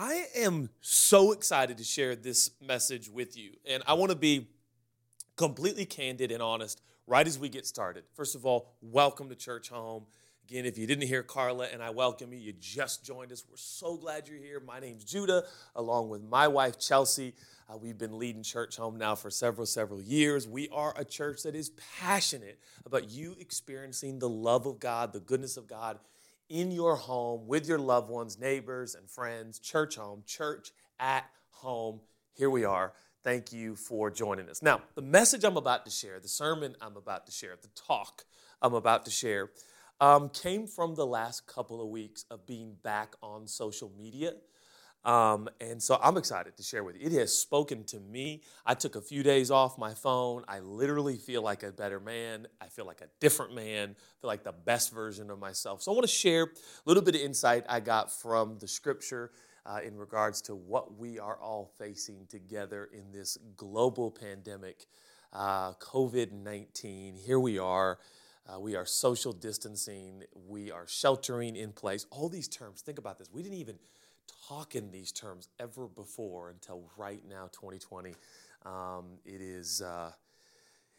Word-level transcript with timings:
I 0.00 0.26
am 0.36 0.70
so 0.80 1.32
excited 1.32 1.76
to 1.78 1.82
share 1.82 2.14
this 2.14 2.52
message 2.64 3.10
with 3.10 3.36
you. 3.36 3.54
And 3.68 3.82
I 3.84 3.94
want 3.94 4.12
to 4.12 4.16
be 4.16 4.46
completely 5.34 5.86
candid 5.86 6.30
and 6.30 6.40
honest 6.40 6.80
right 7.08 7.26
as 7.26 7.36
we 7.36 7.48
get 7.48 7.66
started. 7.66 8.04
First 8.14 8.36
of 8.36 8.46
all, 8.46 8.76
welcome 8.80 9.28
to 9.28 9.34
Churchome. 9.34 10.04
Again, 10.48 10.66
if 10.66 10.78
you 10.78 10.86
didn't 10.86 11.08
hear 11.08 11.24
Carla 11.24 11.66
and 11.72 11.82
I 11.82 11.90
welcome 11.90 12.32
you, 12.32 12.38
you 12.38 12.52
just 12.60 13.04
joined 13.04 13.32
us. 13.32 13.42
We're 13.50 13.56
so 13.56 13.96
glad 13.96 14.28
you're 14.28 14.38
here. 14.38 14.60
My 14.60 14.78
name's 14.78 15.02
Judah, 15.02 15.42
along 15.74 16.10
with 16.10 16.22
my 16.22 16.46
wife, 16.46 16.78
Chelsea. 16.78 17.34
Uh, 17.68 17.76
we've 17.76 17.98
been 17.98 18.20
leading 18.20 18.44
Churchome 18.44 18.98
now 18.98 19.16
for 19.16 19.30
several, 19.30 19.66
several 19.66 20.00
years. 20.00 20.46
We 20.46 20.68
are 20.68 20.94
a 20.96 21.04
church 21.04 21.42
that 21.42 21.56
is 21.56 21.72
passionate 21.98 22.60
about 22.86 23.10
you 23.10 23.34
experiencing 23.40 24.20
the 24.20 24.28
love 24.28 24.64
of 24.64 24.78
God, 24.78 25.12
the 25.12 25.18
goodness 25.18 25.56
of 25.56 25.66
God 25.66 25.98
in 26.48 26.70
your 26.70 26.96
home 26.96 27.46
with 27.46 27.68
your 27.68 27.78
loved 27.78 28.10
ones, 28.10 28.38
neighbors, 28.38 28.94
and 28.94 29.08
friends. 29.10 29.58
Churchome, 29.58 30.24
church 30.26 30.72
at 30.98 31.24
home. 31.50 32.00
Here 32.34 32.50
we 32.50 32.64
are. 32.64 32.92
Thank 33.24 33.52
you 33.52 33.74
for 33.74 34.10
joining 34.10 34.48
us. 34.48 34.62
Now, 34.62 34.80
the 34.94 35.02
message 35.02 35.44
I'm 35.44 35.56
about 35.56 35.84
to 35.84 35.90
share, 35.90 36.20
the 36.20 36.28
sermon 36.28 36.76
I'm 36.80 36.96
about 36.96 37.26
to 37.26 37.32
share, 37.32 37.56
the 37.60 37.68
talk 37.74 38.24
I'm 38.62 38.74
about 38.74 39.04
to 39.06 39.10
share, 39.10 39.50
um, 40.00 40.28
came 40.28 40.66
from 40.66 40.94
the 40.94 41.06
last 41.06 41.46
couple 41.46 41.82
of 41.82 41.88
weeks 41.88 42.24
of 42.30 42.46
being 42.46 42.76
back 42.82 43.16
on 43.22 43.46
social 43.46 43.92
media. 43.98 44.34
Um, 45.08 45.48
and 45.58 45.82
so 45.82 45.98
I'm 46.02 46.18
excited 46.18 46.58
to 46.58 46.62
share 46.62 46.84
with 46.84 46.96
you. 46.96 47.06
It 47.06 47.12
has 47.12 47.34
spoken 47.34 47.82
to 47.84 47.98
me. 47.98 48.42
I 48.66 48.74
took 48.74 48.94
a 48.94 49.00
few 49.00 49.22
days 49.22 49.50
off 49.50 49.78
my 49.78 49.94
phone. 49.94 50.44
I 50.46 50.58
literally 50.60 51.16
feel 51.16 51.40
like 51.40 51.62
a 51.62 51.72
better 51.72 51.98
man. 51.98 52.46
I 52.60 52.66
feel 52.66 52.84
like 52.84 53.00
a 53.00 53.06
different 53.18 53.54
man. 53.54 53.96
I 53.98 54.14
feel 54.20 54.28
like 54.28 54.44
the 54.44 54.52
best 54.52 54.92
version 54.92 55.30
of 55.30 55.38
myself. 55.38 55.80
So 55.80 55.92
I 55.92 55.94
want 55.94 56.06
to 56.06 56.12
share 56.12 56.42
a 56.42 56.48
little 56.84 57.02
bit 57.02 57.14
of 57.14 57.22
insight 57.22 57.64
I 57.70 57.80
got 57.80 58.12
from 58.12 58.58
the 58.58 58.68
scripture 58.68 59.30
uh, 59.64 59.78
in 59.82 59.96
regards 59.96 60.42
to 60.42 60.54
what 60.54 60.98
we 60.98 61.18
are 61.18 61.38
all 61.38 61.72
facing 61.78 62.26
together 62.28 62.90
in 62.92 63.10
this 63.10 63.38
global 63.56 64.10
pandemic, 64.10 64.88
uh, 65.32 65.72
COVID 65.72 66.32
19. 66.32 67.16
Here 67.16 67.40
we 67.40 67.58
are. 67.58 67.98
Uh, 68.46 68.60
we 68.60 68.76
are 68.76 68.84
social 68.84 69.32
distancing. 69.32 70.24
We 70.46 70.70
are 70.70 70.86
sheltering 70.86 71.56
in 71.56 71.72
place. 71.72 72.04
All 72.10 72.28
these 72.28 72.48
terms, 72.48 72.82
think 72.82 72.98
about 72.98 73.18
this. 73.18 73.30
We 73.32 73.42
didn't 73.42 73.58
even 73.58 73.78
talk 74.48 74.74
in 74.74 74.90
these 74.90 75.12
terms 75.12 75.48
ever 75.58 75.86
before 75.86 76.50
until 76.50 76.82
right 76.96 77.22
now, 77.28 77.48
2020. 77.52 78.14
Um, 78.64 79.18
it 79.24 79.40
is. 79.40 79.82
Uh, 79.82 80.12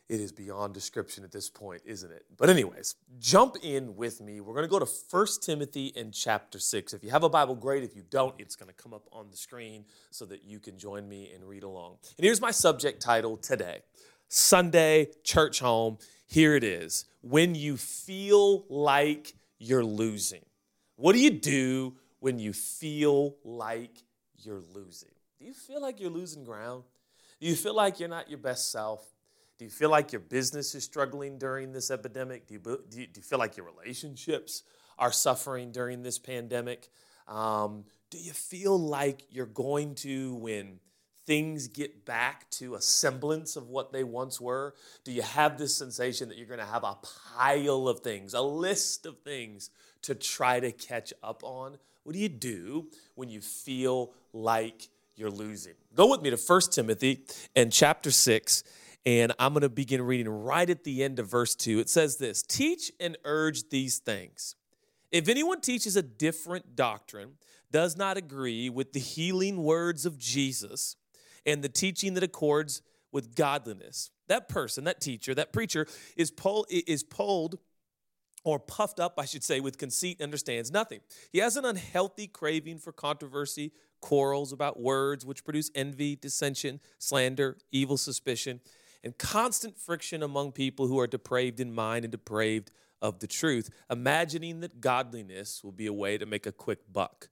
it 0.09 0.19
is 0.19 0.31
beyond 0.31 0.73
description 0.73 1.23
at 1.23 1.31
this 1.31 1.51
point, 1.51 1.83
isn't 1.85 2.11
it? 2.11 2.25
But, 2.35 2.49
anyways, 2.49 2.95
jump 3.19 3.57
in 3.61 3.95
with 3.95 4.19
me. 4.19 4.41
We're 4.41 4.55
going 4.55 4.65
to 4.65 4.69
go 4.69 4.79
to 4.79 4.89
1 5.11 5.27
Timothy 5.39 5.87
in 5.95 6.11
chapter 6.11 6.57
6. 6.57 6.93
If 6.93 7.03
you 7.03 7.11
have 7.11 7.23
a 7.23 7.29
Bible, 7.29 7.53
great. 7.53 7.83
If 7.83 7.95
you 7.95 8.01
don't, 8.09 8.33
it's 8.39 8.55
going 8.55 8.69
to 8.69 8.73
come 8.73 8.91
up 8.91 9.07
on 9.11 9.29
the 9.29 9.37
screen 9.37 9.85
so 10.09 10.25
that 10.25 10.43
you 10.43 10.59
can 10.59 10.79
join 10.79 11.07
me 11.07 11.31
and 11.33 11.47
read 11.47 11.61
along. 11.61 11.97
And 12.17 12.25
here's 12.25 12.41
my 12.41 12.49
subject 12.49 12.99
title 12.99 13.37
today 13.37 13.81
Sunday, 14.29 15.09
Churchome. 15.23 16.03
Here 16.25 16.55
it 16.55 16.63
is. 16.63 17.05
When 17.21 17.53
you 17.53 17.77
feel 17.77 18.65
like 18.67 19.35
you're 19.59 19.85
losing, 19.85 20.45
what 20.95 21.13
do 21.13 21.19
you 21.19 21.31
do 21.31 21.95
when 22.19 22.39
you 22.39 22.53
feel 22.53 23.35
like 23.43 24.03
you're 24.37 24.63
losing? 24.73 25.11
Do 25.39 25.45
you 25.45 25.53
feel 25.53 25.81
like 25.81 25.99
you're 25.99 26.09
losing 26.09 26.43
ground? 26.43 26.83
Do 27.39 27.47
you 27.47 27.55
feel 27.55 27.75
like 27.75 27.99
you're 27.99 28.09
not 28.09 28.29
your 28.29 28.39
best 28.39 28.71
self? 28.71 29.05
Do 29.57 29.65
you 29.65 29.71
feel 29.71 29.89
like 29.89 30.11
your 30.11 30.21
business 30.21 30.75
is 30.75 30.83
struggling 30.83 31.37
during 31.37 31.71
this 31.71 31.91
epidemic? 31.91 32.47
Do 32.47 32.53
you, 32.55 32.59
do 32.59 32.99
you, 32.99 33.07
do 33.07 33.19
you 33.19 33.23
feel 33.23 33.39
like 33.39 33.57
your 33.57 33.65
relationships 33.65 34.63
are 34.97 35.11
suffering 35.11 35.71
during 35.71 36.03
this 36.03 36.17
pandemic? 36.17 36.89
Um, 37.27 37.85
do 38.09 38.17
you 38.17 38.33
feel 38.33 38.77
like 38.77 39.23
you're 39.29 39.45
going 39.45 39.95
to, 39.95 40.35
when 40.35 40.79
things 41.25 41.67
get 41.67 42.05
back 42.05 42.49
to 42.49 42.75
a 42.75 42.81
semblance 42.81 43.55
of 43.55 43.69
what 43.69 43.91
they 43.91 44.03
once 44.03 44.41
were? 44.41 44.73
Do 45.03 45.11
you 45.11 45.21
have 45.21 45.57
this 45.57 45.77
sensation 45.77 46.27
that 46.29 46.37
you're 46.37 46.47
going 46.47 46.59
to 46.59 46.65
have 46.65 46.83
a 46.83 46.97
pile 47.37 47.87
of 47.87 47.99
things, 47.99 48.33
a 48.33 48.41
list 48.41 49.05
of 49.05 49.19
things 49.19 49.69
to 50.01 50.15
try 50.15 50.59
to 50.59 50.71
catch 50.71 51.13
up 51.21 51.43
on? 51.43 51.77
What 52.09 52.15
do 52.15 52.21
you 52.21 52.29
do 52.29 52.87
when 53.13 53.29
you 53.29 53.39
feel 53.39 54.13
like 54.33 54.89
you're 55.15 55.29
losing? 55.29 55.75
Go 55.93 56.09
with 56.09 56.23
me 56.23 56.31
to 56.31 56.37
1 56.37 56.61
Timothy 56.71 57.19
and 57.55 57.71
chapter 57.71 58.09
6, 58.09 58.63
and 59.05 59.31
I'm 59.37 59.53
going 59.53 59.61
to 59.61 59.69
begin 59.69 60.01
reading 60.01 60.27
right 60.27 60.67
at 60.67 60.83
the 60.83 61.03
end 61.03 61.19
of 61.19 61.29
verse 61.29 61.53
2. 61.53 61.77
It 61.77 61.87
says 61.87 62.17
this 62.17 62.41
Teach 62.41 62.91
and 62.99 63.15
urge 63.25 63.69
these 63.69 63.99
things. 63.99 64.55
If 65.11 65.29
anyone 65.29 65.61
teaches 65.61 65.95
a 65.95 66.01
different 66.01 66.75
doctrine, 66.75 67.33
does 67.69 67.95
not 67.95 68.17
agree 68.17 68.71
with 68.71 68.93
the 68.93 68.99
healing 68.99 69.61
words 69.61 70.03
of 70.07 70.17
Jesus, 70.17 70.95
and 71.45 71.61
the 71.61 71.69
teaching 71.69 72.15
that 72.15 72.23
accords 72.23 72.81
with 73.11 73.35
godliness, 73.35 74.09
that 74.29 74.49
person, 74.49 74.85
that 74.85 74.99
teacher, 74.99 75.35
that 75.35 75.53
preacher 75.53 75.85
is, 76.17 76.31
pull, 76.31 76.65
is 76.71 77.03
pulled 77.03 77.59
or 78.49 78.59
puffed 78.59 78.99
up, 78.99 79.13
I 79.17 79.25
should 79.25 79.43
say, 79.43 79.59
with 79.59 79.77
conceit, 79.77 80.21
understands 80.21 80.71
nothing. 80.71 81.01
He 81.31 81.37
has 81.39 81.55
an 81.55 81.65
unhealthy 81.65 82.27
craving 82.27 82.79
for 82.79 82.91
controversy, 82.91 83.71
quarrels 84.01 84.51
about 84.51 84.79
words, 84.79 85.25
which 85.25 85.43
produce 85.43 85.69
envy, 85.75 86.15
dissension, 86.15 86.79
slander, 86.97 87.57
evil 87.71 87.97
suspicion, 87.97 88.59
and 89.03 89.17
constant 89.17 89.77
friction 89.77 90.23
among 90.23 90.51
people 90.51 90.87
who 90.87 90.99
are 90.99 91.07
depraved 91.07 91.59
in 91.59 91.73
mind 91.73 92.05
and 92.05 92.11
depraved 92.11 92.71
of 93.01 93.19
the 93.19 93.27
truth, 93.27 93.69
imagining 93.89 94.61
that 94.61 94.81
godliness 94.81 95.63
will 95.63 95.71
be 95.71 95.85
a 95.85 95.93
way 95.93 96.17
to 96.17 96.25
make 96.25 96.45
a 96.45 96.51
quick 96.51 96.79
buck, 96.91 97.29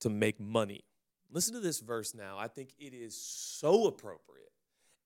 to 0.00 0.08
make 0.08 0.40
money. 0.40 0.84
Listen 1.30 1.54
to 1.54 1.60
this 1.60 1.80
verse 1.80 2.14
now. 2.14 2.38
I 2.38 2.48
think 2.48 2.70
it 2.78 2.94
is 2.94 3.16
so 3.16 3.86
appropriate 3.86 4.52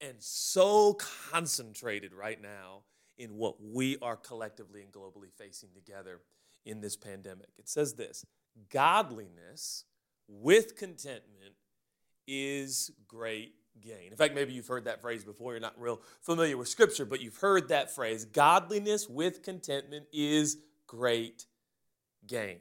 and 0.00 0.14
so 0.20 0.96
concentrated 1.30 2.14
right 2.14 2.40
now 2.40 2.84
in 3.20 3.36
what 3.36 3.62
we 3.62 3.98
are 4.00 4.16
collectively 4.16 4.80
and 4.80 4.90
globally 4.90 5.30
facing 5.36 5.68
together 5.74 6.20
in 6.64 6.80
this 6.80 6.96
pandemic. 6.96 7.48
It 7.58 7.68
says 7.68 7.94
this 7.94 8.24
Godliness 8.70 9.84
with 10.26 10.76
contentment 10.76 11.54
is 12.26 12.90
great 13.06 13.54
gain. 13.80 14.10
In 14.10 14.16
fact, 14.16 14.34
maybe 14.34 14.52
you've 14.52 14.66
heard 14.66 14.84
that 14.84 15.02
phrase 15.02 15.24
before. 15.24 15.52
You're 15.52 15.60
not 15.60 15.78
real 15.80 16.00
familiar 16.22 16.56
with 16.56 16.68
Scripture, 16.68 17.04
but 17.04 17.20
you've 17.20 17.36
heard 17.36 17.68
that 17.68 17.94
phrase 17.94 18.24
Godliness 18.24 19.08
with 19.08 19.42
contentment 19.42 20.06
is 20.12 20.58
great 20.86 21.46
gain. 22.26 22.58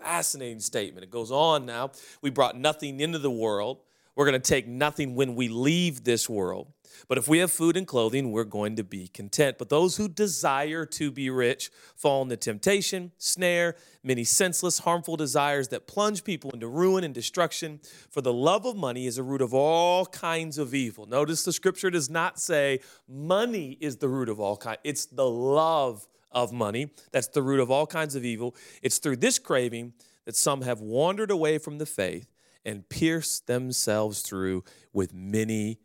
Fascinating 0.00 0.60
statement. 0.60 1.02
It 1.02 1.10
goes 1.10 1.32
on 1.32 1.66
now. 1.66 1.90
We 2.22 2.30
brought 2.30 2.56
nothing 2.56 3.00
into 3.00 3.18
the 3.18 3.30
world. 3.30 3.80
We're 4.18 4.24
going 4.24 4.42
to 4.42 4.50
take 4.50 4.66
nothing 4.66 5.14
when 5.14 5.36
we 5.36 5.46
leave 5.46 6.02
this 6.02 6.28
world. 6.28 6.72
But 7.06 7.18
if 7.18 7.28
we 7.28 7.38
have 7.38 7.52
food 7.52 7.76
and 7.76 7.86
clothing, 7.86 8.32
we're 8.32 8.42
going 8.42 8.74
to 8.74 8.82
be 8.82 9.06
content. 9.06 9.58
But 9.58 9.68
those 9.68 9.96
who 9.96 10.08
desire 10.08 10.84
to 10.86 11.12
be 11.12 11.30
rich 11.30 11.70
fall 11.94 12.22
into 12.22 12.36
temptation, 12.36 13.12
snare, 13.16 13.76
many 14.02 14.24
senseless, 14.24 14.80
harmful 14.80 15.16
desires 15.16 15.68
that 15.68 15.86
plunge 15.86 16.24
people 16.24 16.50
into 16.50 16.66
ruin 16.66 17.04
and 17.04 17.14
destruction. 17.14 17.78
For 18.10 18.20
the 18.20 18.32
love 18.32 18.66
of 18.66 18.74
money 18.74 19.06
is 19.06 19.18
a 19.18 19.22
root 19.22 19.40
of 19.40 19.54
all 19.54 20.04
kinds 20.04 20.58
of 20.58 20.74
evil. 20.74 21.06
Notice 21.06 21.44
the 21.44 21.52
scripture 21.52 21.88
does 21.88 22.10
not 22.10 22.40
say 22.40 22.80
money 23.06 23.78
is 23.80 23.98
the 23.98 24.08
root 24.08 24.28
of 24.28 24.40
all 24.40 24.56
kinds, 24.56 24.80
it's 24.82 25.06
the 25.06 25.30
love 25.30 26.08
of 26.32 26.52
money 26.52 26.90
that's 27.12 27.28
the 27.28 27.42
root 27.42 27.60
of 27.60 27.70
all 27.70 27.86
kinds 27.86 28.16
of 28.16 28.24
evil. 28.24 28.56
It's 28.82 28.98
through 28.98 29.18
this 29.18 29.38
craving 29.38 29.92
that 30.24 30.34
some 30.34 30.62
have 30.62 30.80
wandered 30.80 31.30
away 31.30 31.58
from 31.58 31.78
the 31.78 31.86
faith 31.86 32.26
and 32.64 32.88
pierce 32.88 33.40
themselves 33.40 34.22
through 34.22 34.64
with 34.92 35.14
many 35.14 35.78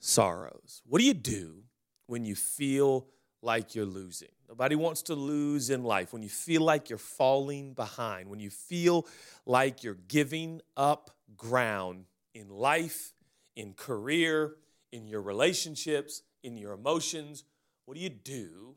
sorrows. 0.00 0.82
What 0.86 0.98
do 0.98 1.04
you 1.04 1.14
do 1.14 1.64
when 2.06 2.24
you 2.24 2.34
feel 2.34 3.06
like 3.42 3.74
you're 3.74 3.86
losing? 3.86 4.28
Nobody 4.48 4.76
wants 4.76 5.02
to 5.02 5.14
lose 5.14 5.70
in 5.70 5.82
life. 5.82 6.12
When 6.12 6.22
you 6.22 6.28
feel 6.28 6.62
like 6.62 6.90
you're 6.90 6.98
falling 6.98 7.72
behind, 7.72 8.28
when 8.28 8.40
you 8.40 8.50
feel 8.50 9.06
like 9.46 9.82
you're 9.82 9.98
giving 10.08 10.60
up 10.76 11.10
ground 11.36 12.04
in 12.34 12.48
life, 12.48 13.12
in 13.56 13.72
career, 13.72 14.56
in 14.92 15.06
your 15.06 15.22
relationships, 15.22 16.22
in 16.42 16.56
your 16.56 16.72
emotions, 16.72 17.44
what 17.86 17.96
do 17.96 18.00
you 18.00 18.10
do 18.10 18.74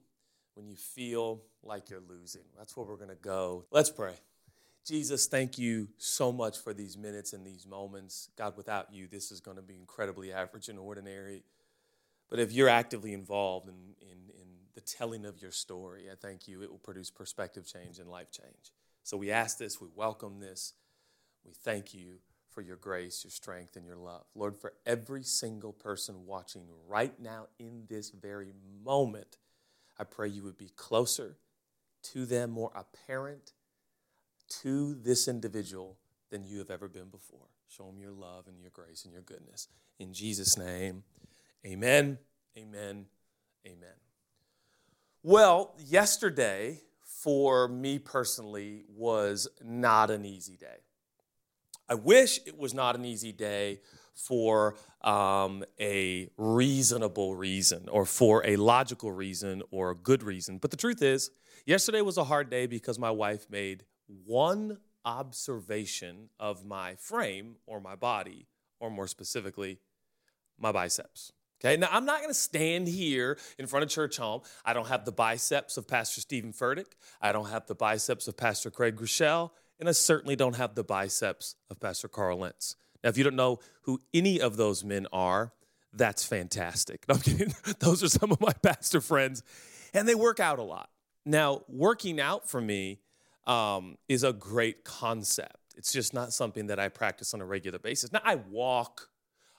when 0.56 0.68
you 0.68 0.75
feel 0.75 1.44
like 1.63 1.89
you're 1.89 2.01
losing? 2.07 2.44
That's 2.57 2.75
where 2.75 2.86
we're 2.86 2.95
going 2.95 3.10
to 3.10 3.16
go. 3.16 3.66
Let's 3.71 3.89
pray. 3.89 4.13
Jesus, 4.88 5.28
thank 5.28 5.57
you 5.57 5.89
so 5.98 6.31
much 6.31 6.60
for 6.60 6.74
these 6.74 6.98
minutes 6.98 7.34
and 7.34 7.45
these 7.45 7.68
moments. 7.68 8.30
God, 8.38 8.56
without 8.56 8.94
you, 8.94 9.06
this 9.06 9.34
is 9.34 9.42
going 9.42 9.57
to 9.57 9.63
be 9.63 9.75
incredibly 9.75 10.31
average 10.31 10.69
and 10.69 10.80
ordinary. 10.80 11.44
But 12.30 12.39
if 12.39 12.54
you're 12.54 12.69
actively 12.69 13.12
involved 13.12 13.68
in, 13.68 13.75
in, 14.00 14.18
in 14.34 14.48
the 14.75 14.80
telling 14.80 15.25
of 15.25 15.42
your 15.42 15.51
story, 15.51 16.06
I 16.10 16.16
thank 16.16 16.48
you, 16.48 16.63
it 16.63 16.72
will 16.72 16.78
produce 16.78 17.12
perspective 17.12 17.68
change 17.68 18.00
and 18.00 18.10
life 18.10 18.31
change. 18.31 18.72
So 19.04 19.18
we 19.18 19.30
ask 19.30 19.57
this, 19.57 19.81
we 19.81 19.89
welcome 19.94 20.39
this, 20.39 20.72
we 21.44 21.51
thank 21.51 21.94
you 21.94 22.19
for 22.50 22.62
your 22.62 22.78
grace, 22.78 23.25
your 23.25 23.31
strength, 23.31 23.75
and 23.75 23.86
your 23.86 23.98
love. 23.98 24.24
Lord, 24.36 24.56
for 24.56 24.72
every 24.86 25.24
single 25.24 25.74
person 25.74 26.25
watching 26.25 26.63
right 26.88 27.19
now 27.19 27.48
in 27.60 27.83
this 27.90 28.10
very 28.10 28.54
moment, 28.86 29.38
I 30.00 30.06
pray 30.06 30.30
you 30.30 30.44
would 30.44 30.57
be 30.57 30.72
closer 30.78 31.36
to 32.04 32.25
them, 32.25 32.51
more 32.51 32.72
apparent 32.74 33.51
to 34.61 34.95
this 34.95 35.27
individual 35.27 35.97
than 36.29 36.44
you 36.44 36.59
have 36.59 36.69
ever 36.69 36.88
been 36.88 37.09
before. 37.09 37.47
Show 37.67 37.85
them 37.85 37.99
your 37.99 38.11
love 38.11 38.47
and 38.47 38.59
your 38.59 38.71
grace 38.71 39.03
and 39.03 39.13
your 39.13 39.21
goodness. 39.21 39.67
In 39.99 40.13
Jesus' 40.13 40.57
name, 40.57 41.03
amen, 41.65 42.17
amen, 42.57 43.05
amen. 43.65 43.95
Well, 45.23 45.73
yesterday 45.77 46.81
for 47.01 47.67
me 47.67 47.99
personally 47.99 48.85
was 48.88 49.47
not 49.63 50.11
an 50.11 50.25
easy 50.25 50.55
day. 50.55 50.77
I 51.89 51.95
wish 51.95 52.39
it 52.45 52.57
was 52.57 52.73
not 52.73 52.95
an 52.95 53.05
easy 53.05 53.31
day 53.31 53.79
for 54.13 54.75
um, 55.01 55.63
a 55.79 56.29
reasonable 56.38 57.35
reason 57.35 57.88
or 57.89 58.05
for 58.05 58.45
a 58.45 58.55
logical 58.55 59.11
reason 59.11 59.63
or 59.71 59.91
a 59.91 59.95
good 59.95 60.23
reason. 60.23 60.57
But 60.57 60.71
the 60.71 60.77
truth 60.77 61.01
is, 61.01 61.31
yesterday 61.65 62.01
was 62.01 62.17
a 62.17 62.23
hard 62.25 62.49
day 62.49 62.65
because 62.65 62.99
my 62.99 63.11
wife 63.11 63.47
made 63.49 63.83
one 64.25 64.80
observation 65.06 66.30
of 66.39 66.65
my 66.65 66.95
frame 66.95 67.56
or 67.65 67.80
my 67.80 67.95
body, 67.95 68.48
or 68.80 68.89
more 68.89 69.07
specifically, 69.07 69.80
my 70.59 70.71
biceps. 70.71 71.31
Okay, 71.59 71.75
now 71.75 71.88
I'm 71.92 72.06
not 72.06 72.21
gonna 72.21 72.33
stand 72.33 72.88
here 72.88 73.38
in 73.57 73.65
front 73.65 73.83
of 73.83 73.89
church 73.89 74.18
home. 74.18 74.42
I 74.63 74.74
don't 74.74 74.88
have 74.88 75.06
the 75.06 75.12
biceps 75.12 75.77
of 75.77 75.88
Pastor 75.88 76.21
Steven 76.21 76.54
Furtick. 76.54 76.94
I 77.21 77.31
don't 77.31 77.50
have 77.50 77.65
the 77.65 77.75
biceps 77.75 78.27
of 78.27 78.38
Pastor 78.38 78.69
Craig 78.69 78.95
Groeschel, 78.95 79.51
and 79.80 79.89
I 79.89 79.94
certainly 79.94 80.36
don't 80.36 80.56
have 80.56 80.75
the 80.75 80.83
biceps 80.83 81.56
of 81.69 81.80
Pastor 81.80 82.07
Carl 82.07 82.39
Lentz. 82.39 82.75
Now, 83.04 83.09
if 83.09 83.18
you 83.18 83.24
don't 83.24 83.36
know 83.36 83.59
who 83.83 84.01
any 84.13 84.39
of 84.39 84.57
those 84.57 84.83
men 84.83 85.07
are, 85.12 85.54
that's 85.94 86.24
fantastic. 86.24 87.07
No, 87.07 87.15
I'm 87.15 87.21
kidding. 87.21 87.54
Those 87.80 88.04
are 88.04 88.09
some 88.09 88.31
of 88.31 88.42
my 88.42 88.54
pastor 88.54 89.01
friends, 89.01 89.44
and 89.94 90.07
they 90.07 90.15
work 90.15 90.39
out 90.39 90.59
a 90.59 90.63
lot. 90.63 90.89
Now, 91.25 91.63
working 91.68 92.19
out 92.19 92.50
for 92.50 92.62
me 92.62 93.00
um, 93.47 93.97
is 94.07 94.23
a 94.23 94.33
great 94.33 94.83
concept. 94.83 95.73
It's 95.75 95.91
just 95.91 96.13
not 96.13 96.33
something 96.33 96.67
that 96.67 96.79
I 96.79 96.89
practice 96.89 97.33
on 97.33 97.41
a 97.41 97.45
regular 97.45 97.79
basis. 97.79 98.11
Now, 98.11 98.21
I 98.23 98.35
walk, 98.35 99.09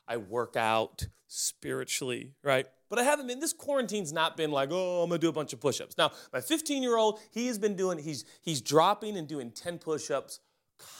I 0.06 0.18
work 0.18 0.56
out 0.56 1.06
spiritually, 1.26 2.34
right? 2.42 2.66
But 2.88 2.98
I 2.98 3.02
haven't 3.02 3.26
been, 3.26 3.40
this 3.40 3.52
quarantine's 3.52 4.12
not 4.12 4.36
been 4.36 4.50
like, 4.50 4.70
oh, 4.72 5.02
I'm 5.02 5.08
gonna 5.08 5.18
do 5.18 5.28
a 5.28 5.32
bunch 5.32 5.52
of 5.52 5.60
push 5.60 5.80
ups. 5.80 5.96
Now, 5.96 6.12
my 6.32 6.40
15 6.40 6.82
year 6.82 6.96
old, 6.96 7.20
he 7.30 7.46
has 7.46 7.58
been 7.58 7.76
doing, 7.76 7.98
he's, 7.98 8.24
he's 8.42 8.60
dropping 8.60 9.16
and 9.16 9.26
doing 9.26 9.50
10 9.50 9.78
push 9.78 10.10
ups 10.10 10.40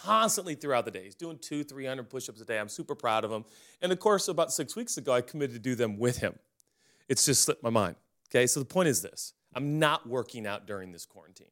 constantly 0.03 0.55
throughout 0.55 0.85
the 0.85 0.91
day. 0.91 1.05
He's 1.05 1.15
doing 1.15 1.39
two, 1.39 1.65
300 1.65 2.09
push 2.09 2.29
ups 2.29 2.41
a 2.41 2.45
day. 2.45 2.59
I'm 2.59 2.69
super 2.69 2.95
proud 2.95 3.25
of 3.25 3.33
him. 3.33 3.45
And 3.81 3.93
of 3.93 3.99
course, 3.99 4.29
about 4.29 4.53
six 4.53 4.77
weeks 4.77 4.97
ago, 4.97 5.13
I 5.13 5.21
committed 5.21 5.55
to 5.55 5.61
do 5.61 5.75
them 5.75 5.99
with 5.99 6.19
him. 6.19 6.39
It's 7.09 7.25
just 7.25 7.43
slipped 7.43 7.63
my 7.63 7.71
mind. 7.71 7.97
Okay, 8.31 8.47
so 8.47 8.61
the 8.61 8.67
point 8.67 8.89
is 8.89 9.03
this 9.03 9.33
I'm 9.55 9.79
not 9.79 10.09
working 10.09 10.47
out 10.47 10.67
during 10.67 10.93
this 10.93 11.07
quarantine. 11.07 11.49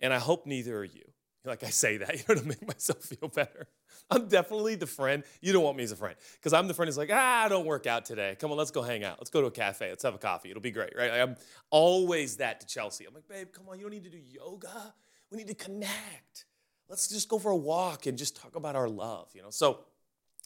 And 0.00 0.12
I 0.12 0.18
hope 0.18 0.46
neither 0.46 0.78
are 0.78 0.84
you. 0.84 1.04
Like 1.44 1.62
I 1.62 1.70
say 1.70 1.98
that, 1.98 2.14
you 2.28 2.34
know, 2.34 2.40
to 2.40 2.46
make 2.46 2.66
myself 2.66 3.02
feel 3.02 3.28
better. 3.28 3.68
I'm 4.10 4.28
definitely 4.28 4.74
the 4.74 4.86
friend. 4.86 5.22
You 5.40 5.52
don't 5.52 5.62
want 5.62 5.76
me 5.76 5.84
as 5.84 5.92
a 5.92 5.96
friend. 5.96 6.16
Because 6.34 6.52
I'm 6.52 6.66
the 6.68 6.74
friend 6.74 6.88
who's 6.88 6.98
like, 6.98 7.10
ah, 7.12 7.44
I 7.44 7.48
don't 7.48 7.66
work 7.66 7.86
out 7.86 8.04
today. 8.04 8.36
Come 8.38 8.50
on, 8.50 8.58
let's 8.58 8.70
go 8.70 8.82
hang 8.82 9.04
out. 9.04 9.18
Let's 9.18 9.30
go 9.30 9.40
to 9.40 9.46
a 9.46 9.50
cafe. 9.50 9.88
Let's 9.88 10.02
have 10.02 10.14
a 10.14 10.18
coffee. 10.18 10.50
It'll 10.50 10.60
be 10.60 10.70
great, 10.70 10.94
right? 10.96 11.12
I'm 11.12 11.36
always 11.70 12.38
that 12.38 12.60
to 12.60 12.66
Chelsea. 12.66 13.04
I'm 13.06 13.14
like, 13.14 13.28
babe, 13.28 13.48
come 13.52 13.68
on, 13.68 13.78
you 13.78 13.82
don't 13.82 13.92
need 13.92 14.04
to 14.04 14.10
do 14.10 14.18
yoga. 14.18 14.94
We 15.30 15.38
need 15.38 15.48
to 15.48 15.54
connect. 15.54 16.46
Let's 16.88 17.08
just 17.08 17.28
go 17.28 17.38
for 17.38 17.50
a 17.50 17.56
walk 17.56 18.06
and 18.06 18.16
just 18.16 18.36
talk 18.36 18.56
about 18.56 18.76
our 18.76 18.88
love, 18.88 19.28
you 19.34 19.42
know? 19.42 19.50
So 19.50 19.80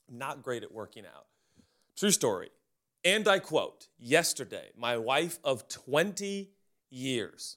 I'm 0.08 0.18
not 0.18 0.42
great 0.42 0.62
at 0.62 0.72
working 0.72 1.04
out. 1.04 1.26
True 1.96 2.10
story. 2.10 2.50
And 3.04 3.26
I 3.28 3.38
quote, 3.38 3.88
yesterday, 3.98 4.70
my 4.76 4.96
wife 4.96 5.38
of 5.44 5.68
20 5.68 6.50
years 6.90 7.56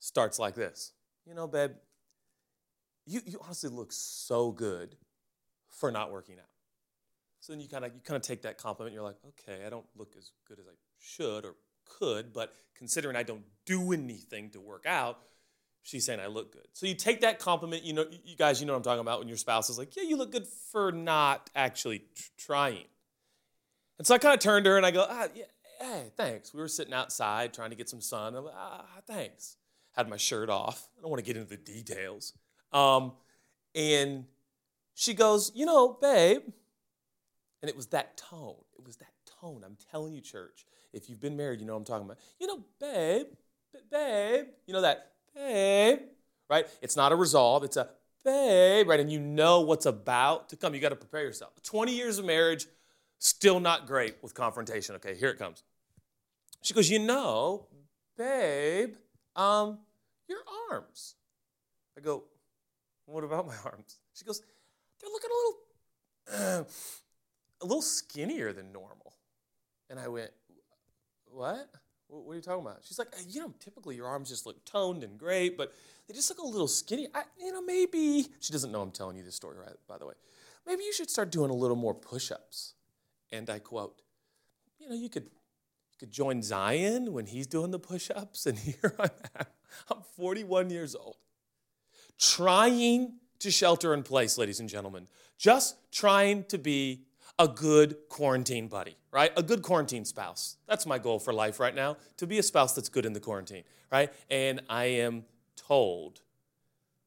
starts 0.00 0.38
like 0.38 0.54
this. 0.54 0.92
You 1.28 1.34
know, 1.34 1.46
babe, 1.46 1.72
you, 3.04 3.20
you 3.26 3.38
honestly 3.44 3.68
look 3.68 3.92
so 3.92 4.50
good 4.50 4.96
for 5.68 5.90
not 5.90 6.10
working 6.10 6.36
out. 6.38 6.46
So 7.40 7.52
then 7.52 7.60
you 7.60 7.68
kind 7.68 7.84
of 7.84 7.94
you 7.94 8.00
kind 8.02 8.16
of 8.16 8.22
take 8.22 8.42
that 8.42 8.56
compliment. 8.56 8.94
You're 8.94 9.04
like, 9.04 9.18
okay, 9.28 9.64
I 9.64 9.68
don't 9.68 9.86
look 9.96 10.14
as 10.16 10.32
good 10.46 10.58
as 10.58 10.66
I 10.66 10.72
should 10.98 11.44
or 11.44 11.54
could, 11.98 12.32
but 12.32 12.54
considering 12.74 13.14
I 13.14 13.22
don't 13.22 13.44
do 13.66 13.92
anything 13.92 14.50
to 14.50 14.60
work 14.60 14.86
out, 14.86 15.18
she's 15.82 16.06
saying 16.06 16.20
I 16.20 16.26
look 16.26 16.52
good. 16.52 16.66
So 16.72 16.86
you 16.86 16.94
take 16.94 17.20
that 17.20 17.38
compliment. 17.38 17.84
You 17.84 17.92
know, 17.92 18.06
you 18.24 18.36
guys, 18.36 18.60
you 18.60 18.66
know 18.66 18.72
what 18.72 18.78
I'm 18.78 18.82
talking 18.84 19.00
about 19.00 19.18
when 19.18 19.28
your 19.28 19.36
spouse 19.36 19.70
is 19.70 19.78
like, 19.78 19.96
yeah, 19.96 20.04
you 20.04 20.16
look 20.16 20.32
good 20.32 20.46
for 20.72 20.92
not 20.92 21.50
actually 21.54 22.04
trying. 22.38 22.86
And 23.98 24.06
so 24.06 24.14
I 24.14 24.18
kind 24.18 24.34
of 24.34 24.40
turned 24.40 24.64
to 24.64 24.70
her 24.70 24.76
and 24.76 24.86
I 24.86 24.90
go, 24.90 25.06
ah, 25.08 25.28
yeah, 25.34 25.44
hey, 25.80 26.10
thanks. 26.16 26.54
We 26.54 26.60
were 26.60 26.68
sitting 26.68 26.94
outside 26.94 27.52
trying 27.52 27.70
to 27.70 27.76
get 27.76 27.88
some 27.88 28.00
sun. 28.00 28.34
I'm 28.34 28.44
like, 28.44 28.54
ah, 28.56 28.84
thanks. 29.06 29.56
Had 29.98 30.08
my 30.08 30.16
shirt 30.16 30.48
off. 30.48 30.88
I 30.96 31.02
don't 31.02 31.10
want 31.10 31.24
to 31.24 31.26
get 31.26 31.36
into 31.36 31.48
the 31.48 31.56
details. 31.56 32.32
Um, 32.72 33.14
and 33.74 34.26
she 34.94 35.12
goes, 35.12 35.50
You 35.56 35.66
know, 35.66 35.98
babe. 36.00 36.42
And 37.60 37.68
it 37.68 37.76
was 37.76 37.88
that 37.88 38.16
tone. 38.16 38.54
It 38.78 38.86
was 38.86 38.96
that 38.98 39.12
tone. 39.40 39.62
I'm 39.64 39.76
telling 39.90 40.14
you, 40.14 40.20
church, 40.20 40.64
if 40.92 41.10
you've 41.10 41.20
been 41.20 41.36
married, 41.36 41.60
you 41.60 41.66
know 41.66 41.72
what 41.72 41.80
I'm 41.80 41.84
talking 41.84 42.04
about. 42.04 42.18
You 42.38 42.46
know, 42.46 42.64
babe, 42.80 43.26
babe. 43.90 44.46
You 44.68 44.74
know 44.74 44.82
that, 44.82 45.10
babe, 45.34 45.98
right? 46.48 46.68
It's 46.80 46.94
not 46.94 47.10
a 47.10 47.16
resolve, 47.16 47.64
it's 47.64 47.76
a 47.76 47.88
babe, 48.24 48.88
right? 48.88 49.00
And 49.00 49.10
you 49.10 49.18
know 49.18 49.62
what's 49.62 49.86
about 49.86 50.48
to 50.50 50.56
come. 50.56 50.74
You 50.74 50.80
got 50.80 50.90
to 50.90 50.96
prepare 50.96 51.22
yourself. 51.22 51.60
20 51.64 51.92
years 51.92 52.18
of 52.18 52.24
marriage, 52.24 52.66
still 53.18 53.58
not 53.58 53.88
great 53.88 54.16
with 54.22 54.34
confrontation. 54.34 54.94
Okay, 54.94 55.16
here 55.16 55.30
it 55.30 55.38
comes. 55.38 55.64
She 56.62 56.72
goes, 56.72 56.88
You 56.88 57.00
know, 57.00 57.66
babe, 58.16 58.94
um, 59.34 59.78
your 60.28 60.40
arms. 60.70 61.14
I 61.96 62.00
go, 62.00 62.24
what 63.06 63.24
about 63.24 63.46
my 63.46 63.56
arms? 63.64 63.98
She 64.14 64.24
goes, 64.24 64.42
they're 65.00 65.10
looking 65.10 65.30
a 65.30 66.36
little, 66.38 66.66
a 67.62 67.64
little 67.64 67.82
skinnier 67.82 68.52
than 68.52 68.72
normal. 68.72 69.14
And 69.90 69.98
I 69.98 70.08
went, 70.08 70.30
what? 71.26 71.70
What 72.08 72.32
are 72.32 72.36
you 72.36 72.40
talking 72.40 72.62
about? 72.62 72.80
She's 72.84 72.98
like, 72.98 73.08
you 73.28 73.40
know, 73.40 73.52
typically 73.60 73.96
your 73.96 74.06
arms 74.06 74.30
just 74.30 74.46
look 74.46 74.64
toned 74.64 75.04
and 75.04 75.18
great, 75.18 75.58
but 75.58 75.74
they 76.06 76.14
just 76.14 76.30
look 76.30 76.38
a 76.38 76.46
little 76.46 76.68
skinny. 76.68 77.06
I, 77.14 77.22
you 77.38 77.52
know, 77.52 77.60
maybe 77.62 78.28
she 78.40 78.52
doesn't 78.52 78.72
know 78.72 78.80
I'm 78.80 78.90
telling 78.90 79.16
you 79.16 79.22
this 79.22 79.34
story, 79.34 79.58
right? 79.58 79.76
By 79.86 79.98
the 79.98 80.06
way, 80.06 80.14
maybe 80.66 80.84
you 80.84 80.92
should 80.92 81.10
start 81.10 81.30
doing 81.30 81.50
a 81.50 81.54
little 81.54 81.76
more 81.76 81.94
push-ups. 81.94 82.74
And 83.30 83.50
I 83.50 83.58
quote, 83.58 84.00
you 84.78 84.88
know, 84.88 84.94
you 84.94 85.10
could, 85.10 85.26
could 85.98 86.10
join 86.10 86.42
Zion 86.42 87.12
when 87.12 87.26
he's 87.26 87.46
doing 87.46 87.70
the 87.70 87.78
push-ups, 87.78 88.46
and 88.46 88.58
here 88.58 88.94
I 88.98 89.10
am. 89.38 89.46
I'm 89.90 90.02
41 90.16 90.70
years 90.70 90.94
old 90.94 91.16
trying 92.18 93.14
to 93.38 93.50
shelter 93.50 93.94
in 93.94 94.02
place, 94.02 94.36
ladies 94.36 94.60
and 94.60 94.68
gentlemen, 94.68 95.06
just 95.38 95.76
trying 95.92 96.44
to 96.44 96.58
be 96.58 97.04
a 97.38 97.46
good 97.46 97.96
quarantine 98.08 98.66
buddy, 98.66 98.96
right? 99.12 99.30
A 99.36 99.42
good 99.42 99.62
quarantine 99.62 100.04
spouse. 100.04 100.56
That's 100.66 100.86
my 100.86 100.98
goal 100.98 101.20
for 101.20 101.32
life 101.32 101.60
right 101.60 101.74
now, 101.74 101.96
to 102.16 102.26
be 102.26 102.38
a 102.38 102.42
spouse 102.42 102.74
that's 102.74 102.88
good 102.88 103.06
in 103.06 103.12
the 103.12 103.20
quarantine, 103.20 103.62
right? 103.92 104.12
And 104.28 104.60
I 104.68 104.86
am 104.86 105.24
told 105.54 106.20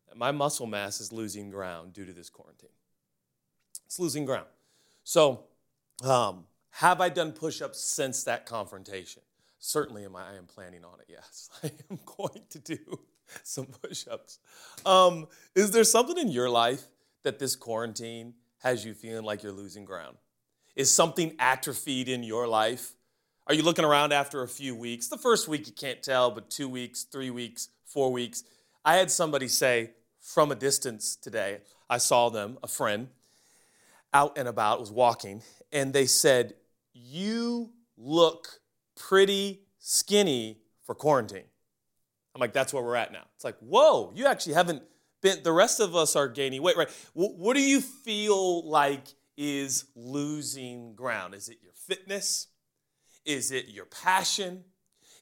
that 0.07 0.17
my 0.17 0.31
muscle 0.31 0.67
mass 0.67 1.01
is 1.01 1.11
losing 1.11 1.49
ground 1.49 1.91
due 1.91 2.05
to 2.05 2.13
this 2.13 2.29
quarantine. 2.29 2.69
It's 3.85 3.99
losing 3.99 4.23
ground. 4.23 4.47
So, 5.03 5.43
um, 6.01 6.45
have 6.71 7.01
I 7.01 7.09
done 7.09 7.31
push 7.31 7.61
ups 7.61 7.79
since 7.79 8.23
that 8.23 8.45
confrontation? 8.45 9.21
Certainly 9.59 10.05
am 10.05 10.15
I, 10.15 10.31
I 10.31 10.35
am 10.35 10.45
planning 10.45 10.83
on 10.83 10.99
it, 10.99 11.05
yes. 11.07 11.49
I 11.63 11.71
am 11.89 11.99
going 12.05 12.43
to 12.49 12.59
do 12.59 12.77
some 13.43 13.65
push 13.65 14.07
ups. 14.09 14.39
Um, 14.85 15.27
is 15.55 15.71
there 15.71 15.83
something 15.83 16.17
in 16.17 16.29
your 16.29 16.49
life 16.49 16.83
that 17.23 17.39
this 17.39 17.55
quarantine 17.55 18.33
has 18.59 18.85
you 18.85 18.93
feeling 18.93 19.23
like 19.23 19.43
you're 19.43 19.51
losing 19.51 19.85
ground? 19.85 20.17
Is 20.75 20.89
something 20.89 21.35
atrophied 21.37 22.07
in 22.07 22.23
your 22.23 22.47
life? 22.47 22.93
Are 23.47 23.53
you 23.53 23.63
looking 23.63 23.85
around 23.85 24.13
after 24.13 24.43
a 24.43 24.47
few 24.47 24.75
weeks? 24.75 25.07
The 25.07 25.17
first 25.17 25.47
week 25.47 25.67
you 25.67 25.73
can't 25.73 26.01
tell, 26.01 26.31
but 26.31 26.49
two 26.49 26.69
weeks, 26.69 27.03
three 27.03 27.29
weeks, 27.29 27.69
four 27.85 28.11
weeks. 28.11 28.43
I 28.85 28.95
had 28.95 29.11
somebody 29.11 29.47
say 29.47 29.91
from 30.21 30.51
a 30.51 30.55
distance 30.55 31.15
today, 31.15 31.59
I 31.89 31.97
saw 31.97 32.29
them, 32.29 32.57
a 32.63 32.67
friend, 32.67 33.09
out 34.13 34.37
and 34.37 34.47
about, 34.47 34.79
was 34.79 34.91
walking, 34.91 35.41
and 35.71 35.93
they 35.93 36.05
said, 36.05 36.53
You 36.93 37.71
look 37.97 38.59
pretty 38.95 39.61
skinny 39.79 40.61
for 40.83 40.95
quarantine. 40.95 41.45
I'm 42.33 42.39
like, 42.39 42.53
that's 42.53 42.73
where 42.73 42.83
we're 42.83 42.95
at 42.95 43.11
now. 43.11 43.23
It's 43.35 43.43
like, 43.43 43.57
whoa, 43.59 44.11
you 44.15 44.25
actually 44.25 44.53
haven't 44.53 44.83
been, 45.21 45.43
the 45.43 45.51
rest 45.51 45.79
of 45.79 45.95
us 45.95 46.15
are 46.15 46.27
gaining 46.27 46.61
weight, 46.61 46.77
right? 46.77 46.89
What 47.13 47.55
do 47.55 47.61
you 47.61 47.81
feel 47.81 48.67
like 48.67 49.03
is 49.37 49.85
losing 49.95 50.95
ground? 50.95 51.35
Is 51.35 51.49
it 51.49 51.57
your 51.61 51.73
fitness? 51.73 52.47
Is 53.25 53.51
it 53.51 53.67
your 53.67 53.85
passion? 53.85 54.63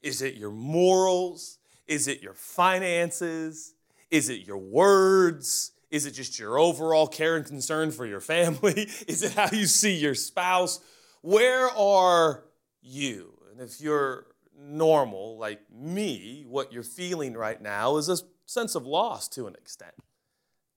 Is 0.02 0.22
it 0.22 0.36
your 0.36 0.52
morals? 0.52 1.58
Is 1.88 2.08
it 2.08 2.22
your 2.22 2.34
finances? 2.34 3.74
Is 4.12 4.30
it 4.30 4.46
your 4.46 4.58
words? 4.58 5.72
Is 5.90 6.06
it 6.06 6.12
just 6.12 6.38
your 6.38 6.60
overall 6.60 7.08
care 7.08 7.36
and 7.36 7.46
concern 7.46 7.92
for 7.92 8.06
your 8.06 8.22
family? 8.22 8.88
Is 9.08 9.24
it 9.24 9.34
how 9.34 9.50
you 9.52 9.66
see 9.66 9.96
your 9.96 10.14
spouse? 10.14 10.80
Where 11.22 11.70
are 11.70 12.46
you? 12.82 13.34
And 13.52 13.62
if 13.62 13.82
you're 13.82 14.28
normal, 14.58 15.38
like 15.38 15.62
me, 15.72 16.46
what 16.48 16.72
you're 16.72 16.84
feeling 16.84 17.36
right 17.36 17.62
now 17.62 17.98
is 17.98 18.10
a 18.10 18.18
sense 18.46 18.76
of 18.76 18.86
loss 18.86 19.28
to 19.30 19.48
an 19.48 19.56
extent. 19.56 19.94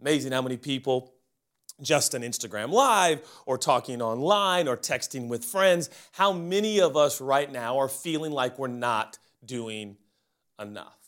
Amazing 0.00 0.32
how 0.32 0.42
many 0.42 0.56
people 0.56 1.14
just 1.80 2.14
an 2.14 2.22
Instagram 2.22 2.70
Live 2.70 3.20
or 3.46 3.58
talking 3.58 4.02
online 4.02 4.68
or 4.68 4.76
texting 4.76 5.28
with 5.28 5.44
friends, 5.44 5.90
how 6.12 6.32
many 6.32 6.80
of 6.80 6.96
us 6.96 7.20
right 7.20 7.50
now 7.50 7.78
are 7.78 7.88
feeling 7.88 8.32
like 8.32 8.58
we're 8.58 8.68
not 8.68 9.18
doing 9.44 9.96
enough? 10.60 11.01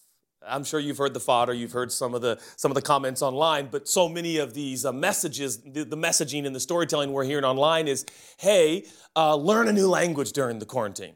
I'm 0.47 0.65
sure 0.65 0.81
you've 0.81 0.99
heard 0.99 1.15
the 1.15 1.21
fodder, 1.21 1.53
you've 1.53 1.73
heard 1.73 1.93
some 1.93 2.15
of 2.15 2.23
the 2.23 2.39
some 2.57 2.71
of 2.71 2.75
the 2.75 2.83
comments 2.83 3.23
online, 3.23 3.69
but 3.71 3.89
so 3.89 4.09
many 4.09 4.39
of 4.39 4.55
these 4.55 4.85
uh, 4.85 4.93
messages, 4.93 5.59
the, 5.59 5.85
the, 5.85 5.97
messaging 5.97 6.47
and 6.47 6.55
the 6.55 6.61
storytelling 6.61 7.13
we're 7.13 7.25
hearing 7.25 7.45
online 7.45 7.89
is, 7.89 8.05
"Hey, 8.39 8.87
uh, 9.17 9.37
learn 9.37 9.69
a 9.69 9.73
new 9.73 9.89
language 9.89 10.33
during 10.33 10.59
the 10.59 10.67
quarantine, 10.67 11.15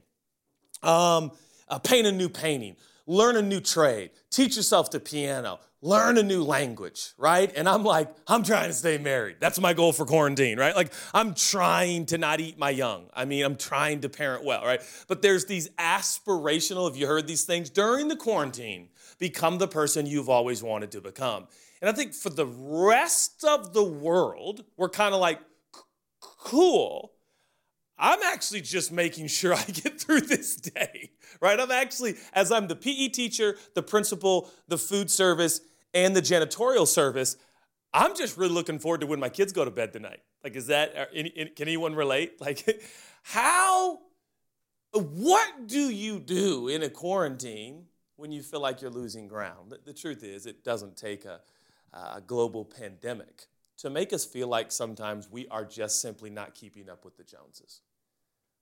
um, 0.82 1.32
uh, 1.68 1.78
paint 1.78 2.06
a 2.06 2.12
new 2.12 2.28
painting, 2.28 2.76
learn 3.06 3.36
a 3.36 3.42
new 3.42 3.60
trade, 3.60 4.10
teach 4.30 4.56
yourself 4.56 4.90
the 4.90 5.00
piano, 5.00 5.58
learn 5.80 6.18
a 6.18 6.22
new 6.22 6.42
language, 6.42 7.12
right? 7.16 7.52
And 7.56 7.68
I'm 7.68 7.84
like, 7.84 8.08
I'm 8.26 8.42
trying 8.42 8.68
to 8.68 8.74
stay 8.74 8.98
married. 8.98 9.36
That's 9.40 9.60
my 9.60 9.74
goal 9.74 9.92
for 9.92 10.04
quarantine, 10.04 10.58
right? 10.58 10.74
Like, 10.74 10.92
I'm 11.14 11.34
trying 11.34 12.06
to 12.06 12.18
not 12.18 12.40
eat 12.40 12.58
my 12.58 12.70
young. 12.70 13.06
I 13.14 13.24
mean, 13.24 13.44
I'm 13.44 13.56
trying 13.56 14.00
to 14.00 14.08
parent 14.08 14.44
well, 14.44 14.64
right? 14.64 14.80
But 15.06 15.22
there's 15.22 15.44
these 15.46 15.68
aspirational, 15.70 16.88
have 16.88 16.96
you 16.96 17.06
heard 17.06 17.26
these 17.26 17.44
things? 17.44 17.70
During 17.70 18.08
the 18.08 18.16
quarantine, 18.16 18.88
become 19.18 19.58
the 19.58 19.68
person 19.68 20.06
you've 20.06 20.28
always 20.28 20.62
wanted 20.62 20.92
to 20.92 21.00
become. 21.00 21.48
And 21.80 21.88
I 21.88 21.92
think 21.92 22.14
for 22.14 22.30
the 22.30 22.46
rest 22.46 23.44
of 23.44 23.72
the 23.72 23.84
world, 23.84 24.64
we're 24.76 24.88
kind 24.88 25.14
of 25.14 25.20
like, 25.20 25.40
cool. 26.20 27.12
I'm 27.98 28.22
actually 28.22 28.60
just 28.60 28.92
making 28.92 29.26
sure 29.26 29.54
I 29.56 29.64
get 29.64 30.00
through 30.00 30.22
this 30.22 30.56
day, 30.56 31.10
right? 31.40 31.58
I'm 31.58 31.70
actually, 31.70 32.16
as 32.32 32.52
I'm 32.52 32.68
the 32.68 32.76
PE 32.76 33.08
teacher, 33.08 33.56
the 33.74 33.82
principal, 33.82 34.50
the 34.68 34.78
food 34.78 35.10
service, 35.10 35.60
and 35.94 36.14
the 36.14 36.22
janitorial 36.22 36.86
service, 36.86 37.36
I'm 37.92 38.14
just 38.14 38.36
really 38.36 38.52
looking 38.52 38.78
forward 38.78 39.00
to 39.00 39.06
when 39.06 39.20
my 39.20 39.30
kids 39.30 39.52
go 39.52 39.64
to 39.64 39.70
bed 39.70 39.92
tonight. 39.92 40.20
Like, 40.44 40.54
is 40.54 40.66
that, 40.66 40.96
uh, 40.96 41.04
any, 41.14 41.30
can 41.30 41.68
anyone 41.68 41.94
relate? 41.94 42.34
Like, 42.40 42.82
how, 43.22 43.98
what 44.92 45.66
do 45.66 45.90
you 45.90 46.18
do 46.18 46.68
in 46.68 46.82
a 46.82 46.88
quarantine 46.88 47.86
when 48.18 48.32
you 48.32 48.42
feel 48.42 48.60
like 48.60 48.82
you're 48.82 48.90
losing 48.90 49.28
ground? 49.28 49.74
The, 49.84 49.92
truth 49.92 50.22
is, 50.22 50.44
it 50.44 50.64
doesn't 50.64 50.96
take 50.96 51.24
a, 51.24 51.40
a 51.94 52.20
global 52.20 52.64
pandemic 52.64 53.46
to 53.78 53.88
make 53.88 54.12
us 54.12 54.24
feel 54.24 54.48
like 54.48 54.72
sometimes 54.72 55.30
we 55.30 55.46
are 55.48 55.64
just 55.64 56.02
simply 56.02 56.28
not 56.28 56.54
keeping 56.54 56.90
up 56.90 57.04
with 57.04 57.16
the 57.16 57.22
Joneses. 57.22 57.80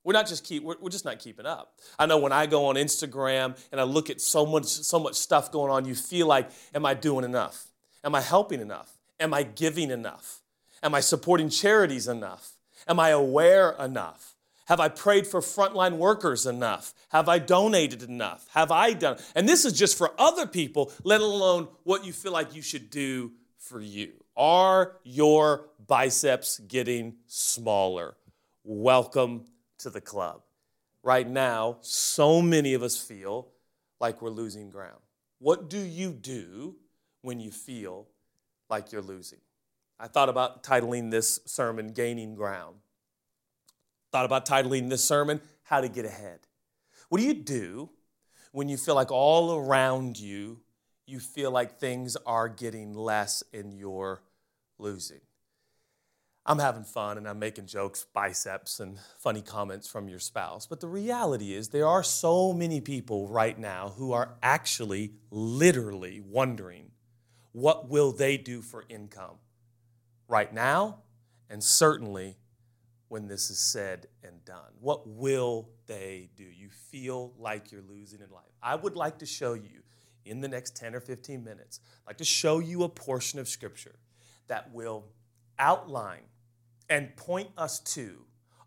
We're 0.05 0.13
not 0.13 0.29
just 0.29 0.45
keep 0.45 0.63
we're, 0.63 0.77
we're, 0.81 0.91
just 0.91 1.05
not 1.05 1.19
keeping 1.19 1.47
up. 1.47 1.81
I 1.99 2.07
know 2.07 2.19
when 2.19 2.33
I 2.33 2.47
go 2.47 2.67
on 2.67 2.77
Instagram 2.77 3.59
and 3.73 3.81
I 3.81 3.85
look 3.85 4.09
at 4.09 4.21
so 4.21 4.47
much 4.47 4.67
so 4.67 5.01
much 5.01 5.17
stuff 5.17 5.51
going 5.51 5.73
on, 5.73 5.85
you 5.85 5.97
feel 5.97 6.29
like, 6.29 6.49
am 6.75 6.87
I 6.87 6.95
doing 6.95 7.25
enough? 7.25 7.67
Am 8.05 8.15
I 8.15 8.21
helping 8.21 8.61
enough? 8.61 8.93
Am 9.19 9.35
I 9.35 9.43
giving 9.43 9.91
enough? 9.91 10.43
Am 10.81 10.95
I 10.95 11.01
supporting 11.01 11.49
charities 11.49 12.07
enough? 12.07 12.53
Am 12.87 13.01
I 13.01 13.09
aware 13.09 13.73
enough? 13.81 14.36
Have 14.66 14.80
I 14.80 14.88
prayed 14.88 15.28
for 15.28 15.40
frontline 15.40 15.96
workers 15.96 16.44
enough? 16.44 16.92
Have 17.11 17.28
I 17.28 17.38
donated 17.38 18.02
enough? 18.02 18.49
Have 18.50 18.73
I 18.73 18.94
done? 18.94 19.18
And 19.37 19.49
this 19.49 19.64
is 19.64 19.73
just 19.73 19.96
for 19.96 20.12
other 20.18 20.44
people, 20.44 20.92
let 21.04 21.20
alone 21.20 21.68
what 21.85 22.04
you 22.04 22.12
feel 22.12 22.32
like 22.32 22.54
you 22.54 22.62
should 22.62 22.90
do 22.90 23.32
for 23.58 23.80
you. 23.80 24.12
Are 24.37 24.96
your 25.04 25.68
biceps 25.87 26.58
getting 26.58 27.14
smaller? 27.26 28.16
Welcome 28.64 29.44
to 29.78 29.90
the 29.90 30.00
club. 30.00 30.42
Right 31.04 31.28
now, 31.28 31.78
so 31.82 32.42
many 32.42 32.75
of 32.75 32.82
us 32.82 33.00
feel 33.00 33.52
like 34.00 34.20
we're 34.20 34.30
losing 34.30 34.70
ground. 34.70 35.00
What 35.38 35.70
do 35.70 35.78
you 35.78 36.11
do 36.11 36.75
when 37.23 37.38
you 37.38 37.52
feel 37.52 38.08
like 38.68 38.90
you're 38.90 39.00
losing? 39.00 39.38
I 40.00 40.08
thought 40.08 40.28
about 40.28 40.64
titling 40.64 41.12
this 41.12 41.38
sermon 41.46 41.92
Gaining 41.92 42.35
Ground. 42.35 42.78
Thought 44.13 44.25
about 44.25 44.47
titling 44.47 44.89
this 44.89 45.05
sermon 45.05 45.41
How 45.65 45.81
to 45.81 45.89
Get 45.89 46.05
Ahead. 46.05 46.41
What 47.09 47.19
do 47.19 47.25
you 47.25 47.35
do 47.35 47.91
when 48.53 48.69
you 48.69 48.77
feel 48.77 48.95
like 48.95 49.11
all 49.11 49.57
around 49.57 50.19
you, 50.19 50.61
you 51.07 51.21
feel 51.21 51.51
like 51.51 51.79
things 51.79 52.17
are 52.27 52.49
getting 52.49 52.95
less 52.95 53.43
and 53.53 53.75
you're 53.75 54.23
losing? 54.79 55.21
I'm 56.49 56.61
having 56.61 56.85
fun 56.85 57.19
and 57.19 57.29
I'm 57.29 57.41
making 57.41 57.67
jokes, 57.67 58.07
biceps, 58.15 58.79
and 58.79 58.99
funny 59.19 59.43
comments 59.43 59.89
from 59.89 60.09
your 60.09 60.21
spouse. 60.21 60.65
But 60.65 60.79
the 60.79 60.87
reality 60.87 61.53
is, 61.55 61.71
there 61.71 61.89
are 61.89 62.05
so 62.05 62.53
many 62.53 62.81
people 62.81 63.29
right 63.29 63.59
now 63.59 63.95
who 63.97 64.13
are 64.13 64.37
actually 64.45 65.15
literally 65.33 66.21
wondering 66.21 66.93
what 67.51 67.89
will 67.89 68.13
they 68.13 68.37
do 68.37 68.63
for 68.63 68.85
income 68.89 69.39
right 70.29 70.53
now 70.53 70.99
and 71.51 71.65
certainly 71.65 72.37
when 73.09 73.29
this 73.29 73.51
is 73.51 73.59
said 73.59 74.07
and 74.25 74.45
done. 74.45 74.73
What 74.81 75.07
will 75.07 75.69
they 75.87 76.31
do? 76.37 76.45
You 76.45 76.69
feel 76.69 77.33
like 77.39 77.71
you're 77.71 77.85
losing 77.89 78.21
in 78.21 78.31
life. 78.31 78.45
I 78.63 78.75
would 78.75 78.97
like 78.97 79.19
to 79.19 79.27
show 79.27 79.55
you 79.55 79.83
in 80.27 80.41
the 80.41 80.49
next 80.49 80.77
10 80.77 80.95
or 80.95 81.01
15 81.01 81.43
minutes, 81.43 81.81
I'd 82.05 82.11
like 82.11 82.17
to 82.19 82.25
show 82.25 82.59
you 82.59 82.83
a 82.83 82.89
portion 82.89 83.39
of 83.39 83.49
scripture 83.49 83.95
that 84.49 84.73
will 84.73 85.07
outline 85.59 86.25
and 86.91 87.15
point 87.17 87.49
us 87.57 87.79
to 87.81 88.19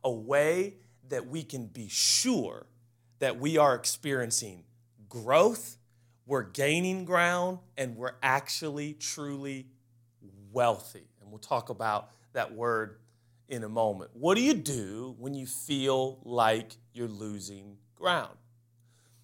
a 0.04 0.12
way 0.12 0.76
that 1.10 1.28
we 1.28 1.44
can 1.44 1.68
be 1.68 1.88
sure 1.90 2.66
that 3.20 3.40
we 3.40 3.58
are 3.58 3.76
experiencing 3.76 4.64
growth, 5.10 5.78
we're 6.26 6.44
gaining 6.44 7.04
ground, 7.06 7.60
and 7.78 7.98
we're 7.98 8.16
actually 8.24 8.94
truly 8.94 9.68
wealthy. 10.52 11.08
And 11.22 11.30
we'll 11.30 11.40
talk 11.40 11.70
about 11.70 12.12
that 12.34 12.54
word 12.54 13.00
in 13.50 13.64
a 13.64 13.70
moment. 13.70 14.12
What 14.14 14.36
do 14.36 14.42
you 14.42 14.54
do 14.54 15.16
when 15.18 15.34
you 15.34 15.46
feel 15.46 16.20
like 16.24 16.78
you're 16.94 17.08
losing 17.08 17.78
ground? 17.96 18.38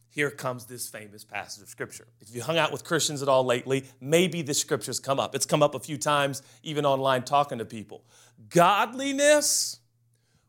Here 0.10 0.32
comes 0.32 0.66
this 0.66 0.88
famous 0.88 1.24
passage 1.24 1.62
of 1.62 1.70
scripture. 1.70 2.08
If 2.22 2.34
you 2.34 2.42
hung 2.42 2.58
out 2.58 2.72
with 2.72 2.84
Christians 2.84 3.22
at 3.22 3.28
all 3.28 3.44
lately, 3.44 3.86
maybe 4.00 4.42
this 4.42 4.60
scripture's 4.60 5.00
come 5.00 5.20
up. 5.20 5.36
It's 5.36 5.46
come 5.46 5.62
up 5.62 5.76
a 5.76 5.80
few 5.80 5.98
times, 5.98 6.42
even 6.64 6.86
online, 6.86 7.24
talking 7.24 7.58
to 7.58 7.66
people. 7.66 8.04
Godliness 8.50 9.80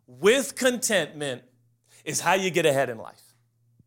with 0.07 0.55
contentment 0.55 1.43
is 2.05 2.21
how 2.21 2.35
you 2.35 2.51
get 2.51 2.65
ahead 2.65 2.91
in 2.91 2.99
life, 2.99 3.35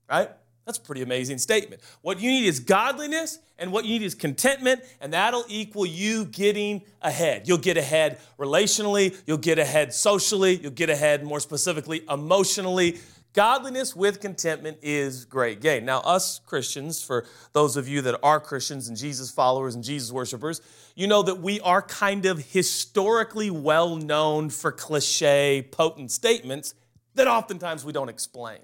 right? 0.10 0.30
That's 0.70 0.78
a 0.78 0.82
pretty 0.82 1.02
amazing 1.02 1.40
statement. 1.40 1.82
What 2.04 2.20
you 2.20 2.30
need 2.30 2.46
is 2.46 2.60
godliness, 2.60 3.40
and 3.58 3.72
what 3.72 3.86
you 3.86 3.98
need 3.98 4.06
is 4.06 4.14
contentment, 4.14 4.84
and 5.02 5.12
that'll 5.14 5.46
equal 5.48 5.88
you 5.88 6.26
getting 6.26 6.84
ahead. 7.02 7.48
You'll 7.48 7.58
get 7.58 7.76
ahead 7.76 8.20
relationally, 8.38 9.20
you'll 9.26 9.40
get 9.40 9.58
ahead 9.58 9.96
socially, 9.96 10.58
you'll 10.58 10.70
get 10.70 10.92
ahead 10.92 11.24
more 11.24 11.40
specifically 11.40 12.04
emotionally. 12.08 13.00
Godliness 13.34 13.96
with 13.96 14.22
contentment 14.22 14.78
is 14.84 15.26
great 15.26 15.60
gain. 15.60 15.86
Now, 15.86 16.02
us 16.02 16.40
Christians, 16.46 17.02
for 17.02 17.26
those 17.54 17.76
of 17.76 17.88
you 17.88 18.04
that 18.04 18.20
are 18.22 18.40
Christians 18.40 18.90
and 18.90 18.96
Jesus 18.96 19.32
followers 19.32 19.74
and 19.74 19.84
Jesus 19.84 20.12
worshipers, 20.12 20.62
you 20.94 21.08
know 21.08 21.24
that 21.24 21.40
we 21.40 21.60
are 21.62 21.82
kind 21.82 22.28
of 22.28 22.38
historically 22.46 23.50
well 23.50 23.96
known 23.96 24.52
for 24.52 24.72
cliche, 24.72 25.68
potent 25.72 26.12
statements 26.12 26.76
that 27.16 27.28
oftentimes 27.28 27.84
we 27.84 27.92
don't 27.92 28.10
explain. 28.10 28.60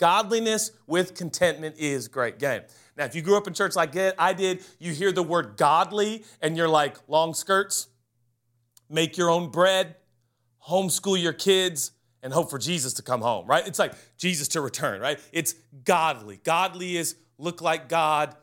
Godliness 0.00 0.72
with 0.86 1.14
contentment 1.14 1.76
is 1.78 2.08
great 2.08 2.38
gain. 2.38 2.62
Now, 2.96 3.04
if 3.04 3.14
you 3.14 3.20
grew 3.20 3.36
up 3.36 3.46
in 3.46 3.52
church 3.52 3.76
like 3.76 3.94
I 4.18 4.32
did, 4.32 4.64
you 4.78 4.92
hear 4.92 5.12
the 5.12 5.22
word 5.22 5.58
godly 5.58 6.24
and 6.40 6.56
you're 6.56 6.68
like, 6.68 6.96
long 7.06 7.34
skirts, 7.34 7.86
make 8.88 9.18
your 9.18 9.28
own 9.28 9.50
bread, 9.50 9.96
homeschool 10.66 11.20
your 11.20 11.34
kids, 11.34 11.92
and 12.22 12.32
hope 12.32 12.48
for 12.48 12.58
Jesus 12.58 12.94
to 12.94 13.02
come 13.02 13.20
home, 13.20 13.46
right? 13.46 13.66
It's 13.66 13.78
like 13.78 13.92
Jesus 14.16 14.48
to 14.48 14.62
return, 14.62 15.02
right? 15.02 15.20
It's 15.32 15.54
godly. 15.84 16.40
Godly 16.44 16.96
is 16.96 17.16
look 17.36 17.60
like 17.60 17.90
God, 17.90 18.34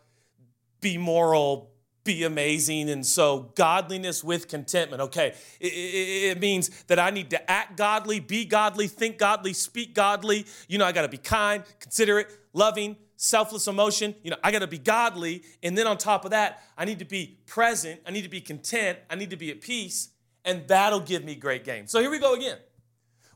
be 0.80 1.00
moral, 1.00 1.72
be 2.08 2.24
amazing. 2.24 2.90
And 2.90 3.06
so, 3.06 3.52
godliness 3.54 4.24
with 4.24 4.48
contentment. 4.48 5.02
Okay, 5.04 5.34
it, 5.60 5.68
it, 5.68 6.32
it, 6.32 6.40
means 6.40 6.70
that 6.86 6.98
I 6.98 7.12
need 7.12 7.30
to 7.32 7.52
act 7.52 7.78
godly, 7.78 8.20
be 8.20 8.46
godly, 8.46 8.88
think 8.88 9.20
godly, 9.20 9.54
speak 9.54 9.94
godly. 9.94 10.48
You 10.68 10.80
know, 10.80 10.86
I 10.86 10.92
got 10.92 11.04
to 11.04 11.10
be 11.10 11.18
kind, 11.18 11.64
considerate, 11.80 12.32
loving, 12.54 12.96
selfless 13.18 13.68
emotion. 13.68 14.16
You 14.24 14.32
know, 14.32 14.38
I 14.44 14.52
got 14.52 14.60
to 14.60 14.68
be 14.68 14.80
godly. 14.80 15.44
And 15.62 15.78
then 15.78 15.86
on 15.86 15.98
top 15.98 16.26
of 16.26 16.32
that, 16.32 16.64
I 16.78 16.86
need 16.86 17.00
to 17.00 17.06
be 17.06 17.38
present. 17.46 18.00
I 18.08 18.12
need 18.12 18.24
to 18.24 18.30
be 18.30 18.42
content. 18.42 18.98
I 19.10 19.16
need 19.16 19.30
to 19.30 19.38
be 19.38 19.52
at 19.52 19.62
peace. 19.62 20.10
And 20.46 20.66
that'll 20.68 21.02
give 21.02 21.26
me 21.26 21.36
great 21.36 21.66
gain. 21.66 21.88
So 21.88 22.00
here 22.00 22.10
we 22.10 22.20
go 22.20 22.34
again. 22.34 22.58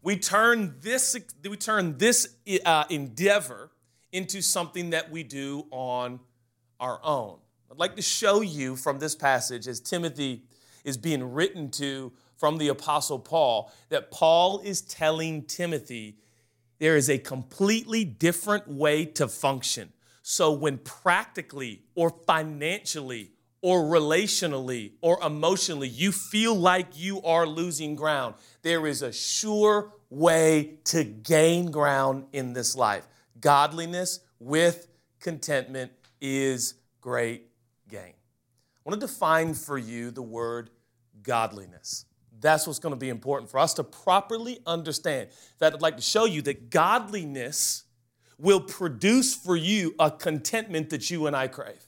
We 0.02 0.18
turn 0.18 0.76
this, 0.80 1.16
we 1.48 1.58
turn 1.58 1.98
this 1.98 2.36
uh, 2.66 2.86
endeavor 2.90 3.70
into 4.12 4.42
something 4.42 4.92
that 4.92 5.12
we 5.12 5.24
do 5.24 5.68
on 5.72 6.22
our 6.80 7.00
own. 7.04 7.38
I'd 7.72 7.80
like 7.80 7.96
to 7.96 8.02
show 8.02 8.42
you 8.42 8.76
from 8.76 9.00
this 9.00 9.16
passage 9.16 9.66
as 9.66 9.80
Timothy 9.80 10.44
is 10.84 10.98
being 10.98 11.32
written 11.32 11.72
to 11.72 12.12
from 12.36 12.58
the 12.58 12.68
Apostle 12.68 13.18
Paul 13.18 13.72
that 13.88 14.12
Paul 14.12 14.60
is 14.60 14.82
telling 14.82 15.44
Timothy 15.44 16.18
there 16.80 16.98
is 16.98 17.10
a 17.10 17.18
completely 17.18 18.04
different 18.04 18.68
way 18.68 19.06
to 19.06 19.26
function. 19.30 19.94
So, 20.22 20.52
when 20.52 20.80
practically 20.80 21.84
or 21.96 22.10
financially 22.28 23.32
or 23.62 23.84
relationally 23.84 24.92
or 25.00 25.24
emotionally 25.24 25.88
you 25.88 26.12
feel 26.12 26.54
like 26.54 26.88
you 27.00 27.22
are 27.22 27.48
losing 27.48 27.96
ground, 27.96 28.36
there 28.64 28.86
is 28.86 29.02
a 29.02 29.14
sure 29.14 29.94
way 30.10 30.80
to 30.86 31.06
gain 31.06 31.72
ground 31.72 32.26
in 32.34 32.52
this 32.52 32.76
life. 32.76 33.08
Godliness 33.40 34.20
with 34.40 34.88
contentment 35.22 35.94
is 36.20 36.74
great 37.00 37.51
gain. 37.92 38.14
I 38.14 38.90
want 38.90 39.00
to 39.00 39.06
define 39.06 39.54
for 39.54 39.78
you 39.78 40.10
the 40.10 40.24
word 40.24 40.72
godliness. 41.22 42.06
That's 42.40 42.66
what's 42.66 42.80
going 42.80 42.94
to 42.94 43.00
be 43.00 43.10
important 43.10 43.52
for 43.52 43.60
us 43.60 43.76
to 43.76 43.84
properly 43.84 44.60
understand. 44.66 45.30
That 45.60 45.74
I'd 45.74 45.82
like 45.82 45.98
to 45.98 46.02
show 46.02 46.26
you 46.26 46.42
that 46.44 46.72
godliness 46.72 47.84
will 48.40 48.62
produce 48.62 49.36
for 49.36 49.56
you 49.56 49.94
a 50.00 50.10
contentment 50.10 50.90
that 50.90 51.12
you 51.12 51.28
and 51.28 51.36
I 51.36 51.48
crave. 51.48 51.86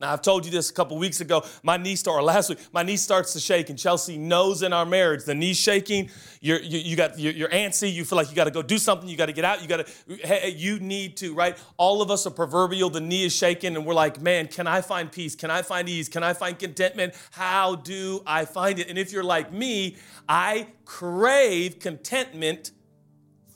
Now, 0.00 0.12
I've 0.12 0.22
told 0.22 0.44
you 0.44 0.52
this 0.52 0.70
a 0.70 0.72
couple 0.72 0.96
weeks 0.96 1.20
ago. 1.20 1.44
My 1.64 1.76
knee 1.76 1.96
started 1.96 2.22
last 2.22 2.48
week. 2.48 2.60
My 2.72 2.84
knee 2.84 2.96
starts 2.96 3.32
to 3.32 3.40
shake, 3.40 3.68
and 3.68 3.76
Chelsea 3.76 4.16
knows 4.16 4.62
in 4.62 4.72
our 4.72 4.86
marriage 4.86 5.24
the 5.24 5.34
knee's 5.34 5.58
shaking. 5.58 6.10
You're, 6.40 6.60
you, 6.60 6.78
you 6.78 6.96
got 6.96 7.18
you're, 7.18 7.32
you're, 7.32 7.48
antsy. 7.48 7.92
You 7.92 8.04
feel 8.04 8.14
like 8.14 8.30
you 8.30 8.36
got 8.36 8.44
to 8.44 8.52
go 8.52 8.62
do 8.62 8.78
something. 8.78 9.08
You 9.08 9.16
got 9.16 9.26
to 9.26 9.32
get 9.32 9.44
out. 9.44 9.60
You 9.60 9.66
got 9.66 9.86
to. 9.86 10.16
Hey, 10.24 10.50
you 10.50 10.78
need 10.78 11.16
to 11.16 11.34
right. 11.34 11.58
All 11.78 12.00
of 12.00 12.12
us 12.12 12.28
are 12.28 12.30
proverbial. 12.30 12.90
The 12.90 13.00
knee 13.00 13.24
is 13.24 13.34
shaking, 13.34 13.74
and 13.74 13.84
we're 13.84 13.94
like, 13.94 14.20
man, 14.20 14.46
can 14.46 14.68
I 14.68 14.82
find 14.82 15.10
peace? 15.10 15.34
Can 15.34 15.50
I 15.50 15.62
find 15.62 15.88
ease? 15.88 16.08
Can 16.08 16.22
I 16.22 16.32
find 16.32 16.56
contentment? 16.56 17.14
How 17.32 17.74
do 17.74 18.22
I 18.24 18.44
find 18.44 18.78
it? 18.78 18.88
And 18.88 18.98
if 18.98 19.10
you're 19.10 19.24
like 19.24 19.52
me, 19.52 19.96
I 20.28 20.68
crave 20.84 21.80
contentment 21.80 22.70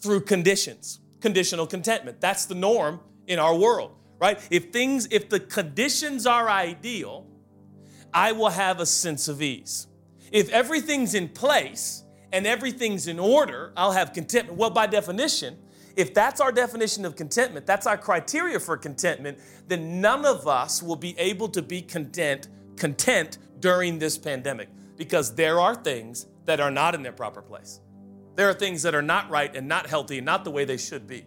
through 0.01 0.23
conditions. 0.23 0.99
Conditional 1.21 1.69
contentment. 1.69 2.21
That's 2.21 2.47
the 2.47 2.57
norm 2.57 2.99
in 3.29 3.39
our 3.39 3.55
world 3.55 3.97
right? 4.23 4.39
If 4.53 4.71
things, 4.71 5.09
if 5.11 5.29
the 5.29 5.41
conditions 5.41 6.29
are 6.29 6.49
ideal, 6.49 7.27
I 8.15 8.31
will 8.31 8.51
have 8.51 8.79
a 8.79 8.87
sense 8.87 9.27
of 9.27 9.43
ease. 9.43 9.89
If 10.31 10.49
everything's 10.51 11.15
in 11.15 11.29
place 11.29 12.05
and 12.33 12.47
everything's 12.47 13.09
in 13.09 13.19
order, 13.19 13.73
I'll 13.77 13.91
have 13.91 14.13
contentment. 14.13 14.57
Well, 14.57 14.71
by 14.71 14.87
definition, 14.87 15.59
if 15.97 16.15
that's 16.15 16.41
our 16.41 16.53
definition 16.53 17.05
of 17.05 17.17
contentment, 17.17 17.67
that's 17.67 17.85
our 17.85 17.99
criteria 17.99 18.61
for 18.61 18.77
contentment, 18.77 19.39
then 19.67 20.01
none 20.01 20.25
of 20.25 20.47
us 20.47 20.85
will 20.85 20.97
be 20.97 21.19
able 21.19 21.49
to 21.49 21.61
be 21.61 21.83
content, 21.83 22.47
content 22.77 23.39
during 23.59 23.99
this 23.99 24.17
pandemic 24.17 24.69
because 24.97 25.35
there 25.35 25.59
are 25.59 25.75
things 25.75 26.27
that 26.45 26.61
are 26.61 26.71
not 26.71 26.95
in 26.95 27.03
their 27.03 27.13
proper 27.13 27.43
place. 27.43 27.81
There 28.37 28.49
are 28.49 28.55
things 28.55 28.83
that 28.85 28.95
are 28.95 29.03
not 29.03 29.29
right 29.31 29.55
and 29.55 29.67
not 29.67 29.89
healthy 29.89 30.19
and 30.19 30.25
not 30.25 30.45
the 30.45 30.53
way 30.53 30.65
they 30.65 30.77
should 30.77 31.09
be. 31.09 31.27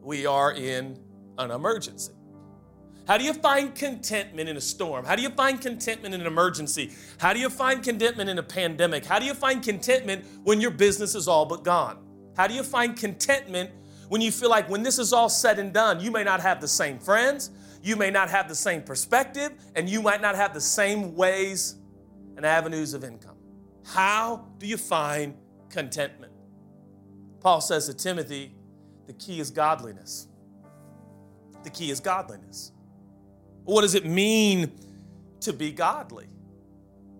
We 0.00 0.26
are 0.26 0.52
in 0.52 1.03
an 1.38 1.50
emergency? 1.50 2.12
How 3.06 3.18
do 3.18 3.24
you 3.24 3.34
find 3.34 3.74
contentment 3.74 4.48
in 4.48 4.56
a 4.56 4.60
storm? 4.60 5.04
How 5.04 5.14
do 5.14 5.22
you 5.22 5.28
find 5.28 5.60
contentment 5.60 6.14
in 6.14 6.22
an 6.22 6.26
emergency? 6.26 6.92
How 7.18 7.34
do 7.34 7.38
you 7.38 7.50
find 7.50 7.82
contentment 7.82 8.30
in 8.30 8.38
a 8.38 8.42
pandemic? 8.42 9.04
How 9.04 9.18
do 9.18 9.26
you 9.26 9.34
find 9.34 9.62
contentment 9.62 10.24
when 10.42 10.60
your 10.60 10.70
business 10.70 11.14
is 11.14 11.28
all 11.28 11.44
but 11.44 11.64
gone? 11.64 11.98
How 12.36 12.46
do 12.46 12.54
you 12.54 12.62
find 12.62 12.96
contentment 12.96 13.70
when 14.08 14.20
you 14.20 14.30
feel 14.32 14.50
like 14.50 14.70
when 14.70 14.82
this 14.82 14.98
is 14.98 15.12
all 15.12 15.28
said 15.28 15.58
and 15.58 15.72
done, 15.72 16.00
you 16.00 16.10
may 16.10 16.24
not 16.24 16.40
have 16.40 16.60
the 16.60 16.68
same 16.68 16.98
friends, 16.98 17.50
you 17.82 17.96
may 17.96 18.10
not 18.10 18.30
have 18.30 18.48
the 18.48 18.54
same 18.54 18.82
perspective, 18.82 19.52
and 19.74 19.88
you 19.88 20.00
might 20.00 20.22
not 20.22 20.34
have 20.34 20.54
the 20.54 20.60
same 20.60 21.14
ways 21.14 21.76
and 22.36 22.46
avenues 22.46 22.94
of 22.94 23.04
income? 23.04 23.36
How 23.84 24.48
do 24.58 24.66
you 24.66 24.76
find 24.76 25.34
contentment? 25.68 26.32
Paul 27.40 27.60
says 27.60 27.86
to 27.86 27.94
Timothy, 27.94 28.54
the 29.06 29.12
key 29.12 29.40
is 29.40 29.50
godliness. 29.50 30.28
The 31.64 31.70
key 31.70 31.90
is 31.90 32.00
godliness. 32.00 32.72
What 33.64 33.82
does 33.82 33.94
it 33.94 34.04
mean 34.04 34.72
to 35.40 35.52
be 35.52 35.72
godly? 35.72 36.28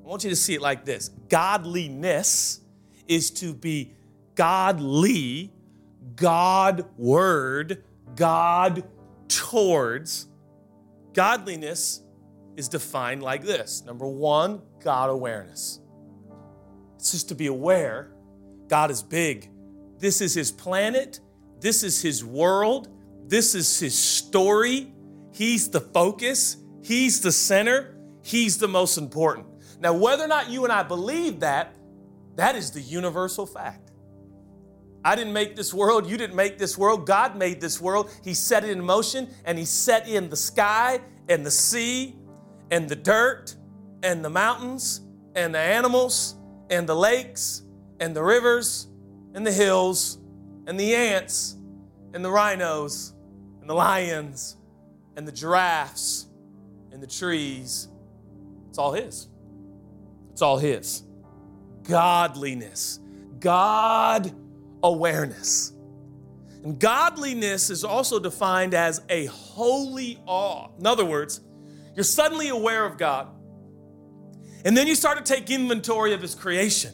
I 0.05 0.09
want 0.09 0.23
you 0.23 0.31
to 0.31 0.37
see 0.37 0.55
it 0.55 0.61
like 0.61 0.85
this 0.85 1.09
Godliness 1.29 2.61
is 3.09 3.31
to 3.33 3.55
be 3.55 3.95
godly, 4.35 5.53
God 6.17 6.87
word, 6.97 7.85
God 8.15 8.85
towards. 9.29 10.27
Godliness 11.15 12.03
is 12.57 12.69
defined 12.69 13.23
like 13.23 13.45
this 13.45 13.83
number 13.85 14.07
one, 14.07 14.61
God 14.83 15.11
awareness. 15.11 15.81
It's 16.97 17.13
just 17.13 17.29
to 17.29 17.35
be 17.35 17.47
aware 17.47 18.11
God 18.69 18.91
is 18.91 19.03
big. 19.03 19.51
This 19.99 20.21
is 20.21 20.35
His 20.35 20.51
planet, 20.51 21.21
this 21.61 21.83
is 21.83 22.03
His 22.03 22.25
world, 22.25 22.89
this 23.27 23.55
is 23.55 23.81
his 23.81 23.97
story. 23.97 24.93
He's 25.33 25.69
the 25.71 25.81
focus, 25.81 26.59
he's 26.83 27.21
the 27.21 27.33
center, 27.33 27.97
he's 28.23 28.59
the 28.59 28.69
most 28.69 28.99
important. 28.99 29.47
Now, 29.81 29.93
whether 29.93 30.25
or 30.25 30.29
not 30.29 30.49
you 30.49 30.65
and 30.65 30.73
I 30.73 30.85
believe 30.85 31.41
that, 31.41 31.75
that 32.37 32.55
is 32.55 32.71
the 32.71 32.81
universal 32.81 33.47
fact. 33.47 33.91
I 35.05 35.17
didn't 35.17 35.33
make 35.33 35.57
this 35.57 35.75
world, 35.75 36.09
you 36.09 36.17
didn't 36.17 36.37
make 36.37 36.57
this 36.57 36.79
world, 36.79 37.07
God 37.07 37.37
made 37.37 37.61
this 37.61 37.81
world. 37.81 38.11
He 38.23 38.33
set 38.33 38.65
it 38.65 38.71
in 38.71 38.83
motion 38.83 39.29
and 39.45 39.59
He 39.59 39.65
set 39.65 40.09
in 40.09 40.31
the 40.31 40.37
sky 40.37 41.01
and 41.29 41.45
the 41.45 41.51
sea 41.51 42.17
and 42.71 42.89
the 42.89 42.97
dirt 42.97 43.57
and 44.03 44.25
the 44.25 44.31
mountains 44.31 45.01
and 45.35 45.55
the 45.55 45.59
animals 45.59 46.37
and 46.71 46.89
the 46.89 46.95
lakes 46.95 47.63
and 48.01 48.15
the 48.15 48.23
rivers 48.23 48.87
and 49.35 49.47
the 49.47 49.53
hills 49.53 50.19
and 50.67 50.79
the 50.79 50.95
ants 50.95 51.57
and 52.15 52.25
the 52.25 52.31
rhinos 52.31 53.14
and 53.65 53.71
the 53.71 53.75
lions 53.75 54.59
and 55.17 55.27
the 55.27 55.33
giraffes 55.33 56.27
and 56.93 57.03
the 57.03 57.07
trees. 57.07 57.89
It's 58.69 58.77
all 58.77 58.93
His. 58.93 59.27
It's 60.33 60.43
all 60.43 60.59
His. 60.59 61.03
Godliness, 61.85 63.01
God 63.41 64.31
awareness. 64.83 65.73
And 66.63 66.79
godliness 66.79 67.71
is 67.71 67.85
also 67.85 68.19
defined 68.19 68.75
as 68.75 69.01
a 69.09 69.25
holy 69.27 70.21
awe. 70.27 70.69
In 70.79 70.87
other 70.87 71.07
words, 71.07 71.41
you're 71.95 72.05
suddenly 72.05 72.49
aware 72.49 72.85
of 72.85 72.99
God, 72.99 73.29
and 74.67 74.77
then 74.77 74.87
you 74.87 74.95
start 74.95 75.25
to 75.25 75.33
take 75.33 75.51
inventory 75.51 76.13
of 76.13 76.21
His 76.21 76.35
creation. 76.35 76.93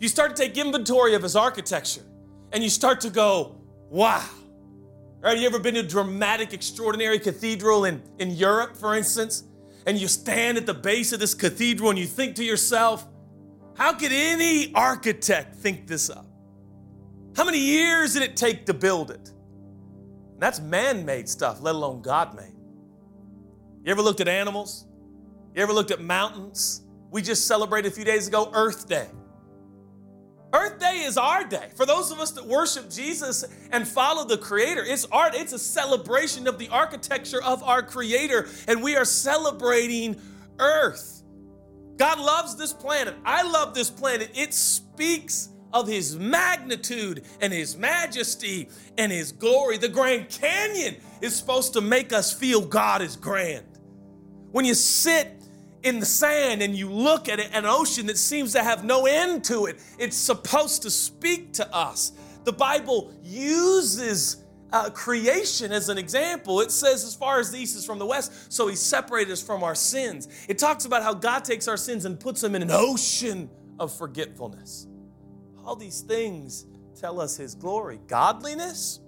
You 0.00 0.08
start 0.08 0.34
to 0.34 0.42
take 0.42 0.58
inventory 0.58 1.14
of 1.14 1.22
His 1.22 1.36
architecture, 1.36 2.02
and 2.52 2.64
you 2.64 2.70
start 2.70 3.02
to 3.02 3.10
go, 3.10 3.60
wow, 3.88 4.28
Right? 5.28 5.36
You 5.36 5.46
ever 5.46 5.58
been 5.58 5.74
to 5.74 5.80
a 5.80 5.82
dramatic, 5.82 6.54
extraordinary 6.54 7.18
cathedral 7.18 7.84
in, 7.84 8.02
in 8.18 8.30
Europe, 8.30 8.74
for 8.74 8.94
instance? 8.94 9.44
And 9.84 9.98
you 9.98 10.08
stand 10.08 10.56
at 10.56 10.64
the 10.64 10.72
base 10.72 11.12
of 11.12 11.20
this 11.20 11.34
cathedral 11.34 11.90
and 11.90 11.98
you 11.98 12.06
think 12.06 12.36
to 12.36 12.44
yourself, 12.44 13.06
how 13.76 13.92
could 13.92 14.10
any 14.10 14.72
architect 14.74 15.54
think 15.56 15.86
this 15.86 16.08
up? 16.08 16.24
How 17.36 17.44
many 17.44 17.58
years 17.58 18.14
did 18.14 18.22
it 18.22 18.38
take 18.38 18.64
to 18.64 18.72
build 18.72 19.10
it? 19.10 19.30
And 20.32 20.40
that's 20.40 20.60
man 20.60 21.04
made 21.04 21.28
stuff, 21.28 21.60
let 21.60 21.74
alone 21.74 22.00
God 22.00 22.34
made. 22.34 22.56
You 23.84 23.90
ever 23.92 24.00
looked 24.00 24.22
at 24.22 24.28
animals? 24.28 24.86
You 25.54 25.62
ever 25.62 25.74
looked 25.74 25.90
at 25.90 26.00
mountains? 26.00 26.86
We 27.10 27.20
just 27.20 27.46
celebrated 27.46 27.92
a 27.92 27.94
few 27.94 28.06
days 28.06 28.28
ago 28.28 28.50
Earth 28.54 28.88
Day. 28.88 29.08
Earth 30.52 30.78
Day 30.78 31.02
is 31.04 31.18
our 31.18 31.44
day. 31.44 31.68
For 31.74 31.84
those 31.84 32.10
of 32.10 32.20
us 32.20 32.30
that 32.32 32.46
worship 32.46 32.90
Jesus 32.90 33.44
and 33.70 33.86
follow 33.86 34.24
the 34.24 34.38
Creator, 34.38 34.84
it's 34.86 35.04
art. 35.12 35.34
It's 35.34 35.52
a 35.52 35.58
celebration 35.58 36.46
of 36.46 36.58
the 36.58 36.68
architecture 36.70 37.42
of 37.42 37.62
our 37.62 37.82
Creator, 37.82 38.48
and 38.66 38.82
we 38.82 38.96
are 38.96 39.04
celebrating 39.04 40.20
Earth. 40.58 41.22
God 41.96 42.18
loves 42.18 42.56
this 42.56 42.72
planet. 42.72 43.14
I 43.24 43.42
love 43.42 43.74
this 43.74 43.90
planet. 43.90 44.30
It 44.34 44.54
speaks 44.54 45.50
of 45.72 45.86
His 45.86 46.16
magnitude 46.16 47.24
and 47.40 47.52
His 47.52 47.76
majesty 47.76 48.70
and 48.96 49.12
His 49.12 49.32
glory. 49.32 49.76
The 49.76 49.88
Grand 49.88 50.30
Canyon 50.30 50.96
is 51.20 51.36
supposed 51.36 51.74
to 51.74 51.80
make 51.80 52.12
us 52.12 52.32
feel 52.32 52.64
God 52.64 53.02
is 53.02 53.16
grand. 53.16 53.66
When 54.50 54.64
you 54.64 54.74
sit 54.74 55.37
in 55.82 56.00
the 56.00 56.06
sand 56.06 56.62
and 56.62 56.74
you 56.74 56.90
look 56.90 57.28
at 57.28 57.38
it, 57.38 57.50
an 57.52 57.64
ocean 57.64 58.06
that 58.06 58.18
seems 58.18 58.52
to 58.52 58.62
have 58.62 58.84
no 58.84 59.06
end 59.06 59.44
to 59.44 59.66
it, 59.66 59.78
it's 59.98 60.16
supposed 60.16 60.82
to 60.82 60.90
speak 60.90 61.52
to 61.54 61.74
us. 61.74 62.12
The 62.44 62.52
Bible 62.52 63.12
uses 63.22 64.44
uh, 64.72 64.90
creation 64.90 65.72
as 65.72 65.88
an 65.88 65.98
example. 65.98 66.60
It 66.60 66.70
says, 66.70 67.04
as 67.04 67.14
far 67.14 67.40
as 67.40 67.50
the 67.50 67.58
east 67.58 67.76
is 67.76 67.84
from 67.84 67.98
the 67.98 68.06
west, 68.06 68.52
so 68.52 68.68
he 68.68 68.76
separated 68.76 69.32
us 69.32 69.42
from 69.42 69.62
our 69.62 69.74
sins. 69.74 70.28
It 70.48 70.58
talks 70.58 70.84
about 70.84 71.02
how 71.02 71.14
God 71.14 71.44
takes 71.44 71.68
our 71.68 71.76
sins 71.76 72.04
and 72.04 72.18
puts 72.18 72.40
them 72.40 72.54
in 72.54 72.62
an 72.62 72.70
ocean 72.70 73.50
of 73.78 73.92
forgetfulness. 73.96 74.86
All 75.64 75.76
these 75.76 76.00
things 76.00 76.66
tell 76.98 77.20
us 77.20 77.36
his 77.36 77.54
glory. 77.54 78.00
Godliness 78.06 79.00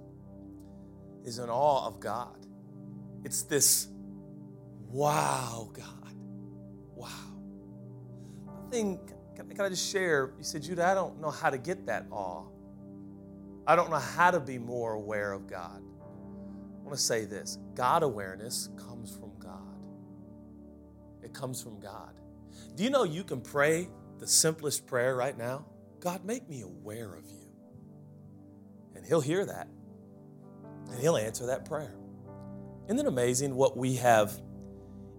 is 1.24 1.38
in 1.38 1.48
awe 1.48 1.86
of 1.86 2.00
God. 2.00 2.46
It's 3.24 3.42
this 3.42 3.88
wow, 4.88 5.70
God 5.72 5.99
thing, 8.70 9.00
can, 9.36 9.48
can 9.48 9.60
I 9.60 9.68
just 9.68 9.90
share? 9.90 10.32
You 10.38 10.44
said, 10.44 10.62
Judah, 10.62 10.86
I 10.86 10.94
don't 10.94 11.20
know 11.20 11.30
how 11.30 11.50
to 11.50 11.58
get 11.58 11.86
that 11.86 12.06
awe. 12.10 12.44
I 13.66 13.76
don't 13.76 13.90
know 13.90 13.98
how 13.98 14.30
to 14.30 14.40
be 14.40 14.58
more 14.58 14.94
aware 14.94 15.32
of 15.32 15.46
God. 15.46 15.80
I 15.80 16.82
want 16.82 16.96
to 16.96 17.02
say 17.02 17.24
this 17.24 17.58
God 17.74 18.02
awareness 18.02 18.68
comes 18.76 19.14
from 19.14 19.32
God. 19.38 19.60
it 21.22 21.32
comes 21.32 21.62
from 21.62 21.78
God. 21.80 22.18
Do 22.74 22.82
you 22.82 22.90
know 22.90 23.04
you 23.04 23.24
can 23.24 23.40
pray 23.40 23.88
the 24.18 24.26
simplest 24.26 24.86
prayer 24.86 25.14
right 25.14 25.36
now? 25.36 25.66
God, 26.00 26.24
make 26.24 26.48
me 26.48 26.62
aware 26.62 27.14
of 27.14 27.26
you. 27.26 27.46
And 28.96 29.04
He'll 29.04 29.20
hear 29.20 29.44
that, 29.44 29.68
and 30.90 31.00
He'll 31.00 31.16
answer 31.16 31.46
that 31.46 31.64
prayer. 31.64 31.94
Isn't 32.86 32.98
it 32.98 33.06
amazing 33.06 33.54
what 33.54 33.76
we 33.76 33.96
have 33.96 34.40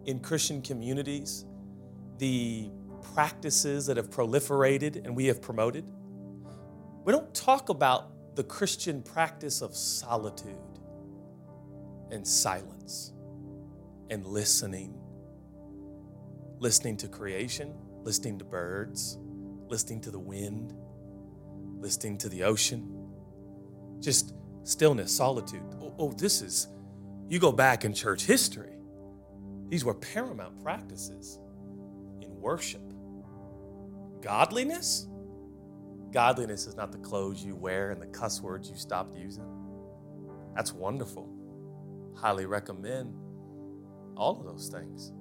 in 0.06 0.20
Christian 0.20 0.62
communities, 0.62 1.46
the 2.18 2.70
practices 3.02 3.86
that 3.88 3.98
have 3.98 4.10
proliferated 4.10 5.06
and 5.06 5.16
we 5.16 5.26
have 5.26 5.42
promoted? 5.42 5.86
We 7.04 7.12
don't 7.12 7.34
talk 7.34 7.70
about 7.70 8.36
the 8.36 8.44
Christian 8.44 9.02
practice 9.02 9.62
of 9.62 9.76
solitude 9.76 10.56
and 12.12 12.26
silence 12.26 13.14
and 14.10 14.26
listening. 14.26 14.98
Listening 16.60 16.96
to 16.98 17.08
creation, 17.08 17.74
listening 18.04 18.38
to 18.38 18.46
birds, 18.46 19.18
listening 19.68 20.02
to 20.02 20.12
the 20.12 20.20
wind, 20.20 20.74
listening 21.80 22.18
to 22.20 22.30
the 22.30 22.44
ocean. 22.44 23.10
Just 24.00 24.36
stillness, 24.64 25.16
solitude. 25.16 25.64
Oh, 25.82 25.96
oh, 25.98 26.12
this 26.12 26.42
is, 26.42 26.68
you 27.30 27.40
go 27.40 27.52
back 27.52 27.84
in 27.84 27.94
church 27.94 28.26
history, 28.26 28.74
these 29.70 29.86
were 29.86 29.94
paramount 29.94 30.62
practices 30.62 31.40
in 32.22 32.30
worship. 32.40 32.91
Godliness? 34.22 35.08
Godliness 36.12 36.68
is 36.68 36.76
not 36.76 36.92
the 36.92 36.98
clothes 37.00 37.44
you 37.44 37.56
wear 37.56 37.92
and 37.92 38.02
the 38.02 38.08
cuss 38.08 38.42
words 38.42 38.70
you 38.70 38.76
stopped 38.76 39.16
using. 39.16 39.48
That's 40.56 40.74
wonderful. 40.74 41.30
Highly 42.16 42.46
recommend 42.46 43.16
all 44.18 44.40
of 44.40 44.46
those 44.46 44.68
things. 44.68 45.14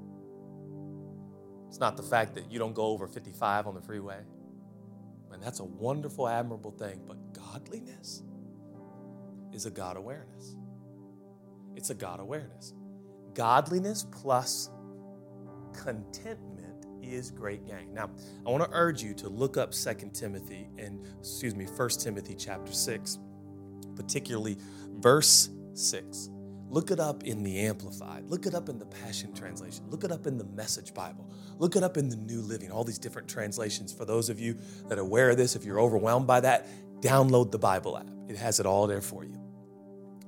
It's 1.69 1.79
not 1.79 1.97
the 1.97 2.03
fact 2.03 2.35
that 2.35 2.51
you 2.51 2.59
don't 2.59 2.75
go 2.75 2.87
over 2.87 3.07
55 3.07 3.69
on 3.69 3.75
the 3.75 3.81
freeway. 3.81 4.19
And 5.33 5.41
that's 5.41 5.61
a 5.61 5.65
wonderful, 5.65 6.29
admirable 6.29 6.73
thing. 6.73 7.03
But 7.07 7.33
godliness 7.33 8.25
is 9.53 9.67
a 9.67 9.71
God 9.71 9.97
awareness. 9.97 10.57
It's 11.77 11.91
a 11.91 11.95
God 11.95 12.19
awareness. 12.19 12.75
Godliness 13.35 14.05
plus 14.11 14.71
contentment 15.73 16.50
is 17.03 17.31
great 17.31 17.67
gain. 17.67 17.93
Now, 17.95 18.11
I 18.47 18.51
want 18.51 18.65
to 18.65 18.71
urge 18.73 19.03
you 19.03 19.15
to 19.15 19.29
look 19.29 19.57
up 19.57 19.75
Second 19.75 20.15
Timothy 20.15 20.69
and 20.79 21.07
excuse 21.19 21.55
me, 21.55 21.67
First 21.67 22.01
Timothy 22.01 22.35
chapter 22.35 22.73
6, 22.73 23.19
particularly 23.97 24.59
verse 24.99 25.51
6. 25.75 26.31
Look 26.69 26.93
it 26.93 27.01
up 27.01 27.25
in 27.25 27.43
the 27.43 27.67
Amplified. 27.67 28.27
Look 28.27 28.47
it 28.47 28.55
up 28.55 28.69
in 28.69 28.79
the 28.79 28.87
Passion 28.87 29.35
Translation. 29.35 29.85
Look 29.91 30.05
it 30.05 30.13
up 30.13 30.29
in 30.29 30.39
the 30.39 30.45
Message 30.45 30.95
Bible. 30.95 31.29
Look 31.59 31.75
it 31.75 31.83
up 31.83 31.97
in 31.97 32.09
the 32.09 32.17
New 32.17 32.41
Living, 32.43 32.71
all 32.71 32.85
these 32.85 32.99
different 32.99 33.29
translations. 33.29 33.93
For 33.93 34.05
those 34.05 34.29
of 34.29 34.39
you 34.39 34.57
that 34.87 34.97
are 34.97 35.03
aware 35.03 35.31
of 35.31 35.37
this, 35.37 35.57
if 35.57 35.65
you're 35.65 35.81
overwhelmed 35.81 36.29
by 36.29 36.39
that, 36.41 36.69
download 37.01 37.51
the 37.51 37.59
Bible 37.59 37.99
app. 37.99 38.09
It 38.29 38.37
has 38.37 38.61
it 38.61 38.67
all 38.67 38.87
there 38.87 39.01
for 39.01 39.25
you. 39.25 39.37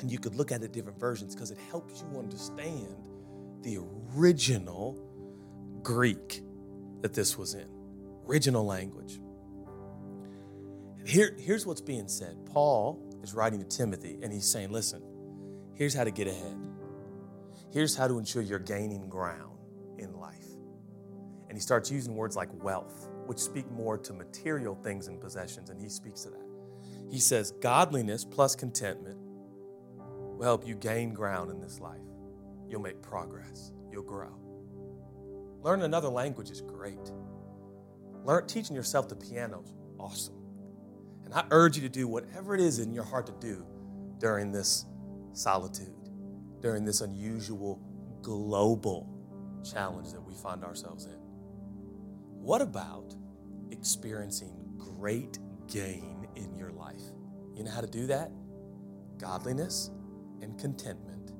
And 0.01 0.11
you 0.11 0.19
could 0.19 0.35
look 0.35 0.51
at 0.51 0.65
it 0.65 0.73
different 0.73 0.99
versions 0.99 1.33
because 1.33 1.53
it 1.53 1.59
helps 1.71 2.03
you 2.03 2.19
understand 2.19 2.97
the 3.63 3.79
original 4.17 4.99
Greek 5.85 6.43
that 7.03 7.15
this 7.15 7.37
was 7.37 7.55
in, 7.55 7.69
original 8.27 8.65
language. 8.65 9.21
Here, 11.05 11.37
here's 11.39 11.67
what's 11.67 11.81
being 11.81 12.09
said 12.09 12.37
Paul 12.47 13.03
is 13.23 13.35
writing 13.35 13.61
to 13.61 13.67
Timothy, 13.67 14.19
and 14.23 14.33
he's 14.33 14.51
saying, 14.51 14.71
Listen, 14.71 15.03
Here's 15.75 15.95
how 15.95 16.05
to 16.05 16.11
get 16.11 16.27
ahead. 16.27 16.57
Here's 17.73 17.97
how 17.97 18.07
to 18.07 18.19
ensure 18.19 18.43
you're 18.43 18.59
gaining 18.59 19.09
ground 19.09 19.59
in 19.99 20.15
life. 20.19 20.47
And 21.49 21.57
he 21.57 21.61
starts 21.61 21.91
using 21.91 22.15
words 22.15 22.37
like 22.37 22.51
wealth, 22.63 23.09
which 23.27 23.39
speak 23.39 23.71
more 23.71 23.97
to 23.99 24.13
material 24.13 24.75
things 24.75 25.09
and 25.09 25.21
possessions, 25.21 25.71
and 25.71 25.81
he 25.81 25.89
speaks 25.89 26.23
to 26.23 26.31
that. 26.31 26.47
He 27.11 27.19
says, 27.19 27.53
Godliness 27.61 28.25
plus 28.25 28.55
contentment 28.55 29.19
will 29.97 30.45
help 30.45 30.67
you 30.67 30.75
gain 30.75 31.15
ground 31.15 31.51
in 31.51 31.61
this 31.61 31.81
life. 31.81 32.01
You'll 32.69 32.81
make 32.81 33.03
progress, 33.03 33.73
you'll 33.91 34.03
grow. 34.03 34.42
Learning 35.63 35.85
another 35.85 36.09
language 36.09 36.51
is 36.51 36.61
great. 36.61 37.11
Learn 38.25 38.47
teaching 38.47 38.77
yourself 38.77 39.09
the 39.09 39.17
piano 39.17 39.63
is 39.65 39.73
awesome. 39.99 40.35
And 41.25 41.33
I 41.33 41.45
urge 41.51 41.77
you 41.77 41.83
to 41.83 41.89
do 41.89 42.07
whatever 42.07 42.55
it 42.55 42.61
is 42.61 42.79
in 42.79 42.93
your 42.93 43.05
heart 43.05 43.27
to 43.27 43.33
do 43.41 43.65
during 44.19 44.53
this 44.53 44.85
solitude 45.33 46.03
during 46.63 46.85
this 46.85 47.01
unusual 47.01 47.83
global 48.23 49.09
challenge 49.69 50.13
that 50.13 50.23
we 50.23 50.33
find 50.33 50.65
ourselves 50.65 51.07
in. 51.07 51.19
What 52.41 52.63
about 52.63 53.15
experiencing 53.71 54.55
great 54.79 55.39
gain 55.67 56.29
in 56.37 56.57
your 56.57 56.71
life? 56.71 57.03
You 57.55 57.65
know 57.65 57.71
how 57.71 57.81
to 57.81 57.87
do 57.87 58.07
that? 58.07 58.31
Godliness 59.19 59.91
and 60.41 60.59
contentment 60.59 61.33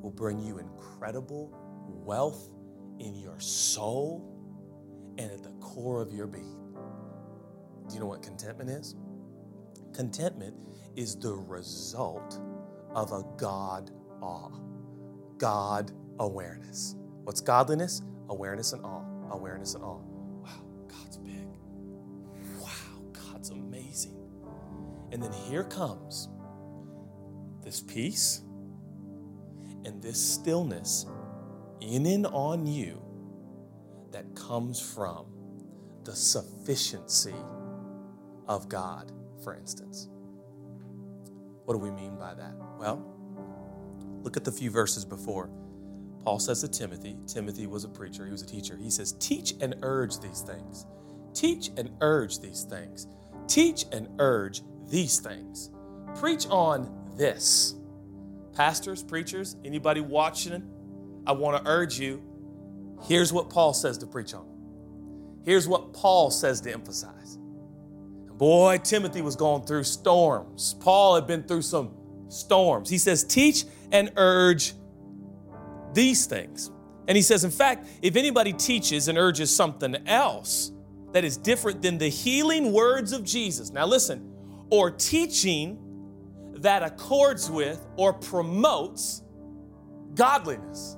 will 0.00 0.10
bring 0.10 0.40
you 0.40 0.58
incredible 0.58 1.56
wealth 1.86 2.50
in 3.02 3.16
your 3.16 3.38
soul 3.40 4.28
and 5.18 5.30
at 5.30 5.42
the 5.42 5.50
core 5.60 6.00
of 6.00 6.12
your 6.12 6.26
being. 6.26 6.58
Do 7.88 7.94
you 7.94 8.00
know 8.00 8.06
what 8.06 8.22
contentment 8.22 8.70
is? 8.70 8.94
Contentment 9.92 10.54
is 10.96 11.16
the 11.16 11.34
result 11.34 12.40
of 12.94 13.12
a 13.12 13.24
God 13.36 13.90
awe, 14.22 14.50
God 15.36 15.92
awareness. 16.18 16.94
What's 17.24 17.40
godliness? 17.40 18.02
Awareness 18.28 18.72
and 18.72 18.84
awe. 18.84 19.04
Awareness 19.30 19.74
and 19.74 19.84
awe. 19.84 20.00
Wow, 20.42 20.64
God's 20.88 21.18
big. 21.18 21.48
Wow, 22.60 23.02
God's 23.12 23.50
amazing. 23.50 24.16
And 25.10 25.22
then 25.22 25.32
here 25.32 25.64
comes 25.64 26.28
this 27.64 27.80
peace 27.80 28.42
and 29.84 30.02
this 30.02 30.18
stillness 30.18 31.06
in 31.82 32.06
and 32.06 32.26
on 32.26 32.66
you 32.66 33.02
that 34.12 34.34
comes 34.34 34.80
from 34.80 35.26
the 36.04 36.14
sufficiency 36.14 37.34
of 38.48 38.68
God, 38.68 39.12
for 39.42 39.54
instance. 39.54 40.08
What 41.64 41.74
do 41.74 41.78
we 41.78 41.90
mean 41.90 42.16
by 42.16 42.34
that? 42.34 42.54
Well, 42.78 43.02
look 44.22 44.36
at 44.36 44.44
the 44.44 44.52
few 44.52 44.70
verses 44.70 45.04
before. 45.04 45.50
Paul 46.24 46.38
says 46.38 46.60
to 46.60 46.68
Timothy, 46.68 47.16
Timothy 47.26 47.66
was 47.66 47.84
a 47.84 47.88
preacher, 47.88 48.24
he 48.24 48.32
was 48.32 48.42
a 48.42 48.46
teacher. 48.46 48.76
He 48.76 48.90
says, 48.90 49.12
Teach 49.12 49.54
and 49.60 49.74
urge 49.82 50.20
these 50.20 50.42
things. 50.42 50.86
Teach 51.34 51.70
and 51.76 51.90
urge 52.00 52.38
these 52.38 52.62
things. 52.64 53.06
Teach 53.48 53.86
and 53.92 54.08
urge 54.18 54.62
these 54.88 55.18
things. 55.18 55.70
Preach 56.16 56.46
on 56.48 57.12
this. 57.16 57.74
Pastors, 58.54 59.02
preachers, 59.02 59.56
anybody 59.64 60.00
watching, 60.00 60.62
I 61.26 61.32
want 61.32 61.62
to 61.62 61.70
urge 61.70 61.98
you 61.98 62.22
here's 63.02 63.32
what 63.32 63.50
Paul 63.50 63.74
says 63.74 63.98
to 63.98 64.06
preach 64.06 64.34
on. 64.34 64.46
Here's 65.44 65.66
what 65.66 65.92
Paul 65.92 66.30
says 66.30 66.60
to 66.62 66.72
emphasize. 66.72 67.38
Boy, 68.32 68.78
Timothy 68.78 69.22
was 69.22 69.36
going 69.36 69.64
through 69.64 69.84
storms. 69.84 70.74
Paul 70.80 71.16
had 71.16 71.26
been 71.26 71.42
through 71.42 71.62
some 71.62 71.92
storms. 72.28 72.88
He 72.88 72.98
says, 72.98 73.24
Teach 73.24 73.64
and 73.90 74.12
urge 74.16 74.74
these 75.94 76.26
things. 76.26 76.70
And 77.08 77.16
he 77.16 77.22
says, 77.22 77.44
in 77.44 77.50
fact, 77.50 77.86
if 78.00 78.16
anybody 78.16 78.52
teaches 78.52 79.08
and 79.08 79.18
urges 79.18 79.54
something 79.54 79.96
else 80.06 80.72
that 81.12 81.24
is 81.24 81.36
different 81.36 81.82
than 81.82 81.98
the 81.98 82.08
healing 82.08 82.72
words 82.72 83.12
of 83.12 83.24
Jesus, 83.24 83.70
now 83.70 83.86
listen, 83.86 84.32
or 84.70 84.90
teaching 84.90 85.78
that 86.54 86.82
accords 86.82 87.50
with 87.50 87.84
or 87.96 88.12
promotes 88.12 89.22
godliness. 90.14 90.96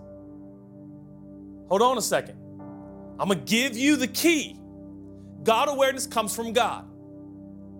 Hold 1.74 1.82
on 1.82 1.98
a 1.98 2.02
second. 2.02 2.38
I'm 3.18 3.26
gonna 3.26 3.34
give 3.34 3.76
you 3.76 3.96
the 3.96 4.06
key. 4.06 4.60
God 5.42 5.68
awareness 5.68 6.06
comes 6.06 6.32
from 6.32 6.52
God. 6.52 6.86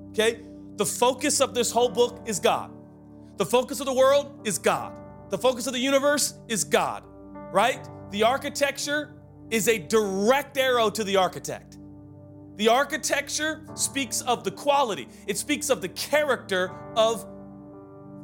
Okay? 0.09 0.41
The 0.75 0.85
focus 0.85 1.41
of 1.41 1.55
this 1.55 1.71
whole 1.71 1.91
book 1.91 2.25
is 2.27 2.41
God. 2.41 2.73
The 3.37 3.47
focus 3.47 3.79
of 3.79 3.87
the 3.87 3.95
world 3.95 4.41
is 4.43 4.59
God. 4.59 4.95
The 5.31 5.39
focus 5.39 5.69
of 5.69 5.75
the 5.75 5.79
universe 5.79 6.35
is 6.49 6.65
God, 6.65 7.05
right? 7.53 7.89
The 8.11 8.25
architecture 8.25 9.15
is 9.49 9.69
a 9.69 9.79
direct 9.79 10.59
arrow 10.59 10.91
to 10.91 11.05
the 11.05 11.15
architect. 11.15 11.79
The 12.57 12.67
architecture 12.67 13.65
speaks 13.77 14.23
of 14.23 14.43
the 14.43 14.51
quality, 14.51 15.07
it 15.29 15.39
speaks 15.39 15.71
of 15.71 15.81
the 15.81 15.91
character 15.91 16.73
of 16.97 17.25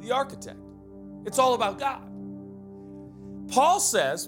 the 0.01 0.11
architect. 0.11 0.59
It's 1.25 1.39
all 1.39 1.53
about 1.53 1.79
God. 1.79 2.11
Paul 3.47 3.79
says, 3.79 4.27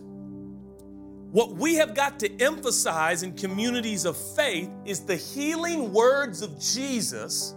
what 1.33 1.55
we 1.55 1.73
have 1.73 1.95
got 1.95 2.19
to 2.19 2.31
emphasize 2.39 3.23
in 3.23 3.33
communities 3.33 4.05
of 4.05 4.15
faith 4.15 4.69
is 4.85 4.99
the 4.99 5.15
healing 5.15 5.91
words 5.91 6.43
of 6.43 6.59
Jesus 6.59 7.55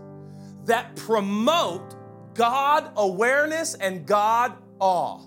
that 0.64 0.96
promote 0.96 1.94
God 2.32 2.90
awareness 2.96 3.74
and 3.74 4.06
God 4.06 4.54
awe. 4.80 5.26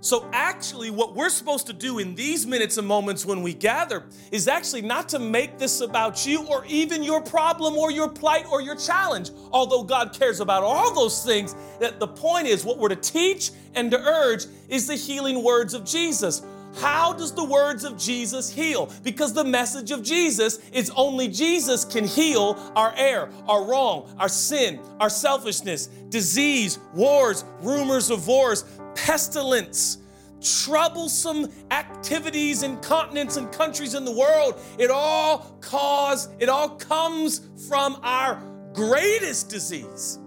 So, 0.00 0.28
actually, 0.32 0.90
what 0.90 1.14
we're 1.14 1.30
supposed 1.30 1.68
to 1.68 1.72
do 1.72 2.00
in 2.00 2.16
these 2.16 2.48
minutes 2.48 2.76
and 2.76 2.88
moments 2.88 3.24
when 3.24 3.42
we 3.42 3.54
gather 3.54 4.06
is 4.32 4.48
actually 4.48 4.82
not 4.82 5.08
to 5.10 5.20
make 5.20 5.58
this 5.58 5.80
about 5.80 6.26
you 6.26 6.44
or 6.48 6.64
even 6.66 7.04
your 7.04 7.22
problem 7.22 7.74
or 7.76 7.92
your 7.92 8.08
plight 8.08 8.44
or 8.50 8.60
your 8.60 8.74
challenge. 8.74 9.30
Although 9.52 9.84
God 9.84 10.12
cares 10.12 10.40
about 10.40 10.64
all 10.64 10.92
those 10.92 11.24
things, 11.24 11.54
that 11.78 12.00
the 12.00 12.08
point 12.08 12.48
is 12.48 12.64
what 12.64 12.78
we're 12.78 12.88
to 12.88 12.96
teach 12.96 13.52
and 13.76 13.92
to 13.92 14.00
urge 14.00 14.46
is 14.68 14.88
the 14.88 14.96
healing 14.96 15.44
words 15.44 15.72
of 15.72 15.84
Jesus. 15.84 16.42
How 16.76 17.12
does 17.12 17.34
the 17.34 17.44
words 17.44 17.84
of 17.84 17.98
Jesus 17.98 18.50
heal? 18.50 18.90
Because 19.02 19.32
the 19.34 19.44
message 19.44 19.90
of 19.90 20.02
Jesus 20.02 20.58
is 20.70 20.90
only 20.96 21.28
Jesus 21.28 21.84
can 21.84 22.04
heal 22.04 22.56
our 22.74 22.94
error, 22.96 23.30
our 23.46 23.64
wrong, 23.64 24.14
our 24.18 24.28
sin, 24.28 24.80
our 24.98 25.10
selfishness, 25.10 25.86
disease, 26.08 26.78
wars, 26.94 27.44
rumors 27.60 28.10
of 28.10 28.26
wars, 28.26 28.64
pestilence, 28.94 29.98
troublesome 30.40 31.52
activities 31.70 32.62
in 32.62 32.78
continents 32.78 33.36
and 33.36 33.52
countries 33.52 33.94
in 33.94 34.04
the 34.04 34.12
world. 34.12 34.60
It 34.78 34.90
all 34.90 35.58
cause, 35.60 36.28
it 36.38 36.48
all 36.48 36.70
comes 36.70 37.48
from 37.68 38.00
our 38.02 38.42
greatest 38.72 39.50
disease. 39.50 40.18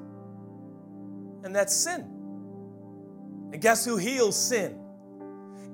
And 1.43 1.55
that's 1.55 1.75
sin. 1.75 2.01
And 3.51 3.61
guess 3.61 3.83
who 3.85 3.97
heals 3.97 4.35
sin? 4.35 4.84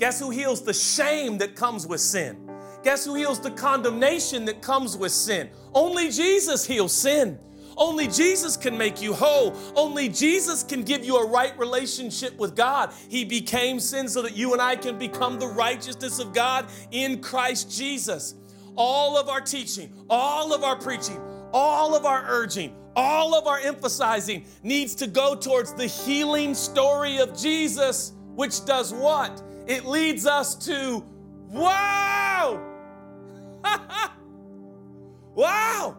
Guess 0.02 0.20
who 0.20 0.32
heals 0.32 0.64
the 0.64 0.74
shame 0.74 1.38
that 1.38 1.56
comes 1.56 1.86
with 1.86 2.02
sin? 2.02 2.36
Guess 2.84 3.06
who 3.06 3.14
heals 3.14 3.40
the 3.40 3.52
condemnation 3.52 4.46
that 4.46 4.60
comes 4.60 4.98
with 4.98 5.12
sin? 5.12 5.48
Only 5.76 6.10
Jesus 6.10 6.66
heals 6.66 6.92
sin. 6.92 7.38
Only 7.78 8.08
Jesus 8.08 8.58
can 8.58 8.76
make 8.76 9.00
you 9.00 9.14
whole. 9.14 9.56
Only 9.76 10.10
Jesus 10.10 10.64
can 10.64 10.82
give 10.82 11.06
you 11.06 11.18
a 11.18 11.28
right 11.28 11.56
relationship 11.56 12.36
with 12.40 12.56
God. 12.56 12.92
He 13.10 13.24
became 13.24 13.80
sin 13.80 14.08
so 14.08 14.24
that 14.24 14.36
you 14.36 14.54
and 14.54 14.62
I 14.62 14.76
can 14.76 14.98
become 14.98 15.38
the 15.38 15.46
righteousness 15.46 16.18
of 16.18 16.34
God 16.34 16.66
in 16.90 17.22
Christ 17.22 17.70
Jesus. 17.70 18.34
All 18.76 19.20
of 19.20 19.30
our 19.30 19.40
teaching, 19.40 19.94
all 20.10 20.52
of 20.52 20.64
our 20.64 20.78
preaching, 20.78 21.22
all 21.54 21.96
of 21.96 22.08
our 22.08 22.26
urging, 22.28 22.76
all 22.96 23.36
of 23.36 23.46
our 23.46 23.60
emphasizing 23.60 24.46
needs 24.64 24.96
to 24.96 25.06
go 25.06 25.36
towards 25.36 25.76
the 25.76 25.86
healing 25.86 26.56
story 26.56 27.20
of 27.20 27.38
Jesus, 27.38 28.14
which 28.34 28.66
does 28.66 28.96
what? 28.96 29.44
It 29.68 29.86
leads 29.86 30.26
us 30.26 30.56
to 30.66 31.04
wow! 31.48 32.62
wow! 35.36 35.98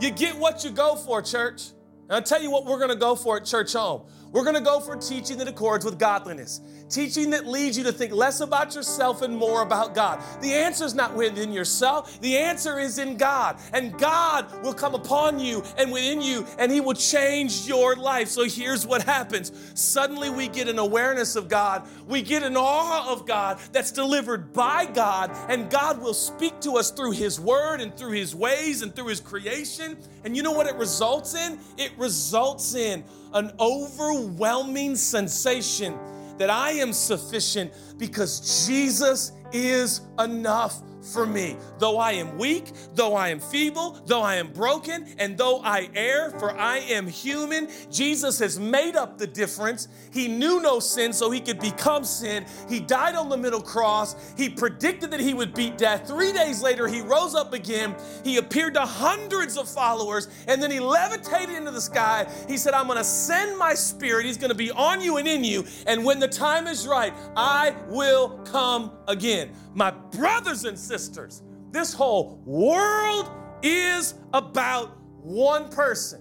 You 0.00 0.10
get 0.10 0.36
what 0.36 0.64
you 0.64 0.70
go 0.70 0.96
for, 0.96 1.20
church. 1.22 1.70
And 2.08 2.16
I'll 2.16 2.22
tell 2.22 2.42
you 2.42 2.50
what 2.50 2.64
we're 2.64 2.78
to 2.90 2.96
go 2.96 3.14
for 3.14 3.36
at 3.36 3.42
Churchome. 3.42 4.08
We're 4.32 4.44
to 4.54 4.62
go 4.62 4.80
for 4.80 4.96
teaching 4.96 5.36
that 5.38 5.48
accords 5.48 5.84
with 5.84 5.98
godliness, 5.98 6.60
teaching 6.88 7.30
that 7.30 7.46
leads 7.46 7.76
you 7.76 7.84
to 7.84 7.92
think 7.92 8.12
less 8.12 8.40
about 8.40 8.74
yourself 8.74 9.22
and 9.22 9.36
more 9.36 9.62
about 9.62 9.94
God. 9.94 10.22
The 10.40 10.54
answer 10.54 10.84
is 10.84 10.94
not 10.94 11.14
within 11.14 11.52
yourself, 11.52 12.20
the 12.20 12.36
answer 12.36 12.78
is 12.78 12.98
in 12.98 13.16
God. 13.16 13.58
And 13.72 13.96
God 13.98 14.62
will 14.62 14.74
come 14.74 14.94
upon 14.94 15.38
you 15.38 15.62
and 15.76 15.92
within 15.92 16.20
you, 16.20 16.46
and 16.58 16.70
He 16.72 16.80
will 16.80 16.94
change 16.94 17.66
your 17.66 17.96
life. 17.96 18.28
So 18.28 18.44
here's 18.44 18.86
what 18.86 19.02
happens 19.02 19.52
suddenly 19.74 20.30
we 20.30 20.48
get 20.48 20.68
an 20.68 20.78
awareness 20.78 21.36
of 21.36 21.48
God, 21.48 21.86
we 22.06 22.22
get 22.22 22.42
an 22.42 22.56
awe 22.56 23.12
of 23.12 23.26
God 23.26 23.58
that's 23.72 23.92
delivered 23.92 24.52
by 24.52 24.86
God, 24.86 25.30
and 25.48 25.70
God 25.70 26.00
will 26.00 26.14
speak 26.14 26.60
to 26.60 26.72
us 26.72 26.90
through 26.90 27.12
His 27.12 27.40
Word 27.40 27.80
and 27.80 27.96
through 27.96 28.12
His 28.12 28.34
ways 28.34 28.82
and 28.82 28.94
through 28.94 29.08
His 29.08 29.20
creation. 29.20 29.96
And 30.24 30.36
you 30.36 30.42
know 30.42 30.52
what 30.52 30.66
it 30.66 30.74
results 30.74 31.34
in? 31.34 31.58
It 31.76 31.92
results 31.96 32.74
in 32.74 33.04
an 33.32 33.52
overwhelming 33.60 34.96
sensation 34.96 35.98
that 36.38 36.50
I 36.50 36.72
am 36.72 36.92
sufficient 36.92 37.72
because 37.98 38.66
Jesus 38.66 39.32
is 39.52 40.00
enough 40.18 40.82
for 41.02 41.26
me. 41.26 41.56
Though 41.78 41.98
I 41.98 42.12
am 42.12 42.38
weak, 42.38 42.72
though 42.94 43.14
I 43.14 43.28
am 43.28 43.40
feeble, 43.40 44.00
though 44.06 44.22
I 44.22 44.36
am 44.36 44.52
broken, 44.52 45.06
and 45.18 45.36
though 45.36 45.60
I 45.60 45.88
err, 45.94 46.30
for 46.30 46.56
I 46.58 46.78
am 46.78 47.06
human, 47.06 47.68
Jesus 47.90 48.38
has 48.38 48.58
made 48.58 48.96
up 48.96 49.18
the 49.18 49.26
difference. 49.26 49.88
He 50.12 50.28
knew 50.28 50.60
no 50.60 50.80
sin, 50.80 51.12
so 51.12 51.30
he 51.30 51.40
could 51.40 51.60
become 51.60 52.04
sin. 52.04 52.46
He 52.68 52.80
died 52.80 53.14
on 53.14 53.28
the 53.28 53.36
middle 53.36 53.62
cross. 53.62 54.34
He 54.36 54.48
predicted 54.48 55.10
that 55.10 55.20
he 55.20 55.34
would 55.34 55.54
beat 55.54 55.78
death. 55.78 56.06
Three 56.06 56.32
days 56.32 56.62
later, 56.62 56.88
he 56.88 57.00
rose 57.00 57.34
up 57.34 57.52
again. 57.52 57.94
He 58.24 58.36
appeared 58.38 58.74
to 58.74 58.80
hundreds 58.80 59.56
of 59.56 59.68
followers, 59.68 60.28
and 60.46 60.62
then 60.62 60.70
he 60.70 60.80
levitated 60.80 61.54
into 61.54 61.70
the 61.70 61.80
sky. 61.80 62.26
He 62.48 62.56
said, 62.56 62.74
I'm 62.74 62.86
going 62.86 62.98
to 62.98 63.04
send 63.04 63.56
my 63.58 63.74
spirit. 63.74 64.26
He's 64.26 64.38
going 64.38 64.50
to 64.50 64.56
be 64.56 64.70
on 64.70 65.00
you 65.00 65.16
and 65.16 65.28
in 65.28 65.44
you. 65.44 65.64
And 65.86 66.04
when 66.04 66.18
the 66.18 66.28
time 66.28 66.66
is 66.66 66.86
right, 66.86 67.12
I 67.36 67.74
will 67.88 68.30
come 68.44 68.92
again. 69.06 69.50
My 69.74 69.90
brothers 69.90 70.64
and 70.64 70.78
sisters, 70.88 71.42
this 71.70 71.92
whole 71.92 72.40
world 72.44 73.30
is 73.62 74.14
about 74.32 74.96
one 75.22 75.68
person, 75.68 76.20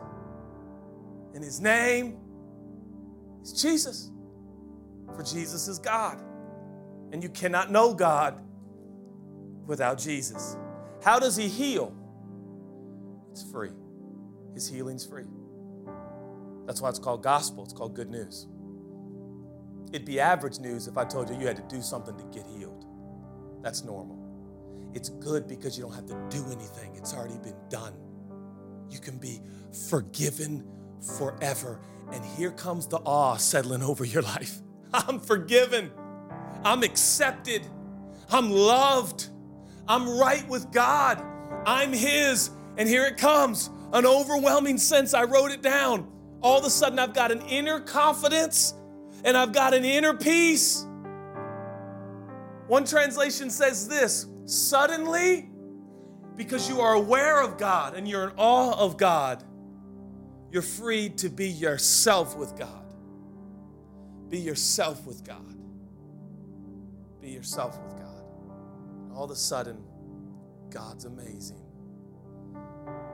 and 1.34 1.44
his 1.44 1.62
name 1.62 2.18
is 3.42 3.54
Jesus. 3.54 4.12
For 5.16 5.24
Jesus 5.24 5.68
is 5.68 5.80
God, 5.80 6.22
and 7.12 7.24
you 7.24 7.30
cannot 7.30 7.72
know 7.72 7.94
God 7.94 8.40
without 9.66 9.98
Jesus. 9.98 10.58
How 11.04 11.18
does 11.18 11.36
he 11.36 11.48
heal? 11.48 11.96
It's 13.32 13.50
free. 13.50 13.72
His 14.54 14.68
healing's 14.68 15.06
free. 15.06 15.26
That's 16.66 16.82
why 16.82 16.90
it's 16.90 17.00
called 17.00 17.24
gospel, 17.24 17.64
it's 17.64 17.74
called 17.74 17.96
good 17.96 18.10
news. 18.10 18.48
It'd 19.94 20.06
be 20.06 20.20
average 20.20 20.60
news 20.60 20.88
if 20.88 20.98
I 20.98 21.06
told 21.06 21.30
you 21.30 21.40
you 21.40 21.48
had 21.48 21.56
to 21.56 21.76
do 21.76 21.82
something 21.82 22.18
to 22.18 22.24
get 22.38 22.46
healed. 22.46 22.86
That's 23.64 23.84
normal. 23.84 24.17
It's 24.94 25.10
good 25.10 25.48
because 25.48 25.78
you 25.78 25.84
don't 25.84 25.94
have 25.94 26.08
to 26.08 26.28
do 26.30 26.46
anything, 26.46 26.96
it's 26.96 27.14
already 27.14 27.38
been 27.38 27.58
done. 27.70 27.94
You 28.90 29.00
can 29.00 29.18
be 29.18 29.42
forgiven 29.90 30.66
forever. 31.18 31.80
And 32.12 32.24
here 32.24 32.52
comes 32.52 32.88
the 32.88 32.98
awe 32.98 33.36
settling 33.36 33.84
over 33.84 34.06
your 34.06 34.22
life. 34.22 34.62
I'm 34.94 35.20
forgiven. 35.20 35.92
I'm 36.64 36.84
accepted. 36.84 37.68
I'm 38.30 38.50
loved. 38.50 39.30
I'm 39.88 40.18
right 40.18 40.48
with 40.48 40.72
God. 40.72 41.24
I'm 41.66 41.92
His. 41.92 42.50
And 42.78 42.88
here 42.88 43.06
it 43.06 43.18
comes 43.18 43.70
an 43.94 44.06
overwhelming 44.06 44.78
sense. 44.78 45.14
I 45.14 45.24
wrote 45.24 45.52
it 45.52 45.62
down. 45.62 46.12
All 46.42 46.60
of 46.60 46.66
a 46.66 46.70
sudden, 46.70 47.00
I've 47.00 47.14
got 47.14 47.32
an 47.32 47.42
inner 47.42 47.80
confidence 47.80 48.74
and 49.24 49.36
I've 49.36 49.52
got 49.52 49.74
an 49.74 49.84
inner 49.84 50.14
peace. 50.14 50.86
One 52.68 52.86
translation 52.86 53.50
says 53.50 53.88
this 53.88 54.28
suddenly, 54.48 55.50
because 56.36 56.70
you 56.70 56.82
are 56.82 56.94
aware 56.94 57.42
of 57.42 57.58
God 57.58 57.96
and 57.96 58.08
you're 58.08 58.24
in 58.24 58.32
awe 58.38 58.74
of 58.80 58.98
God, 58.98 59.44
you're 60.52 60.62
free 60.62 61.10
to 61.10 61.30
be 61.30 61.48
yourself 61.48 62.36
with 62.38 62.58
God. 62.58 62.94
Be 64.30 64.40
yourself 64.40 65.06
with 65.06 65.24
God. 65.26 65.56
Be 67.22 67.30
yourself 67.30 67.78
with 67.84 67.98
God. 67.98 68.24
And 69.04 69.12
all 69.12 69.26
of 69.26 69.32
a 69.32 69.36
sudden, 69.36 69.78
God's 70.70 71.06
amazing. 71.06 71.62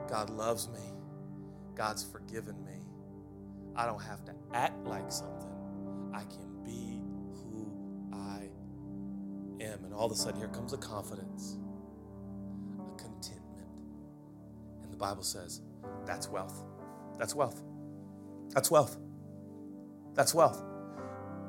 God 0.08 0.30
loves 0.30 0.68
me. 0.68 0.92
God's 1.74 2.04
forgiven 2.04 2.64
me. 2.64 2.80
I 3.74 3.86
don't 3.86 4.02
have 4.02 4.24
to 4.26 4.34
act 4.52 4.84
like 4.86 5.10
something. 5.10 5.50
I 6.14 6.22
can 6.24 6.62
am. 9.64 9.84
And 9.84 9.94
all 9.94 10.06
of 10.06 10.12
a 10.12 10.14
sudden, 10.14 10.38
here 10.38 10.48
comes 10.48 10.72
a 10.72 10.78
confidence, 10.78 11.58
a 12.78 12.96
contentment. 12.96 13.68
And 14.82 14.92
the 14.92 14.96
Bible 14.96 15.22
says 15.22 15.60
that's 16.06 16.28
wealth. 16.28 16.62
That's 17.18 17.34
wealth. 17.34 17.62
That's 18.50 18.70
wealth. 18.70 18.96
That's 20.14 20.34
wealth. 20.34 20.62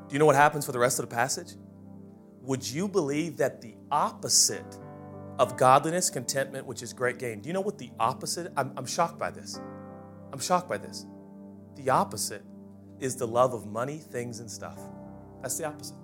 Do 0.08 0.14
you 0.14 0.20
know 0.20 0.26
what 0.26 0.36
happens 0.36 0.66
for 0.66 0.72
the 0.72 0.80
rest 0.80 1.00
of 1.00 1.10
the 1.10 1.16
passage? 1.16 1.54
Would 2.42 2.70
you 2.70 2.88
believe 2.88 3.38
that 3.38 3.62
the 3.62 3.76
opposite 3.92 4.78
of 5.40 5.58
godliness, 5.58 6.10
contentment, 6.10 6.66
which 6.66 6.82
is 6.84 6.94
great 6.94 7.18
gain, 7.20 7.42
do 7.42 7.48
you 7.48 7.54
know 7.54 7.62
what 7.62 7.78
the 7.78 7.92
opposite? 8.00 8.52
I'm, 8.56 8.72
I'm 8.78 8.86
shocked 8.86 9.18
by 9.18 9.32
this. 9.32 9.60
I'm 10.32 10.40
shocked 10.40 10.70
by 10.70 10.78
this. 10.78 11.06
The 11.76 11.90
opposite 11.90 12.44
is 13.00 13.16
the 13.16 13.28
love 13.28 13.54
of 13.54 13.66
money, 13.66 13.98
things, 13.98 14.40
and 14.40 14.50
stuff. 14.50 14.80
That's 15.42 15.58
the 15.58 15.66
opposite. 15.66 15.98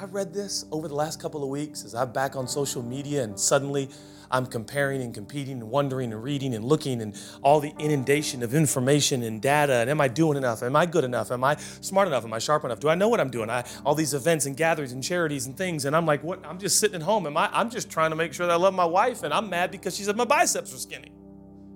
I 0.00 0.04
read 0.06 0.32
this 0.32 0.64
over 0.72 0.88
the 0.88 0.94
last 0.94 1.20
couple 1.20 1.42
of 1.42 1.50
weeks 1.50 1.84
as 1.84 1.94
I'm 1.94 2.12
back 2.12 2.34
on 2.34 2.48
social 2.48 2.82
media 2.82 3.22
and 3.24 3.38
suddenly 3.38 3.90
I'm 4.30 4.46
comparing 4.46 5.02
and 5.02 5.12
competing 5.12 5.60
and 5.60 5.70
wondering 5.70 6.12
and 6.12 6.22
reading 6.22 6.54
and 6.54 6.64
looking 6.64 7.02
and 7.02 7.14
all 7.42 7.60
the 7.60 7.74
inundation 7.78 8.42
of 8.42 8.54
information 8.54 9.22
and 9.22 9.42
data. 9.42 9.74
And 9.74 9.90
am 9.90 10.00
I 10.00 10.08
doing 10.08 10.38
enough? 10.38 10.62
Am 10.62 10.74
I 10.74 10.86
good 10.86 11.04
enough? 11.04 11.30
Am 11.30 11.44
I 11.44 11.56
smart 11.56 12.08
enough? 12.08 12.24
Am 12.24 12.32
I 12.32 12.38
sharp 12.38 12.64
enough? 12.64 12.80
Do 12.80 12.88
I 12.88 12.94
know 12.94 13.10
what 13.10 13.20
I'm 13.20 13.30
doing? 13.30 13.50
I, 13.50 13.64
all 13.84 13.94
these 13.94 14.14
events 14.14 14.46
and 14.46 14.56
gatherings 14.56 14.92
and 14.92 15.04
charities 15.04 15.44
and 15.46 15.56
things. 15.56 15.84
And 15.84 15.94
I'm 15.94 16.06
like, 16.06 16.24
what? 16.24 16.44
I'm 16.46 16.58
just 16.58 16.78
sitting 16.78 16.96
at 16.96 17.02
home. 17.02 17.26
Am 17.26 17.36
I, 17.36 17.50
I'm 17.52 17.68
just 17.68 17.90
trying 17.90 18.10
to 18.10 18.16
make 18.16 18.32
sure 18.32 18.46
that 18.46 18.52
I 18.52 18.56
love 18.56 18.72
my 18.72 18.86
wife 18.86 19.22
and 19.24 19.34
I'm 19.34 19.50
mad 19.50 19.70
because 19.70 19.94
she 19.94 20.04
said 20.04 20.16
my 20.16 20.24
biceps 20.24 20.74
are 20.74 20.78
skinny. 20.78 21.12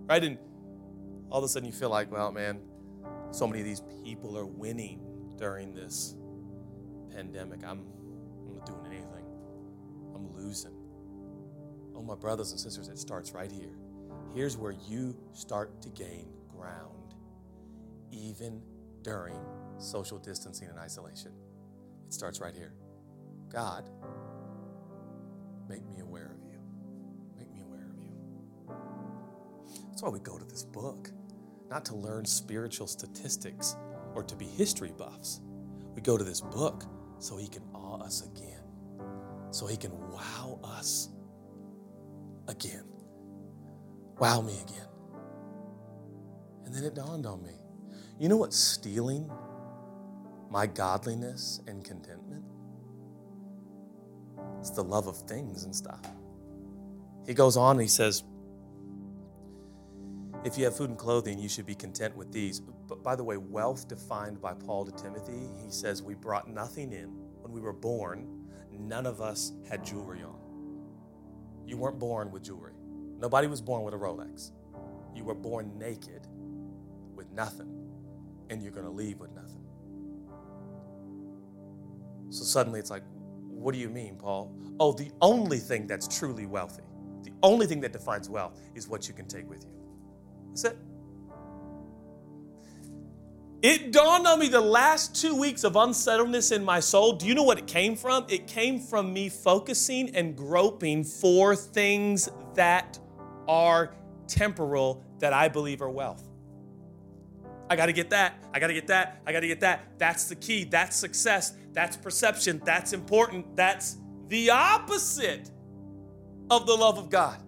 Right? 0.07 0.25
And 0.25 0.39
all 1.29 1.39
of 1.39 1.45
a 1.45 1.49
sudden 1.49 1.67
you 1.67 1.75
feel 1.75 1.91
like, 1.91 2.11
well, 2.11 2.33
man, 2.33 2.61
so 3.31 3.47
many 3.47 3.61
of 3.61 3.67
these 3.67 3.83
people 4.03 4.39
are 4.39 4.47
winning 4.47 5.01
during 5.37 5.75
this 5.75 6.17
pandemic, 7.15 7.61
I'm. 7.63 7.96
I'm 10.17 10.35
losing. 10.35 10.73
Oh, 11.95 12.03
my 12.03 12.15
brothers 12.15 12.51
and 12.51 12.61
sisters, 12.61 12.89
it 12.89 12.99
starts 12.99 13.33
right 13.33 13.51
here. 13.51 13.77
Here's 14.35 14.57
where 14.57 14.75
you 14.89 15.17
start 15.33 15.81
to 15.83 15.91
gain 15.91 16.29
ground, 16.49 17.15
even 18.11 18.63
during 19.03 19.39
social 19.79 20.19
distancing 20.19 20.69
and 20.69 20.79
isolation. 20.79 21.33
It 22.07 22.15
starts 22.15 22.41
right 22.41 22.55
here. 22.55 22.73
God, 23.51 23.89
make 25.69 25.87
me 25.87 26.01
aware 26.01 26.33
of 26.35 26.43
you. 26.51 26.59
Make 27.37 27.53
me 27.53 27.61
aware 27.63 27.87
of 27.91 27.99
you. 27.99 28.13
That's 29.89 30.03
why 30.03 30.09
we 30.09 30.21
go 30.21 30.39
to 30.39 30.45
this 30.45 30.65
book, 30.65 31.11
not 31.71 31.85
to 31.87 31.95
learn 31.95 32.25
spiritual 32.25 32.87
statistics 32.87 33.77
or 34.15 34.23
to 34.23 34.35
be 34.37 34.47
history 34.47 34.93
buffs. 34.97 35.41
We 35.95 36.03
go 36.03 36.17
to 36.17 36.25
this 36.25 36.41
book 36.41 36.85
so 37.19 37.37
he 37.37 37.49
can 37.49 37.63
awe 37.75 38.03
us 38.03 38.23
again, 38.23 38.63
so 39.51 39.67
he 39.67 39.77
can 39.77 39.93
wow 40.11 40.59
us 40.63 41.09
again. 42.49 42.85
Wow 44.19 44.41
me 44.41 44.55
again. 44.63 44.89
And 46.65 46.75
then 46.75 46.85
it 46.85 46.95
dawned 46.95 47.27
on 47.27 47.43
me 47.43 47.53
you 48.19 48.31
know 48.31 48.39
what's 48.39 48.57
stealing 48.57 49.31
my 50.51 50.67
godliness 50.67 51.61
and 51.67 51.85
contentment? 51.85 52.45
It's 54.59 54.71
the 54.71 54.83
love 54.83 55.07
of 55.07 55.19
things 55.19 55.65
and 55.65 55.77
stuff. 55.77 56.01
He 57.27 57.35
goes 57.35 57.59
on 57.59 57.73
and 57.73 57.83
he 57.83 57.89
says, 57.89 58.25
if 60.45 60.57
you 60.57 60.65
have 60.65 60.77
food 60.77 60.91
and 60.91 60.99
clothing, 60.99 61.39
you 61.39 61.49
should 61.49 61.67
be 61.67 61.75
content 61.75 62.17
with 62.17 62.33
these. 62.33 62.61
But 62.61 63.03
by 63.03 63.17
the 63.17 63.25
way, 63.25 63.37
wealth 63.37 63.89
defined 63.89 64.41
by 64.41 64.55
Paul 64.55 64.87
to 64.87 64.93
Timothy, 64.93 65.51
he 65.63 65.71
says, 65.71 66.03
We 66.03 66.15
brought 66.15 66.49
nothing 66.49 66.93
in. 66.93 67.09
When 67.43 67.53
we 67.53 67.61
were 67.61 67.73
born, 67.73 68.29
none 68.81 69.07
of 69.07 69.21
us 69.21 69.53
had 69.69 69.85
jewelry 69.85 70.23
on. 70.23 70.39
You 71.67 71.77
weren't 71.77 71.99
born 71.99 72.31
with 72.31 72.43
jewelry. 72.43 72.75
Nobody 73.19 73.47
was 73.49 73.61
born 73.61 73.83
with 73.83 73.95
a 73.95 73.97
Rolex. 73.97 74.53
You 75.15 75.25
were 75.25 75.35
born 75.35 75.79
naked 75.79 76.27
with 77.15 77.31
nothing, 77.33 77.73
and 78.51 78.63
you're 78.63 78.73
going 78.73 78.87
to 78.87 78.93
leave 78.93 79.19
with 79.19 79.33
nothing. 79.35 79.65
So 82.31 82.45
suddenly 82.45 82.81
it's 82.81 82.91
like, 82.91 83.03
what 83.49 83.73
do 83.73 83.79
you 83.79 83.89
mean, 83.89 84.17
Paul? 84.17 84.55
Oh, 84.79 84.93
the 84.93 85.11
only 85.23 85.59
thing 85.59 85.87
that's 85.87 86.07
truly 86.07 86.47
wealthy, 86.47 86.83
the 87.23 87.33
only 87.43 87.67
thing 87.67 87.81
that 87.81 87.93
defines 87.93 88.29
wealth 88.29 88.61
is 88.75 88.89
what 88.89 89.09
you 89.09 89.15
can 89.15 89.27
take 89.27 89.49
with 89.49 89.65
you. 89.65 89.73
That's 90.49 90.65
it. 90.65 90.79
It 93.67 93.91
dawned 93.91 94.29
on 94.29 94.39
me 94.39 94.47
the 94.47 94.61
last 94.61 95.21
two 95.21 95.35
weeks 95.35 95.65
of 95.65 95.75
unsettledness 95.75 96.53
in 96.53 96.63
my 96.65 96.79
soul. 96.79 97.15
Do 97.15 97.27
you 97.27 97.35
know 97.35 97.43
what 97.43 97.59
it 97.59 97.67
came 97.67 97.97
from? 97.97 98.25
It 98.29 98.47
came 98.47 98.79
from 98.79 99.13
me 99.13 99.29
focusing 99.29 100.15
and 100.15 100.37
groping 100.37 101.03
for 101.03 101.57
things 101.57 102.29
that 102.55 102.97
are 103.49 103.93
temporal 104.29 105.03
that 105.19 105.33
I 105.33 105.49
believe 105.49 105.83
are 105.83 105.91
wealth. 105.91 106.23
I 107.69 107.75
got 107.75 107.87
to 107.87 107.93
get 107.93 108.11
that. 108.11 108.39
I 108.55 108.61
got 108.61 108.69
to 108.69 108.73
get 108.73 108.87
that. 108.87 109.21
I 109.27 109.33
got 109.33 109.41
to 109.41 109.49
get 109.49 109.59
that. 109.63 109.99
That's 109.99 110.29
the 110.29 110.37
key. 110.37 110.63
That's 110.63 110.95
success. 110.95 111.55
That's 111.73 111.97
perception. 111.97 112.63
That's 112.65 112.93
important. 112.93 113.57
That's 113.57 113.97
the 114.29 114.51
opposite 114.51 115.51
of 116.51 116.69
the 116.69 116.75
love 116.77 116.99
of 116.99 117.11
God. 117.11 117.43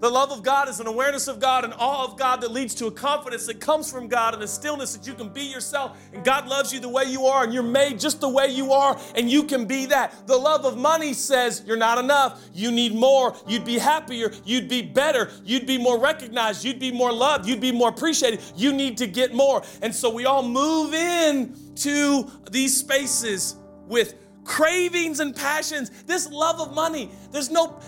The 0.00 0.10
love 0.10 0.30
of 0.30 0.42
God 0.42 0.68
is 0.68 0.80
an 0.80 0.86
awareness 0.86 1.26
of 1.28 1.40
God 1.40 1.64
an 1.66 1.72
awe 1.72 2.04
of 2.04 2.18
God 2.18 2.40
that 2.42 2.50
leads 2.50 2.74
to 2.76 2.86
a 2.86 2.90
confidence 2.90 3.46
that 3.46 3.60
comes 3.60 3.90
from 3.90 4.08
God 4.08 4.34
and 4.34 4.42
a 4.42 4.48
stillness 4.48 4.94
that 4.94 5.06
you 5.06 5.14
can 5.14 5.28
be 5.28 5.42
yourself. 5.42 5.98
And 6.12 6.24
God 6.24 6.46
loves 6.46 6.72
you 6.72 6.80
the 6.80 6.88
way 6.88 7.04
you 7.04 7.26
are, 7.26 7.44
and 7.44 7.52
you're 7.52 7.62
made 7.62 7.98
just 7.98 8.20
the 8.20 8.28
way 8.28 8.48
you 8.48 8.72
are, 8.72 8.98
and 9.14 9.30
you 9.30 9.44
can 9.44 9.66
be 9.66 9.86
that. 9.86 10.26
The 10.26 10.36
love 10.36 10.64
of 10.64 10.76
money 10.76 11.12
says 11.12 11.62
you're 11.66 11.76
not 11.76 11.98
enough. 11.98 12.42
You 12.54 12.70
need 12.70 12.94
more. 12.94 13.34
You'd 13.46 13.64
be 13.64 13.78
happier. 13.78 14.32
You'd 14.44 14.68
be 14.68 14.82
better. 14.82 15.30
You'd 15.44 15.66
be 15.66 15.78
more 15.78 15.98
recognized. 15.98 16.64
You'd 16.64 16.78
be 16.78 16.92
more 16.92 17.12
loved. 17.12 17.46
You'd 17.46 17.60
be 17.60 17.72
more 17.72 17.88
appreciated. 17.88 18.40
You 18.54 18.72
need 18.72 18.96
to 18.98 19.06
get 19.06 19.34
more. 19.34 19.62
And 19.82 19.94
so 19.94 20.10
we 20.10 20.24
all 20.24 20.42
move 20.42 20.94
in 20.94 21.56
to 21.76 22.30
these 22.50 22.76
spaces 22.76 23.56
with 23.86 24.14
cravings 24.44 25.20
and 25.20 25.34
passions. 25.34 25.90
This 26.04 26.30
love 26.30 26.60
of 26.60 26.74
money, 26.74 27.10
there's 27.32 27.50
no 27.50 27.78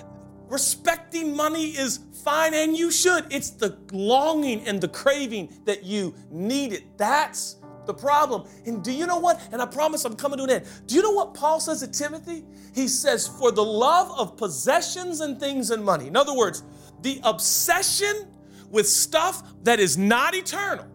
respecting 0.50 1.34
money 1.34 1.70
is 1.70 2.00
fine 2.24 2.54
and 2.54 2.76
you 2.76 2.90
should. 2.90 3.26
It's 3.30 3.50
the 3.50 3.78
longing 3.92 4.66
and 4.66 4.80
the 4.80 4.88
craving 4.88 5.52
that 5.64 5.84
you 5.84 6.14
need 6.30 6.72
it. 6.72 6.98
That's 6.98 7.56
the 7.86 7.94
problem. 7.94 8.46
And 8.66 8.84
do 8.84 8.92
you 8.92 9.06
know 9.06 9.18
what? 9.18 9.40
And 9.50 9.60
I 9.60 9.66
promise 9.66 10.04
I'm 10.04 10.14
coming 10.14 10.38
to 10.38 10.44
an 10.44 10.50
end. 10.50 10.66
Do 10.86 10.94
you 10.94 11.02
know 11.02 11.12
what 11.12 11.34
Paul 11.34 11.58
says 11.58 11.80
to 11.80 11.86
Timothy? 11.88 12.44
He 12.74 12.86
says, 12.86 13.26
For 13.26 13.50
the 13.50 13.64
love 13.64 14.12
of 14.18 14.36
possessions 14.36 15.20
and 15.20 15.40
things 15.40 15.70
and 15.70 15.84
money. 15.84 16.06
In 16.06 16.16
other 16.16 16.34
words, 16.34 16.62
the 17.00 17.20
obsession 17.24 18.28
with 18.70 18.86
stuff 18.86 19.42
that 19.62 19.80
is 19.80 19.96
not 19.96 20.34
eternal 20.34 20.86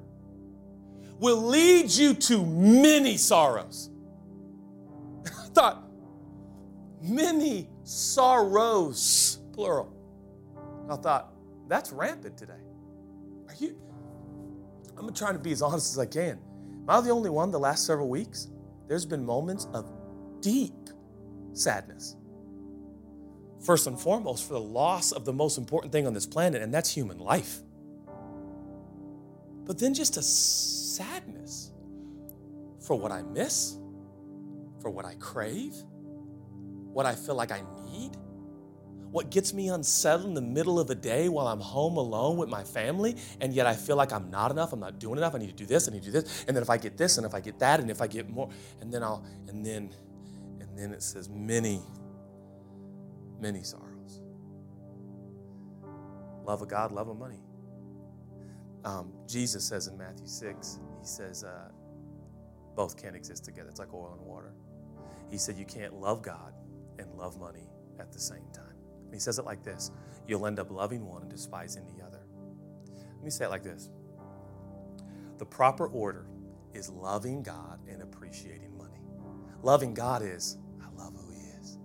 will 1.20 1.42
lead 1.42 1.90
you 1.90 2.14
to 2.14 2.46
many 2.46 3.18
sorrows. 3.18 3.90
I 5.26 5.48
thought, 5.48 5.84
many 7.02 7.70
sorrows 7.84 9.40
plural. 9.54 9.94
I 10.90 10.96
thought, 10.98 11.34
that's 11.68 11.92
rampant 11.92 12.38
today. 12.38 12.54
Are 13.48 13.56
you? 13.58 13.78
I'm 14.98 15.14
trying 15.14 15.34
to 15.34 15.40
be 15.40 15.52
as 15.52 15.62
honest 15.62 15.94
as 15.94 16.00
I 16.00 16.06
can. 16.06 16.40
Am 16.84 16.90
I 16.90 17.02
the 17.02 17.10
only 17.12 17.30
one 17.30 17.52
the 17.52 17.60
last 17.60 17.86
several 17.86 18.10
weeks? 18.10 18.50
There's 18.88 19.06
been 19.06 19.26
moments 19.26 19.68
of 19.74 19.92
deep 20.42 20.74
sadness. 21.54 22.18
First 23.62 23.88
and 23.88 23.98
foremost, 23.98 24.46
for 24.46 24.54
the 24.54 24.62
loss 24.62 25.14
of 25.14 25.24
the 25.24 25.32
most 25.32 25.58
important 25.58 25.94
thing 25.94 26.06
on 26.06 26.14
this 26.14 26.26
planet, 26.26 26.62
and 26.62 26.74
that's 26.74 26.90
human 26.90 27.18
life. 27.18 27.62
But 29.66 29.80
then 29.80 29.94
just 29.94 30.18
a 30.18 30.22
sadness 30.22 31.72
for 32.82 32.98
what 32.98 33.14
I 33.14 33.22
miss, 33.22 33.78
for 34.82 34.90
what 34.90 35.06
I 35.06 35.16
crave, 35.16 35.74
what 36.92 37.06
I 37.06 37.16
feel 37.16 37.36
like 37.36 37.54
I 37.54 37.62
need 37.90 38.18
what 39.14 39.30
gets 39.30 39.54
me 39.54 39.70
unsettled 39.70 40.26
in 40.26 40.34
the 40.34 40.42
middle 40.42 40.80
of 40.80 40.88
the 40.88 40.96
day 40.96 41.30
while 41.30 41.48
I'm 41.48 41.60
home 41.60 41.98
alone 41.98 42.36
with 42.36 42.50
my 42.50 42.64
family, 42.64 43.16
and 43.40 43.54
yet 43.54 43.68
I 43.68 43.76
feel 43.76 43.96
like 43.96 44.12
I'm 44.12 44.32
not 44.32 44.50
enough, 44.50 44.74
I'm 44.74 44.80
not 44.80 44.98
doing 44.98 45.20
enough, 45.20 45.36
I 45.36 45.38
need 45.38 45.52
to 45.52 45.56
do 45.56 45.68
this, 45.68 45.88
I 45.88 45.92
need 45.92 46.02
to 46.02 46.12
do 46.12 46.20
this, 46.20 46.46
and 46.48 46.58
then 46.58 46.64
if 46.64 46.70
I 46.72 46.78
get 46.78 46.98
this, 46.98 47.18
and 47.18 47.26
if 47.26 47.36
I 47.36 47.40
get 47.40 47.60
that, 47.60 47.80
and 47.80 47.92
if 47.92 48.02
I 48.02 48.08
get 48.08 48.28
more, 48.28 48.50
and 48.82 48.92
then 48.92 49.04
I'll, 49.04 49.24
and 49.48 49.64
then, 49.64 49.94
and 50.60 50.76
then 50.76 50.92
it 50.92 51.04
says 51.04 51.30
many, 51.30 51.80
many 53.40 53.62
sorrows. 53.62 54.22
Love 56.44 56.64
of 56.64 56.68
God, 56.68 56.92
love 56.92 57.08
of 57.08 57.18
money. 57.18 57.40
Um, 58.84 59.14
Jesus 59.28 59.64
says 59.64 59.86
in 59.86 59.96
Matthew 59.96 60.26
6, 60.26 60.80
he 61.00 61.06
says, 61.06 61.44
uh, 61.44 61.70
both 62.76 63.00
can't 63.00 63.16
exist 63.16 63.46
together. 63.46 63.70
It's 63.70 63.80
like 63.80 63.94
oil 63.94 64.18
and 64.18 64.26
water. 64.26 64.54
He 65.30 65.38
said, 65.38 65.58
You 65.58 65.66
can't 65.66 65.94
love 65.94 66.22
God 66.22 66.54
and 66.98 67.14
love 67.14 67.40
money 67.40 67.70
at 68.00 68.12
the 68.12 68.20
same 68.20 68.48
time. 68.54 68.73
He 69.14 69.20
says 69.20 69.40
it 69.40 69.46
like 69.46 69.64
this 69.64 69.92
You'll 70.28 70.48
end 70.48 70.60
up 70.60 70.72
loving 70.72 71.06
one 71.06 71.22
and 71.22 71.32
despising 71.32 71.86
the 71.96 72.04
other. 72.04 72.22
Let 73.16 73.24
me 73.24 73.30
say 73.30 73.46
it 73.46 73.50
like 73.50 73.64
this 73.64 73.90
The 75.38 75.46
proper 75.46 75.88
order 75.88 76.28
is 76.74 76.90
loving 76.90 77.44
God 77.44 77.80
and 77.88 78.02
appreciating 78.02 78.78
money. 78.78 79.00
Loving 79.62 79.94
God 79.94 80.22
is, 80.24 80.58
I 80.82 80.90
love 81.02 81.14
who 81.16 81.32
He 81.32 81.40
is. 81.62 81.78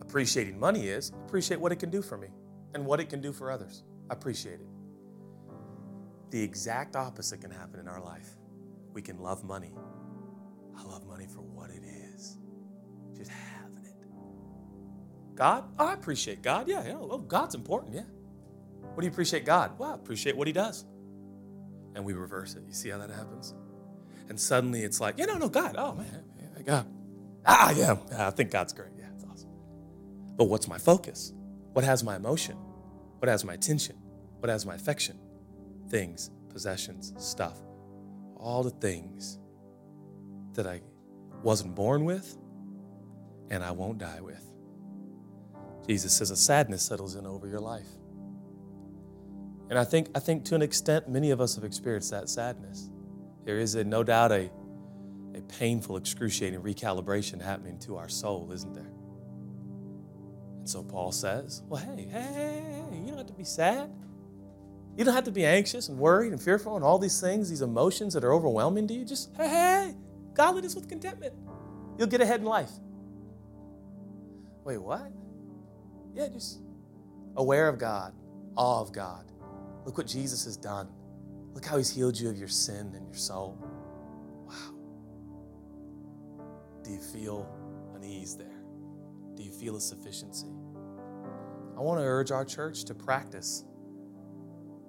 Appreciating 0.00 0.58
money 0.58 0.88
is, 0.88 1.10
appreciate 1.26 1.60
what 1.60 1.72
it 1.72 1.76
can 1.76 1.90
do 1.90 2.02
for 2.02 2.16
me 2.16 2.28
and 2.74 2.86
what 2.86 3.00
it 3.00 3.10
can 3.10 3.20
do 3.20 3.32
for 3.32 3.50
others. 3.50 3.82
I 4.10 4.14
appreciate 4.14 4.60
it. 4.60 4.66
The 6.30 6.42
exact 6.42 6.96
opposite 6.96 7.40
can 7.42 7.50
happen 7.50 7.80
in 7.80 7.88
our 7.88 8.00
life. 8.02 8.36
We 8.94 9.02
can 9.02 9.18
love 9.18 9.44
money. 9.44 9.74
I 10.76 10.82
love 10.84 11.06
money 11.06 11.26
for 11.26 11.40
what 11.40 11.70
it 11.70 11.82
is. 11.84 12.38
Just 13.16 13.30
God? 15.34 15.64
Oh, 15.78 15.86
I 15.86 15.94
appreciate 15.94 16.42
God. 16.42 16.68
Yeah, 16.68 16.84
yeah. 16.86 16.96
Oh, 16.98 17.18
God's 17.18 17.54
important. 17.54 17.94
Yeah. 17.94 18.02
What 18.80 19.00
do 19.00 19.06
you 19.06 19.12
appreciate 19.12 19.44
God? 19.44 19.78
Well, 19.78 19.92
I 19.92 19.94
appreciate 19.94 20.36
what 20.36 20.46
He 20.46 20.52
does. 20.52 20.84
And 21.94 22.04
we 22.04 22.12
reverse 22.12 22.54
it. 22.54 22.62
You 22.66 22.72
see 22.74 22.88
how 22.88 22.98
that 22.98 23.10
happens? 23.10 23.54
And 24.28 24.38
suddenly 24.38 24.82
it's 24.82 25.00
like, 25.00 25.18
yeah, 25.18 25.26
no, 25.26 25.38
no, 25.38 25.48
God. 25.48 25.76
Oh, 25.78 25.94
man. 25.94 26.24
Yeah, 26.38 26.62
God. 26.62 26.86
Ah, 27.44 27.72
yeah. 27.72 27.96
I 28.16 28.30
think 28.30 28.50
God's 28.50 28.72
great. 28.72 28.92
Yeah, 28.98 29.06
it's 29.14 29.24
awesome. 29.24 29.50
But 30.36 30.44
what's 30.44 30.68
my 30.68 30.78
focus? 30.78 31.32
What 31.72 31.84
has 31.84 32.04
my 32.04 32.16
emotion? 32.16 32.56
What 33.18 33.28
has 33.28 33.44
my 33.44 33.54
attention? 33.54 33.96
What 34.40 34.48
has 34.48 34.66
my 34.66 34.74
affection? 34.74 35.18
Things, 35.88 36.30
possessions, 36.50 37.12
stuff. 37.16 37.58
All 38.36 38.62
the 38.62 38.70
things 38.70 39.38
that 40.54 40.66
I 40.66 40.80
wasn't 41.42 41.74
born 41.74 42.04
with 42.04 42.36
and 43.50 43.62
I 43.62 43.70
won't 43.70 43.98
die 43.98 44.20
with. 44.20 44.51
Jesus 45.86 46.12
says 46.12 46.30
a 46.30 46.36
sadness 46.36 46.82
settles 46.82 47.16
in 47.16 47.26
over 47.26 47.46
your 47.48 47.60
life. 47.60 47.88
And 49.68 49.78
I 49.78 49.84
think, 49.84 50.08
I 50.14 50.18
think 50.18 50.44
to 50.46 50.54
an 50.54 50.62
extent, 50.62 51.08
many 51.08 51.30
of 51.30 51.40
us 51.40 51.54
have 51.54 51.64
experienced 51.64 52.10
that 52.10 52.28
sadness. 52.28 52.90
There 53.44 53.58
is 53.58 53.74
a, 53.74 53.84
no 53.84 54.04
doubt 54.04 54.30
a, 54.30 54.50
a 55.34 55.40
painful, 55.48 55.96
excruciating 55.96 56.60
recalibration 56.60 57.40
happening 57.40 57.78
to 57.80 57.96
our 57.96 58.08
soul, 58.08 58.50
isn't 58.52 58.74
there? 58.74 58.92
And 60.58 60.68
so 60.68 60.82
Paul 60.82 61.10
says, 61.10 61.62
well, 61.66 61.82
hey, 61.82 62.04
hey, 62.04 62.84
you 62.92 63.08
don't 63.08 63.18
have 63.18 63.26
to 63.26 63.32
be 63.32 63.44
sad. 63.44 63.90
You 64.96 65.04
don't 65.04 65.14
have 65.14 65.24
to 65.24 65.32
be 65.32 65.46
anxious 65.46 65.88
and 65.88 65.98
worried 65.98 66.32
and 66.32 66.40
fearful 66.40 66.76
and 66.76 66.84
all 66.84 66.98
these 66.98 67.18
things, 67.20 67.48
these 67.48 67.62
emotions 67.62 68.12
that 68.12 68.24
are 68.24 68.34
overwhelming 68.34 68.86
to 68.88 68.94
you. 68.94 69.06
Just, 69.06 69.34
hey, 69.36 69.48
hey, 69.48 69.94
godliness 70.34 70.74
with 70.74 70.88
contentment. 70.88 71.32
You'll 71.98 72.08
get 72.08 72.20
ahead 72.20 72.40
in 72.40 72.46
life. 72.46 72.70
Wait, 74.64 74.78
what? 74.78 75.10
Yeah, 76.14 76.28
just 76.28 76.60
aware 77.36 77.68
of 77.68 77.78
God, 77.78 78.14
awe 78.56 78.80
of 78.80 78.92
God. 78.92 79.30
Look 79.84 79.98
what 79.98 80.06
Jesus 80.06 80.44
has 80.44 80.56
done. 80.56 80.88
Look 81.54 81.64
how 81.64 81.76
he's 81.76 81.90
healed 81.90 82.18
you 82.18 82.28
of 82.28 82.36
your 82.36 82.48
sin 82.48 82.92
and 82.94 83.06
your 83.06 83.16
soul. 83.16 83.58
Wow. 84.46 84.74
Do 86.84 86.90
you 86.90 87.00
feel 87.00 87.48
an 87.94 88.04
ease 88.04 88.36
there? 88.36 88.62
Do 89.34 89.42
you 89.42 89.52
feel 89.52 89.76
a 89.76 89.80
sufficiency? 89.80 90.48
I 91.76 91.80
want 91.80 92.00
to 92.00 92.04
urge 92.04 92.30
our 92.30 92.44
church 92.44 92.84
to 92.84 92.94
practice 92.94 93.64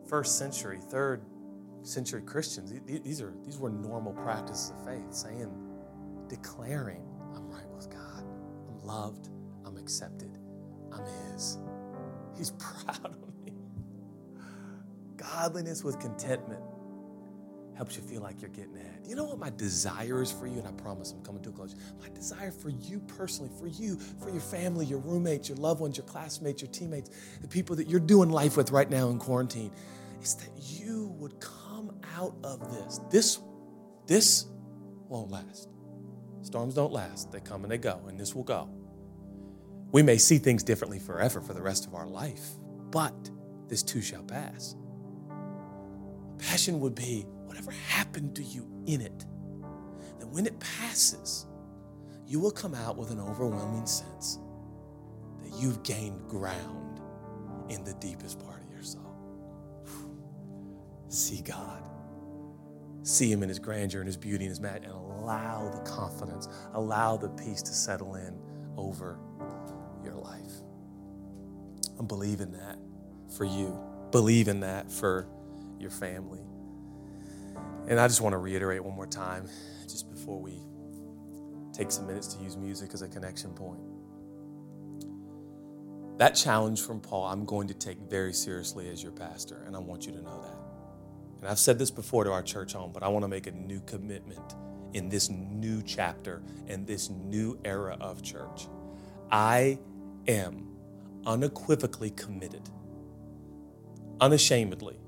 first 0.08 0.38
century, 0.38 0.80
third 0.90 1.26
century 1.82 2.22
Christians. 2.22 2.74
These, 2.86 3.22
are, 3.22 3.34
these 3.46 3.58
were 3.58 3.70
normal 3.70 4.14
practices 4.14 4.72
of 4.72 4.86
faith, 4.86 5.14
saying, 5.14 5.52
declaring, 6.28 7.04
I'm 7.36 7.50
right 7.50 7.70
with 7.76 7.90
God, 7.90 8.24
I'm 8.70 8.82
loved, 8.84 9.30
I'm 9.66 9.78
accepted, 9.78 10.33
I'm 10.94 11.32
His. 11.32 11.58
He's 12.38 12.52
proud 12.60 13.06
of 13.06 13.46
me. 13.46 13.54
Godliness 15.18 15.84
with 15.84 16.00
contentment 16.00 16.62
helps 17.76 17.96
you 17.96 18.04
feel 18.04 18.22
like 18.22 18.40
you're 18.42 18.52
getting 18.52 18.76
ahead. 18.76 19.02
You 19.08 19.16
know 19.16 19.26
what 19.26 19.40
my 19.40 19.50
desire 19.50 20.22
is 20.22 20.32
for 20.32 20.46
you? 20.46 20.60
And 20.60 20.68
I 20.68 20.72
promise 20.72 21.12
I'm 21.12 21.24
coming 21.24 21.42
to 21.44 21.50
a 21.50 21.54
close. 21.54 21.76
My 22.00 22.10
desire 22.10 22.52
for 22.52 22.70
you 22.70 23.00
personally, 23.00 23.52
for 23.60 23.68
you, 23.68 23.98
for 23.98 24.30
your 24.30 24.42
family, 24.42 24.86
your 24.86 25.00
roommates, 25.00 25.50
your 25.50 25.58
loved 25.58 25.82
ones, 25.82 25.98
your 25.98 26.06
classmates, 26.06 26.62
your 26.62 26.72
teammates, 26.72 27.10
the 27.42 27.48
people 27.48 27.76
that 27.78 27.88
you're 27.88 28.00
doing 28.00 28.30
life 28.30 28.58
with 28.58 28.72
right 28.72 28.90
now 28.90 29.10
in 29.10 29.18
quarantine, 29.18 29.72
is 30.22 30.36
that 30.36 30.50
you 30.56 31.08
would 31.18 31.40
come 31.40 31.92
out 32.16 32.36
of 32.44 32.72
this. 32.72 33.00
This, 33.10 33.40
this 34.06 34.46
won't 35.08 35.32
last. 35.32 35.70
Storms 36.42 36.76
don't 36.76 36.92
last, 36.92 37.32
they 37.32 37.40
come 37.40 37.64
and 37.64 37.72
they 37.72 37.78
go, 37.78 38.02
and 38.08 38.20
this 38.20 38.36
will 38.36 38.44
go. 38.44 38.70
We 39.94 40.02
may 40.02 40.18
see 40.18 40.40
things 40.40 40.64
differently 40.64 40.98
forever 40.98 41.40
for 41.40 41.54
the 41.54 41.62
rest 41.62 41.86
of 41.86 41.94
our 41.94 42.08
life, 42.08 42.56
but 42.90 43.30
this 43.68 43.84
too 43.84 44.02
shall 44.02 44.24
pass. 44.24 44.76
Passion 46.40 46.80
would 46.80 46.96
be 46.96 47.28
whatever 47.46 47.70
happened 47.72 48.36
to 48.36 48.44
you 48.44 48.68
in 48.88 49.02
it. 49.02 49.26
That 50.18 50.28
when 50.28 50.48
it 50.48 50.60
passes, 50.60 51.46
you 52.26 52.40
will 52.40 52.52
come 52.52 52.74
out 52.74 52.98
with 52.98 53.12
an 53.12 53.20
overwhelming 53.20 53.86
sense 53.86 54.40
that 55.44 55.62
you've 55.62 55.84
gained 55.84 56.28
ground 56.28 57.00
in 57.70 57.84
the 57.84 57.94
deepest 57.94 58.40
part 58.40 58.64
of 58.64 58.72
your 58.74 58.82
soul. 58.82 59.16
See 61.08 61.44
God. 61.44 61.88
See 63.04 63.32
Him 63.32 63.44
in 63.44 63.50
His 63.50 63.60
grandeur 63.60 64.02
and 64.02 64.08
His 64.08 64.18
beauty 64.18 64.46
and 64.46 64.50
His 64.50 64.60
majesty, 64.60 64.88
and 64.88 64.96
allow 64.96 65.70
the 65.70 65.82
confidence, 65.82 66.48
allow 66.74 67.16
the 67.16 67.30
peace 67.30 67.62
to 67.62 67.74
settle 67.74 68.16
in 68.16 68.40
over 68.76 69.20
your 70.04 70.16
life. 70.16 70.52
I'm 72.00 72.08
believing 72.08 72.52
that 72.52 72.78
for 73.36 73.46
you. 73.46 73.80
Believe 74.12 74.48
in 74.48 74.60
that 74.62 74.92
for 74.92 75.28
your 75.80 75.92
family. 75.92 76.42
And 77.88 78.00
I 78.00 78.08
just 78.08 78.22
want 78.22 78.34
to 78.34 78.38
reiterate 78.38 78.84
one 78.84 78.96
more 78.96 79.08
time, 79.08 79.48
just 79.84 80.10
before 80.10 80.40
we 80.40 80.60
take 81.74 81.92
some 81.92 82.08
minutes 82.08 82.34
to 82.36 82.44
use 82.44 82.56
music 82.56 82.92
as 82.94 83.02
a 83.02 83.08
connection 83.08 83.54
point. 83.54 83.80
That 86.18 86.36
challenge 86.36 86.82
from 86.82 87.02
Paul, 87.02 87.26
I'm 87.26 87.44
going 87.46 87.68
to 87.68 87.74
take 87.74 87.98
very 87.98 88.34
seriously 88.34 88.90
as 88.90 89.02
your 89.02 89.12
pastor, 89.12 89.64
and 89.66 89.76
I 89.76 89.80
want 89.80 90.06
you 90.06 90.14
to 90.14 90.22
know 90.22 90.42
that. 90.42 90.58
And 91.42 91.50
I've 91.50 91.60
said 91.60 91.80
this 91.80 91.92
before 91.92 92.24
to 92.24 92.32
our 92.32 92.44
church 92.44 92.74
home, 92.74 92.92
but 92.94 93.04
I 93.04 93.08
want 93.08 93.24
to 93.24 93.28
make 93.28 93.48
a 93.48 93.52
new 93.52 93.82
commitment 93.82 94.56
in 94.94 95.10
this 95.10 95.30
new 95.30 95.82
chapter 95.82 96.44
and 96.68 96.86
this 96.86 97.10
new 97.10 97.60
era 97.66 97.98
of 98.00 98.22
church. 98.22 98.68
I 99.32 99.80
am 100.28 100.70
unequivocally 101.26 102.12
committed, 102.12 102.70
unashamedly. 104.20 105.00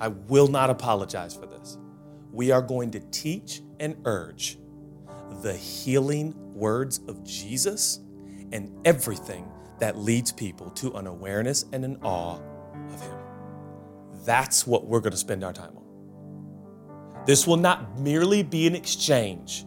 I 0.00 0.08
will 0.08 0.48
not 0.48 0.70
apologize 0.70 1.34
for 1.34 1.46
this 1.46 1.78
we 2.32 2.50
are 2.50 2.62
going 2.62 2.90
to 2.92 3.00
teach 3.10 3.62
and 3.80 3.96
urge 4.04 4.58
the 5.42 5.54
healing 5.54 6.34
words 6.54 7.00
of 7.08 7.24
Jesus 7.24 8.00
and 8.52 8.70
everything 8.84 9.50
that 9.78 9.96
leads 9.96 10.32
people 10.32 10.70
to 10.70 10.92
an 10.94 11.06
awareness 11.06 11.64
and 11.72 11.84
an 11.84 11.98
awe 12.02 12.38
of 12.90 13.00
Him. 13.00 13.16
That's 14.24 14.66
what 14.66 14.86
we're 14.86 15.00
going 15.00 15.12
to 15.12 15.18
spend 15.18 15.44
our 15.44 15.52
time 15.52 15.76
on. 15.76 17.24
This 17.26 17.46
will 17.46 17.56
not 17.56 17.98
merely 17.98 18.42
be 18.42 18.66
an 18.66 18.74
exchange 18.74 19.64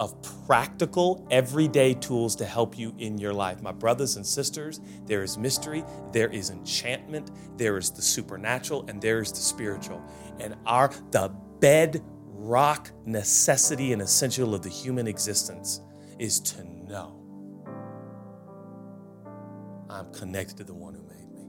of 0.00 0.14
practical, 0.46 1.26
everyday 1.30 1.92
tools 1.92 2.34
to 2.34 2.46
help 2.46 2.76
you 2.76 2.94
in 2.98 3.18
your 3.18 3.34
life. 3.34 3.60
My 3.60 3.70
brothers 3.70 4.16
and 4.16 4.26
sisters, 4.26 4.80
there 5.04 5.22
is 5.22 5.36
mystery, 5.36 5.84
there 6.10 6.30
is 6.30 6.48
enchantment, 6.48 7.30
there 7.58 7.76
is 7.76 7.90
the 7.90 8.00
supernatural, 8.00 8.86
and 8.88 9.00
there 9.00 9.20
is 9.20 9.30
the 9.30 9.40
spiritual. 9.40 10.02
And 10.40 10.56
our 10.64 10.90
the 11.10 11.30
bedrock 11.60 12.90
necessity 13.04 13.92
and 13.92 14.00
essential 14.00 14.54
of 14.54 14.62
the 14.62 14.70
human 14.70 15.06
existence 15.06 15.82
is 16.18 16.40
to 16.40 16.64
know 16.64 17.16
I'm 19.90 20.10
connected 20.14 20.56
to 20.58 20.64
the 20.64 20.74
one 20.74 20.94
who 20.94 21.02
made 21.02 21.30
me. 21.30 21.46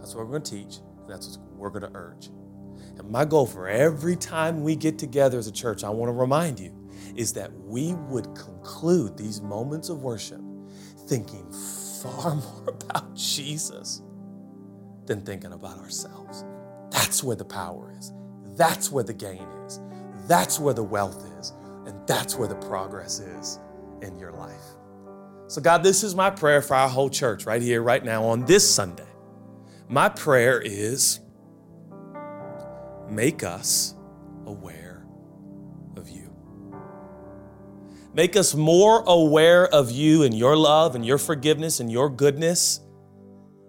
That's 0.00 0.16
what 0.16 0.24
we're 0.24 0.32
going 0.32 0.42
to 0.42 0.50
teach. 0.50 0.78
That's 1.08 1.38
what 1.38 1.56
we're 1.56 1.70
going 1.70 1.92
to 1.92 1.96
urge. 1.96 2.30
And 2.98 3.08
my 3.08 3.24
goal 3.24 3.46
for 3.46 3.68
every 3.68 4.16
time 4.16 4.64
we 4.64 4.74
get 4.74 4.98
together 4.98 5.38
as 5.38 5.46
a 5.46 5.52
church, 5.52 5.84
I 5.84 5.90
want 5.90 6.08
to 6.08 6.12
remind 6.14 6.58
you, 6.58 6.74
is 7.14 7.32
that 7.34 7.52
we 7.52 7.94
would 7.94 8.34
conclude 8.34 9.16
these 9.16 9.40
moments 9.40 9.88
of 9.88 10.02
worship 10.02 10.40
thinking 11.06 11.50
far 12.02 12.34
more 12.34 12.68
about 12.68 13.14
Jesus 13.14 14.02
than 15.06 15.20
thinking 15.22 15.52
about 15.52 15.78
ourselves. 15.78 16.44
That's 16.90 17.22
where 17.22 17.36
the 17.36 17.44
power 17.44 17.94
is. 17.98 18.12
That's 18.56 18.90
where 18.90 19.04
the 19.04 19.14
gain 19.14 19.46
is. 19.66 19.80
That's 20.26 20.58
where 20.58 20.74
the 20.74 20.82
wealth 20.82 21.24
is. 21.38 21.52
And 21.86 22.06
that's 22.06 22.36
where 22.36 22.48
the 22.48 22.56
progress 22.56 23.20
is 23.20 23.60
in 24.02 24.18
your 24.18 24.32
life. 24.32 24.62
So, 25.48 25.60
God, 25.60 25.84
this 25.84 26.02
is 26.02 26.14
my 26.14 26.30
prayer 26.30 26.60
for 26.60 26.74
our 26.74 26.88
whole 26.88 27.08
church 27.08 27.46
right 27.46 27.62
here, 27.62 27.80
right 27.82 28.04
now, 28.04 28.24
on 28.24 28.44
this 28.46 28.68
Sunday. 28.68 29.06
My 29.88 30.08
prayer 30.08 30.60
is 30.60 31.20
make 33.08 33.44
us 33.44 33.94
aware 34.46 34.85
Make 38.16 38.34
us 38.34 38.54
more 38.54 39.04
aware 39.06 39.66
of 39.66 39.90
you 39.90 40.22
and 40.22 40.32
your 40.32 40.56
love 40.56 40.94
and 40.94 41.04
your 41.04 41.18
forgiveness 41.18 41.80
and 41.80 41.92
your 41.92 42.08
goodness 42.08 42.80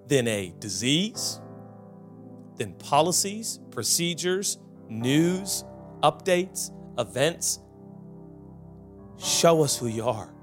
than 0.07 0.25
a 0.29 0.53
disease, 0.57 1.41
than 2.55 2.71
policies, 2.75 3.59
procedures, 3.71 4.57
news, 4.87 5.65
updates, 6.01 6.71
events. 6.97 7.59
Show 9.17 9.63
us 9.63 9.77
who 9.77 9.87
you 9.87 10.05
are. 10.07 10.33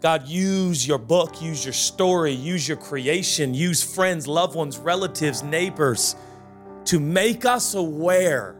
God, 0.00 0.26
use 0.26 0.88
your 0.88 0.96
book, 0.96 1.42
use 1.42 1.62
your 1.62 1.74
story, 1.74 2.32
use 2.32 2.66
your 2.66 2.78
creation, 2.78 3.52
use 3.52 3.82
friends, 3.82 4.26
loved 4.26 4.56
ones, 4.56 4.78
relatives, 4.78 5.42
neighbors 5.42 6.16
to 6.86 7.00
make 7.00 7.44
us 7.44 7.74
aware. 7.74 8.56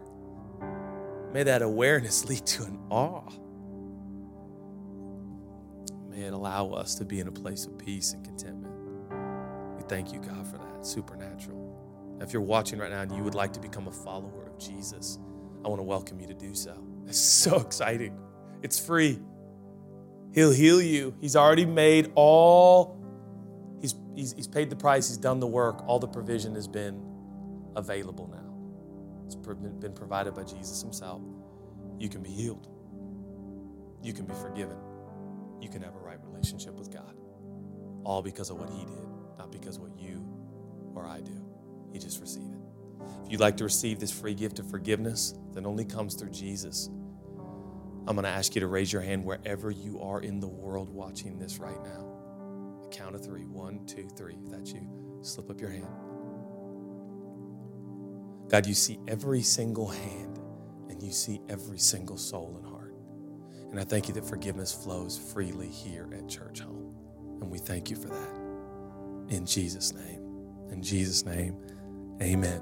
May 1.33 1.41
that 1.41 1.63
awareness 1.63 2.25
lead 2.29 2.45
to 2.45 2.65
an 2.65 2.79
awe. 2.91 3.27
It 6.17 6.33
allow 6.33 6.71
us 6.71 6.95
to 6.95 7.05
be 7.05 7.19
in 7.19 7.27
a 7.27 7.31
place 7.31 7.67
of 7.67 7.77
peace 7.77 8.13
and 8.13 8.25
contentment. 8.25 8.73
We 9.77 9.83
thank 9.83 10.11
you, 10.11 10.19
God, 10.19 10.47
for 10.47 10.57
that 10.57 10.83
supernatural. 10.83 12.17
If 12.19 12.33
you're 12.33 12.41
watching 12.41 12.79
right 12.79 12.89
now 12.89 13.01
and 13.01 13.11
you 13.11 13.23
would 13.23 13.35
like 13.35 13.53
to 13.53 13.59
become 13.59 13.87
a 13.87 13.91
follower 13.91 14.47
of 14.47 14.57
Jesus, 14.57 15.19
I 15.63 15.67
want 15.67 15.79
to 15.79 15.83
welcome 15.83 16.19
you 16.19 16.25
to 16.25 16.33
do 16.33 16.55
so. 16.55 16.75
It's 17.05 17.19
so 17.43 17.57
exciting. 17.57 18.17
It's 18.63 18.79
free. 18.79 19.19
He'll 20.33 20.51
heal 20.51 20.81
you. 20.81 21.13
He's 21.21 21.35
already 21.35 21.67
made 21.67 22.11
all, 22.15 22.99
he's, 23.79 23.93
he's, 24.15 24.33
he's 24.33 24.47
paid 24.47 24.71
the 24.71 24.75
price, 24.75 25.07
he's 25.07 25.17
done 25.17 25.39
the 25.39 25.47
work, 25.47 25.87
all 25.87 25.99
the 25.99 26.07
provision 26.07 26.55
has 26.55 26.67
been 26.67 26.99
available 27.75 28.27
now. 28.27 29.25
It's 29.27 29.35
been 29.35 29.93
provided 29.93 30.33
by 30.33 30.43
Jesus 30.43 30.81
himself. 30.81 31.21
You 31.99 32.09
can 32.09 32.23
be 32.23 32.29
healed, 32.29 32.67
you 34.01 34.13
can 34.13 34.25
be 34.25 34.33
forgiven, 34.33 34.77
you 35.61 35.69
can 35.69 35.81
have 35.81 35.95
a 35.95 35.99
right 35.99 36.19
relationship 36.23 36.75
with 36.75 36.91
God. 36.91 37.15
All 38.03 38.21
because 38.21 38.49
of 38.49 38.59
what 38.59 38.69
he 38.69 38.85
did, 38.85 39.07
not 39.37 39.51
because 39.51 39.79
what 39.79 39.97
you 39.99 40.25
or 40.95 41.07
I 41.07 41.21
do. 41.21 41.45
You 41.93 41.99
just 41.99 42.21
receive 42.21 42.51
it. 42.51 42.61
If 43.25 43.31
you'd 43.31 43.41
like 43.41 43.57
to 43.57 43.63
receive 43.65 43.99
this 43.99 44.11
free 44.11 44.33
gift 44.33 44.59
of 44.59 44.69
forgiveness 44.69 45.35
that 45.53 45.65
only 45.65 45.85
comes 45.85 46.15
through 46.15 46.31
Jesus, 46.31 46.89
I'm 48.07 48.15
going 48.15 48.23
to 48.23 48.29
ask 48.29 48.55
you 48.55 48.61
to 48.61 48.67
raise 48.67 48.91
your 48.93 49.01
hand 49.01 49.25
wherever 49.25 49.71
you 49.71 50.01
are 50.01 50.21
in 50.21 50.39
the 50.39 50.47
world 50.47 50.89
watching 50.89 51.37
this 51.39 51.59
right 51.59 51.81
now. 51.83 52.07
The 52.83 52.89
count 52.89 53.15
of 53.15 53.25
three. 53.25 53.45
One, 53.45 53.85
two, 53.85 54.07
three. 54.17 54.37
If 54.45 54.51
that's 54.51 54.71
you, 54.71 54.87
slip 55.21 55.49
up 55.49 55.61
your 55.61 55.71
hand. 55.71 55.87
God, 58.49 58.65
you 58.65 58.73
see 58.75 58.99
every 59.07 59.41
single 59.41 59.89
hand 59.89 60.39
and 60.89 61.03
you 61.03 61.11
see 61.11 61.41
every 61.49 61.79
single 61.79 62.17
soul 62.17 62.55
and 62.57 62.65
heart. 62.65 62.76
And 63.71 63.79
I 63.79 63.83
thank 63.83 64.07
you 64.07 64.13
that 64.15 64.25
forgiveness 64.25 64.71
flows 64.73 65.17
freely 65.17 65.67
here 65.67 66.07
at 66.13 66.27
Churchome. 66.27 66.93
And 67.41 67.51
we 67.51 67.57
thank 67.57 67.89
you 67.89 67.95
for 67.95 68.07
that. 68.07 69.35
In 69.35 69.45
Jesus' 69.45 69.93
name. 69.93 70.21
In 70.71 70.81
Jesus' 70.81 71.25
name, 71.25 71.57
amen. 72.21 72.61